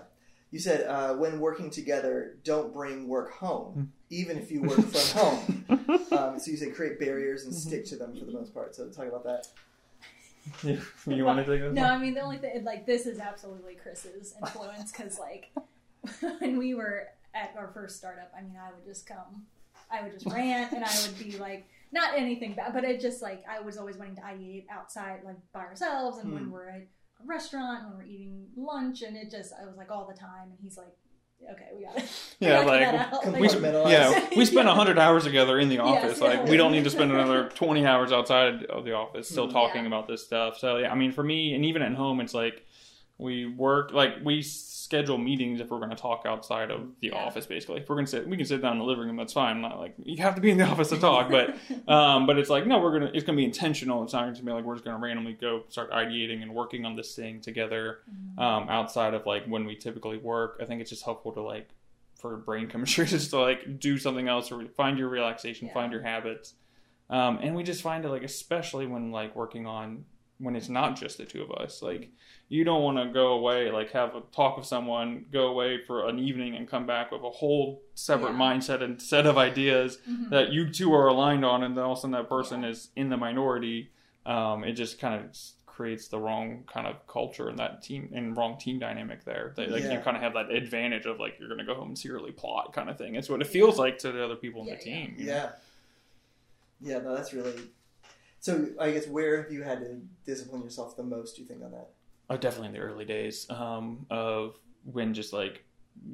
[0.51, 3.45] You said uh, when working together, don't bring work Hmm.
[3.45, 5.65] home, even if you work from home.
[6.11, 8.75] Um, so you said create barriers and stick to them for the most part.
[8.75, 9.47] So talk about that.
[11.07, 11.73] You want to take this?
[11.73, 11.91] No, one?
[11.91, 15.51] I mean the only thing, like this is absolutely Chris's influence because like
[16.39, 19.43] when we were at our first startup, I mean I would just come,
[19.91, 23.21] I would just rant and I would be like not anything bad, but it just
[23.21, 26.51] like I was always wanting to ideate outside like by ourselves and when Hmm.
[26.51, 30.05] we're at a restaurant when we're eating lunch and it just I was like all
[30.07, 30.95] the time and he's like,
[31.51, 32.05] okay, we got it.
[32.39, 33.47] Yeah, like, We- We,
[33.91, 34.73] yeah, we spent Yeah.
[34.75, 36.19] hundred hours together in the office.
[36.19, 36.27] yeah.
[36.27, 39.53] like we don't need to spend another twenty hours outside of the office still Mhm.
[39.53, 39.87] talking Yeah.
[39.87, 40.57] about this stuff.
[40.57, 42.65] So yeah, I mean, for me, and even at home, it's like
[43.23, 47.15] we work like we schedule meetings if we're going to talk outside of the Yeah.
[47.15, 47.45] office.
[47.47, 49.15] Basically, if we're going to sit, we can sit down in the living room.
[49.15, 49.61] That's fine.
[49.61, 51.55] Not like you have to be in the office to talk, but
[51.91, 53.11] um, but it's like no, we're gonna.
[53.13, 54.03] It's gonna be intentional.
[54.03, 56.53] It's not going to be like we're just going to randomly go start ideating and
[56.53, 58.39] working on this thing together Mm-hmm.
[58.39, 60.57] um, outside of like when we typically work.
[60.61, 61.69] I think it's just helpful to like
[62.19, 65.73] for brain chemistry just to like do something else or find your relaxation, Yeah.
[65.73, 66.53] find your habits.
[67.09, 70.05] Um, and we just find it like especially when like working on
[70.43, 72.09] when it's not just the two of us like
[72.49, 76.07] you don't want to go away like have a talk with someone go away for
[76.07, 78.37] an evening and come back with a whole separate Yeah.
[78.39, 80.29] mindset and set of ideas Mhm.
[80.29, 82.69] that you two are aligned on and then all of a sudden that person Yeah.
[82.69, 83.89] is in the minority
[84.25, 88.37] um, it just kind of creates the wrong kind of culture and that team and
[88.37, 89.93] wrong team dynamic there that like Yeah.
[89.93, 92.73] you kind of have that advantage of like you're gonna go home and secretly plot
[92.73, 94.81] kind of thing it's what it feels like to the other people in Yeah, the
[94.83, 95.33] team you know?
[95.33, 95.49] Yeah.
[96.81, 97.53] Yeah, no, that's really.
[98.43, 101.37] So I guess where have you had to discipline yourself the most?
[101.37, 101.91] Do you think on that?
[102.29, 105.63] Oh, definitely in the early days um, of when just like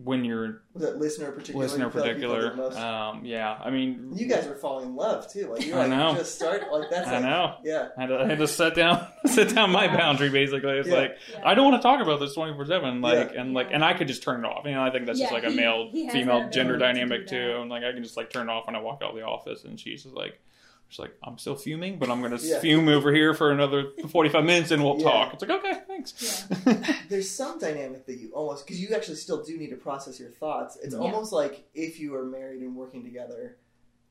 [0.03, 1.59] when you're Was it listener particular?
[1.63, 2.11] listener you feel like
[2.53, 2.77] particular.
[2.77, 5.47] Um, yeah, I mean, you guys were falling in love too.
[5.47, 6.13] Like you I like know.
[6.15, 7.55] just start like that's I like know.
[7.63, 7.87] yeah.
[7.97, 10.73] I had, to, I had to set down set down my boundary basically.
[10.73, 10.95] It's Yeah.
[10.97, 11.41] like Yeah.
[11.43, 13.01] I don't want to talk about this twenty four seven.
[13.01, 13.41] Like Yeah.
[13.41, 14.65] and like and I could just turn it off.
[14.65, 17.05] You know, I think that's just like a male he has female gender ability to
[17.07, 17.57] dynamic too.
[17.61, 19.23] And like I can just like turn it off when I walk out of the
[19.23, 20.39] office, and she's just like.
[20.89, 22.59] She's like, I'm still fuming, but I'm gonna Yeah.
[22.59, 25.03] fume over here for another 45 minutes, and we'll Yeah.
[25.11, 25.33] talk.
[25.35, 26.45] It's like, okay, thanks.
[27.09, 30.31] There's some dynamic that you almost because you actually still do need to process your
[30.31, 30.77] thoughts.
[30.81, 30.99] It's Yeah.
[31.01, 33.57] almost like if you are married and working together,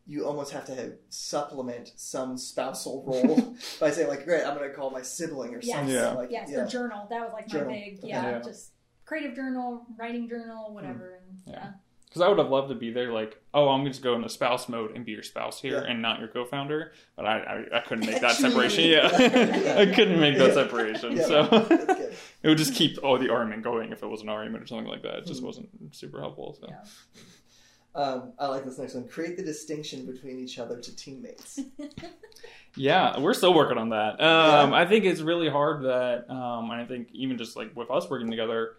[0.07, 4.71] you almost have to have, supplement some spousal role by saying like, "Great, I'm going
[4.71, 5.77] to call my sibling or Yes.
[5.77, 6.13] something." Yeah.
[6.13, 6.59] Like, Yes, yeah.
[6.61, 7.07] or journal.
[7.11, 7.71] That was like Journal.
[7.73, 8.39] my big, yeah, Yeah.
[8.41, 8.71] just
[9.05, 11.21] creative journal, writing journal, whatever.
[11.27, 11.51] Hmm.
[11.51, 11.73] And Yeah.
[12.09, 14.15] Yeah, Because I would have loved to be there, like, oh, I'm going to go
[14.15, 15.91] into spouse mode and be your spouse here Yeah.
[15.91, 16.93] and not your co-founder.
[17.17, 17.39] But I,
[17.73, 18.85] I, I couldn't make that separation.
[18.89, 19.09] Yeah,
[19.79, 21.17] I couldn't make that separation.
[21.17, 21.25] Yeah.
[21.27, 21.49] So
[22.43, 24.87] it would just keep all the argument going if it was an argument or something
[24.87, 25.19] like that.
[25.19, 25.47] It just Mhm.
[25.47, 26.57] wasn't super helpful.
[26.61, 26.85] So Yeah.
[27.95, 29.09] Um, I like this next one.
[29.09, 31.59] Create the distinction between each other to teammates.
[32.77, 34.21] yeah, we're still working on that.
[34.21, 37.91] Um, I think it's really hard that, um, and I think even just like with
[37.91, 38.77] us working together.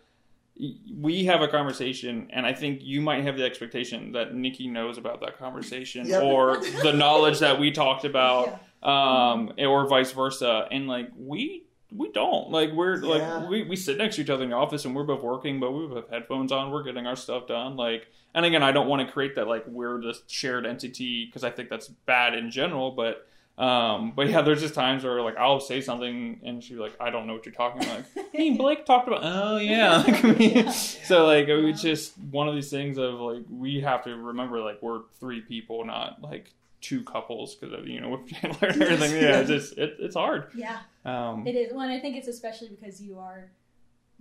[0.93, 4.97] We have a conversation, and I think you might have the expectation that Nikki knows
[4.97, 6.23] about that conversation, Yep.
[6.23, 9.29] or the knowledge that we talked about, Yeah.
[9.31, 10.67] um, or vice versa.
[10.69, 13.37] And like we we don't like we're Yeah.
[13.37, 15.59] like we, we sit next to each other in the office and we're both working,
[15.59, 16.71] but we have headphones on.
[16.71, 17.77] We're getting our stuff done.
[17.77, 21.43] Like, and again, I don't want to create that like we're this shared entity because
[21.43, 22.91] I think that's bad in general.
[22.91, 23.25] But
[23.59, 27.09] um, but yeah, there's just times where like I'll say something and she's like, I
[27.09, 28.03] don't know what you're talking about.
[28.15, 29.21] Like, hey, Blake talked about.
[29.23, 30.01] Oh yeah.
[30.07, 30.71] Like, I mean, Yeah.
[30.71, 34.61] So like it was just one of these things of like we have to remember
[34.61, 38.81] like we're three people, not like two couples because of you know with Chandler and
[38.81, 39.11] everything.
[39.21, 40.45] Yeah, it's just it, it's hard.
[40.55, 41.73] yeah, Um, it is.
[41.73, 43.51] Well, and I think it's especially because you are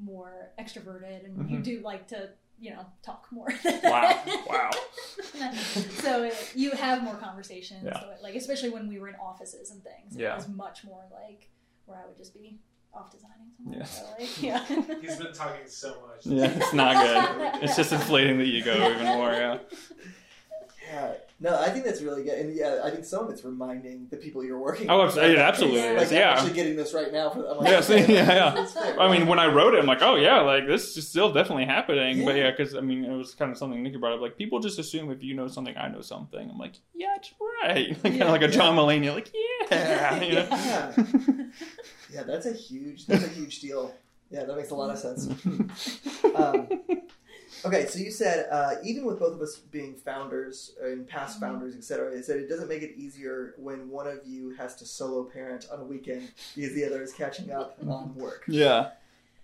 [0.03, 1.63] more extroverted and you Mhm.
[1.65, 3.49] do like to, you know, talk more.
[3.85, 4.23] Wow.
[4.49, 4.71] Wow.
[6.03, 7.83] so it, you have more conversations.
[7.85, 8.01] Yeah.
[8.01, 10.33] So it, like especially when we were in offices and things, Yeah.
[10.33, 11.49] it was much more like
[11.87, 12.59] where I would just be
[12.93, 13.79] off designing somewhere.
[13.81, 13.85] Yeah.
[13.85, 14.43] So like,
[14.91, 14.99] yeah.
[15.01, 16.27] He's been talking so much.
[16.27, 17.63] yeah, it's not good.
[17.63, 19.33] It's just inflating the ego even more.
[19.33, 19.59] Yeah.
[20.91, 21.13] Yeah.
[21.41, 24.17] No, I think that's really good, and yeah, I think some of it's reminding the
[24.17, 24.91] people you're working.
[24.91, 25.17] Oh, with.
[25.17, 25.93] abs- absolutely Yeah.
[25.93, 26.13] Like, is.
[26.13, 27.31] I'm actually getting this right now.
[27.31, 28.97] For, I'm like, Yeah, see, yeah, yeah.
[28.99, 31.67] I mean, when I wrote it, I'm like, oh yeah, like this is still definitely
[31.67, 32.25] happening.
[32.25, 32.45] But Yeah.
[32.45, 34.21] yeah, because I mean, it was kind of something Nikki brought up.
[34.21, 36.51] Like people just assume if you know something, I know something.
[36.51, 37.33] I'm like, yeah, it's
[37.63, 37.89] right.
[38.03, 39.31] Like, kind of like a John Mulaney, like
[39.71, 40.49] yeah, you know?
[40.51, 40.93] Yeah.
[42.15, 43.95] yeah, that's a huge, that's a huge deal.
[44.31, 45.27] Yeah, that makes a lot of sense.
[46.35, 46.69] Um,
[47.65, 51.41] okay, so you said uh, even with both of us being founders and past Mhm.
[51.41, 54.85] founders, etc., you said it doesn't make it easier when one of you has to
[54.87, 58.45] solo parent on a weekend because the other is catching up on work.
[58.49, 58.91] Yeah.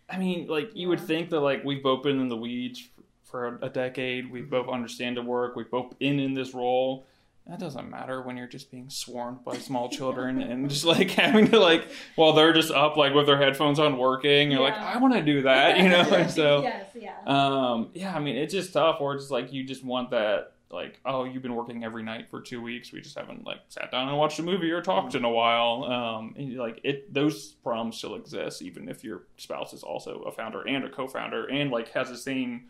[0.09, 2.87] I mean, like you would think that like we've both been in the weeds
[3.25, 4.31] for a decade.
[4.31, 5.57] We both understand the work.
[5.57, 7.05] We've both been in this role.
[7.47, 11.49] That doesn't matter when you're just being swarmed by small children and just like having
[11.51, 14.51] to like while they're just up like with their headphones on working.
[14.51, 16.03] You're like, I want to do that, you know.
[16.15, 17.17] And so, yes, yeah.
[17.27, 18.99] um, yeah, I mean, it's just tough.
[19.01, 20.53] Or it's like you just want that.
[20.71, 22.93] Like, oh, you've been working every night for two weeks.
[22.93, 25.85] We just haven't like sat down and watched a movie or talked in a while.
[25.85, 30.33] Um, and, like it, those problems still exist, even if your spouse is also a
[30.33, 32.65] founder and a co-founder and like has the same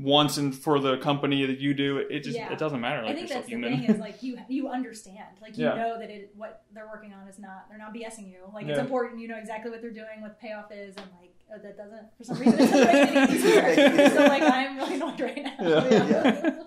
[0.00, 1.98] wants and for the company that you do.
[1.98, 2.52] It just Yeah.
[2.52, 3.02] it doesn't matter.
[3.02, 3.80] Like I think you're that's the human.
[3.80, 5.74] thing is like you you understand like you Yeah.
[5.74, 8.78] know that it what they're working on is not they're not BSing you like it's
[8.78, 11.76] important you know exactly what they're doing what the payoff is and like oh, that
[11.76, 16.62] doesn't for some reason it doesn't easier so like I'm really annoyed right now Yeah.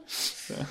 [0.50, 0.66] Yeah.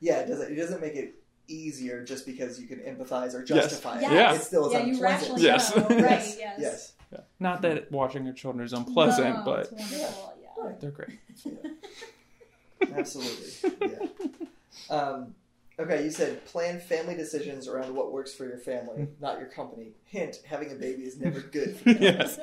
[0.00, 0.52] Yeah, it doesn't.
[0.52, 1.16] It doesn't make it
[1.48, 4.10] easier just because you can empathize or justify Yes.
[4.10, 4.14] it.
[4.14, 4.34] Yeah.
[4.34, 5.20] It still is yeah you unpleasant.
[5.20, 5.74] rationally Yes.
[5.76, 6.36] know right Yes.
[6.38, 6.92] yes Yes.
[7.12, 7.18] Yeah.
[7.40, 10.80] Not that watching your children is unpleasant, No, but it's wonderful yeah, Right.
[10.80, 11.18] they're great.
[12.94, 13.72] Absolutely.
[13.88, 14.94] Yeah.
[14.94, 15.34] Um,
[15.78, 19.92] okay, you said plan family decisions around what works for your family, not your company.
[20.04, 21.76] Hint: having a baby is never good.
[21.76, 22.38] For yes.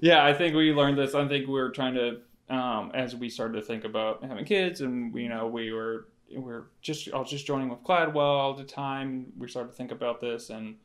[0.00, 1.14] Yeah, I think we learned this.
[1.14, 2.20] I think we were trying to
[2.54, 6.38] um, as we started to think about having kids, and you know, we were we
[6.38, 9.32] were just I was just joining with Cladwell at the time.
[9.36, 10.76] We started to think about this, and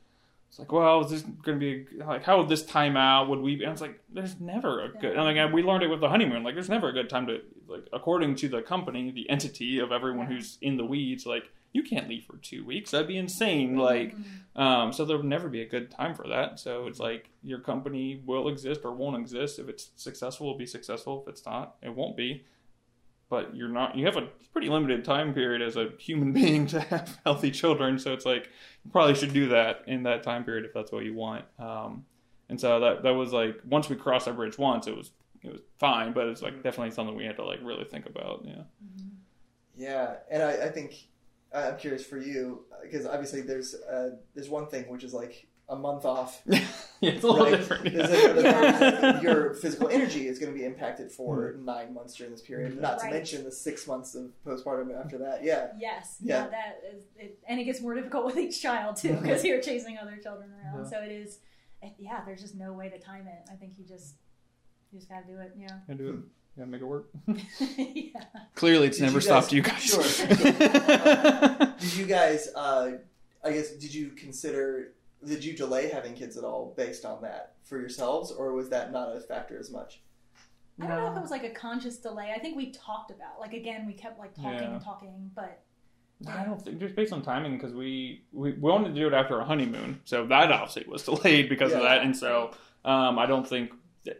[0.53, 3.27] it's like, well, is this going to be like how would this time out?
[3.27, 3.53] Would we?
[3.63, 5.17] And it's like, there's never a good.
[5.17, 6.43] And like we learned it with the honeymoon.
[6.43, 9.91] Like, there's never a good time to like according to the company, the entity of
[9.91, 11.25] everyone who's in the weeds.
[11.25, 12.91] Like, you can't leave for two weeks.
[12.91, 13.77] That'd be insane.
[13.77, 14.15] Like,
[14.55, 16.59] um, so there'll never be a good time for that.
[16.59, 19.57] So it's like your company will exist or won't exist.
[19.57, 21.23] If it's successful, it'll be successful.
[21.23, 22.45] If it's not, it won't be.
[23.33, 23.97] But you're not.
[23.97, 27.97] You have a pretty limited time period as a human being to have healthy children.
[27.97, 28.47] So it's like
[28.85, 31.43] you probably should do that in that time period if that's what you want.
[31.57, 32.05] Um,
[32.49, 35.51] and so that that was like once we crossed that bridge once, it was it
[35.51, 36.13] was fine.
[36.13, 38.43] But it's like definitely something we had to like really think about.
[38.45, 38.61] Yeah.
[39.75, 41.07] Yeah, and I, I think
[41.51, 45.75] I'm curious for you because obviously there's uh, there's one thing which is like a
[45.75, 46.41] month off.
[46.45, 46.63] yeah,
[47.01, 47.57] it's a little Right.
[47.57, 47.83] different.
[47.93, 48.29] There's yeah.
[48.29, 49.21] another Yeah.
[49.31, 51.65] your physical energy is going to be impacted for mm-hmm.
[51.65, 52.79] nine months during this period.
[52.79, 55.43] Not to mention the six months of postpartum after that.
[55.43, 56.43] Yeah, Yes, Yeah.
[56.43, 59.23] yeah, that is, it, and it gets more difficult with each child too mm-hmm.
[59.23, 60.83] because you're chasing other children around.
[60.83, 60.89] Yeah.
[60.89, 61.39] So it is,
[61.81, 62.23] it, yeah.
[62.25, 63.49] There's just no way to time it.
[63.51, 64.15] I think you just,
[64.91, 65.53] you just gotta do it.
[65.57, 66.11] Yeah, Gotta do it.
[66.13, 66.21] Hmm.
[66.57, 67.09] Gotta make it work.
[67.77, 68.25] yeah.
[68.53, 69.81] Clearly, it's Did never you guys- stopped you guys.
[69.81, 71.67] Sure.
[71.79, 72.49] did you guys?
[72.55, 72.91] Uh,
[73.43, 74.93] I guess did you consider?
[75.25, 78.91] Did you delay having kids at all based on that for yourselves, or was that
[78.91, 80.01] not a factor as much?
[80.81, 82.33] I don't know if it was like a conscious delay.
[82.35, 84.73] I think we talked about like again we kept like talking Yeah.
[84.73, 85.61] and talking, but
[86.27, 89.13] I don't think just based on timing because we, we we wanted to do it
[89.13, 91.89] after our honeymoon, so that obviously was delayed because of Yeah.
[91.89, 92.51] that, and so
[92.85, 93.71] um, I don't think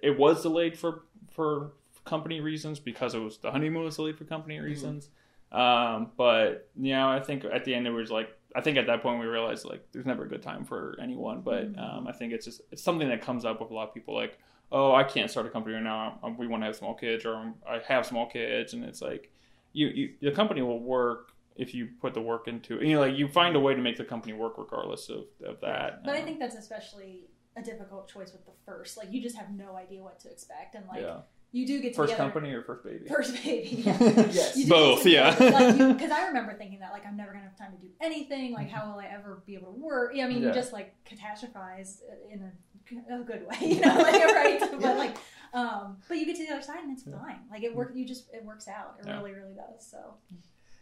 [0.02, 1.72] it was delayed for for
[2.06, 5.10] company reasons because it was the honeymoon was delayed for company reasons.
[5.52, 8.88] Um, but you know, I think at the end it was like I think at
[8.88, 12.12] that point we realized like there's never a good time for anyone, but um, I
[12.12, 14.38] think it's just it's something that comes up with a lot of people like
[14.72, 17.54] oh I can't start a company right now we want to have small kids or
[17.68, 19.32] I have small kids and it's like
[19.74, 22.88] you, you the company will work if you put the work into it.
[22.88, 25.60] You know, like you find a way to make the company work regardless of, of
[25.62, 26.04] that.
[26.04, 28.98] but I Um, think that's especially a difficult choice with the first.
[28.98, 31.22] Like you just have no idea what to expect, and like yeah,
[31.54, 32.30] you do get first together.
[32.32, 33.08] company or first baby.
[33.08, 33.98] First baby, yeah.
[34.02, 34.58] Yes.
[34.58, 35.34] You Both, yeah.
[35.36, 38.52] together, Because I remember thinking that, like, I'm never gonna have time to do anything.
[38.54, 40.12] Like, how will I ever be able to work?
[40.16, 40.50] Yeah, I mean, Yeah.
[40.50, 42.00] you just like catastrophize
[42.32, 44.60] in a, a good way, you know, like right.
[44.60, 44.68] Yeah.
[44.82, 45.16] But like,
[45.54, 47.20] um, but you get to the other side and it's Yeah.
[47.20, 47.40] fine.
[47.52, 48.96] Like it work, you just it works out.
[49.00, 49.18] It Yeah.
[49.18, 49.86] really, really does.
[49.88, 50.16] So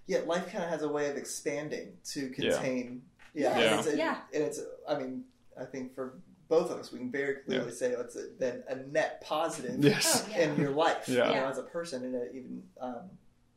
[0.07, 3.01] Yeah, life kind of has a way of expanding to contain.
[3.33, 3.69] Yeah, Yeah.
[3.71, 4.17] And, it's a, Yeah.
[4.33, 4.59] and it's.
[4.87, 5.25] I mean,
[5.59, 6.13] I think for
[6.51, 10.23] both of us, we can very clearly say it's a, been a net positive Yes.
[10.27, 10.43] Oh, yeah.
[10.51, 11.29] in your life, Yeah.
[11.29, 12.61] you know, as a person, and it even.
[12.79, 13.03] Um,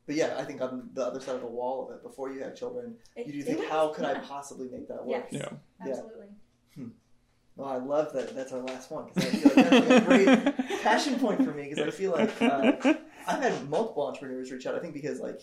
[0.06, 2.40] but yeah, I think on the other side of the wall of it, before you
[2.44, 5.26] have children, it, you do think, was- how could I possibly make that work?
[5.30, 5.86] Yes, Yeah.
[5.90, 6.26] absolutely.
[7.56, 8.34] Well, I love that.
[8.34, 11.68] That's our last one because I feel like that's a great passion point for me
[11.68, 12.72] because I feel like uh,
[13.28, 14.74] I've had multiple entrepreneurs reach out.
[14.74, 15.40] I think because like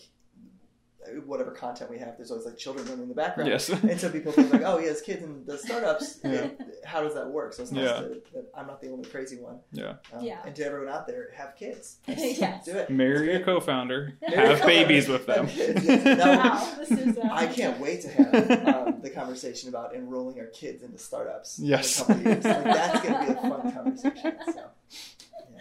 [1.26, 3.50] whatever content we have, there's always like children running in the background.
[3.50, 3.68] yes.
[3.82, 6.20] And so people think like, oh, he has kids and does startups.
[6.24, 6.48] Yeah.
[6.84, 7.52] How does that work?
[7.52, 8.00] So it's nice Yeah.
[8.00, 9.58] to, that I'm not the only crazy one.
[9.72, 9.94] Yeah.
[10.12, 10.40] Um, Yeah.
[10.46, 11.96] And to everyone out there, have kids.
[12.06, 12.64] Yes.
[12.64, 12.90] Do it.
[12.90, 14.14] Marry a co-founder.
[14.22, 15.42] Marry Have your babies co-founder.
[15.42, 15.74] with them.
[15.74, 15.84] Have kids.
[15.86, 16.04] Yes.
[16.04, 17.18] That would- Wow, this is.
[17.18, 21.58] Uh, I can't wait to have um, the conversation about enrolling our kids into startups.
[21.58, 22.00] Yes.
[22.00, 22.44] In a couple years.
[22.44, 24.34] Like, that's going to be a fun conversation.
[24.46, 25.58] So, yeah.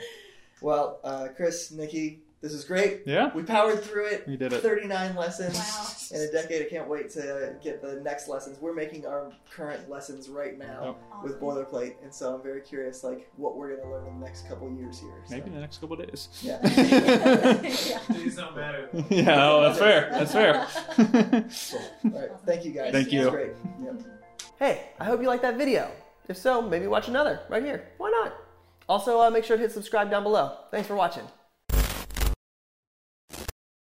[0.61, 3.03] Well, uh, Chris, Nikki, this is great.
[3.05, 3.31] Yeah.
[3.35, 4.27] We powered through it.
[4.27, 4.61] We did it.
[4.63, 6.17] 39 lessons Wow.
[6.17, 6.65] in a decade.
[6.65, 8.59] I can't wait to get the next lessons.
[8.59, 11.23] We're making our current lessons right now Yep.
[11.23, 14.25] with boilerplate, and so I'm very curious, like what we're going to learn in the
[14.25, 15.13] next couple years here.
[15.25, 16.29] So, Maybe in the next couple of days.
[16.41, 16.59] Yeah.
[16.67, 17.99] yeah.
[18.07, 18.89] Please don't matter.
[19.09, 20.09] yeah, oh, that's fair.
[20.11, 20.67] That's fair.
[22.01, 22.13] Cool.
[22.15, 22.31] All right.
[22.45, 22.91] Thank you guys.
[22.91, 23.29] Thank you.
[23.29, 23.51] Great.
[23.83, 24.01] Yep.
[24.57, 25.91] Hey, I hope you liked that video.
[26.27, 27.89] If so, maybe watch another right here.
[27.97, 28.33] Why not?
[28.89, 30.57] Also, uh, make sure to hit subscribe down below.
[30.71, 31.23] Thanks for watching.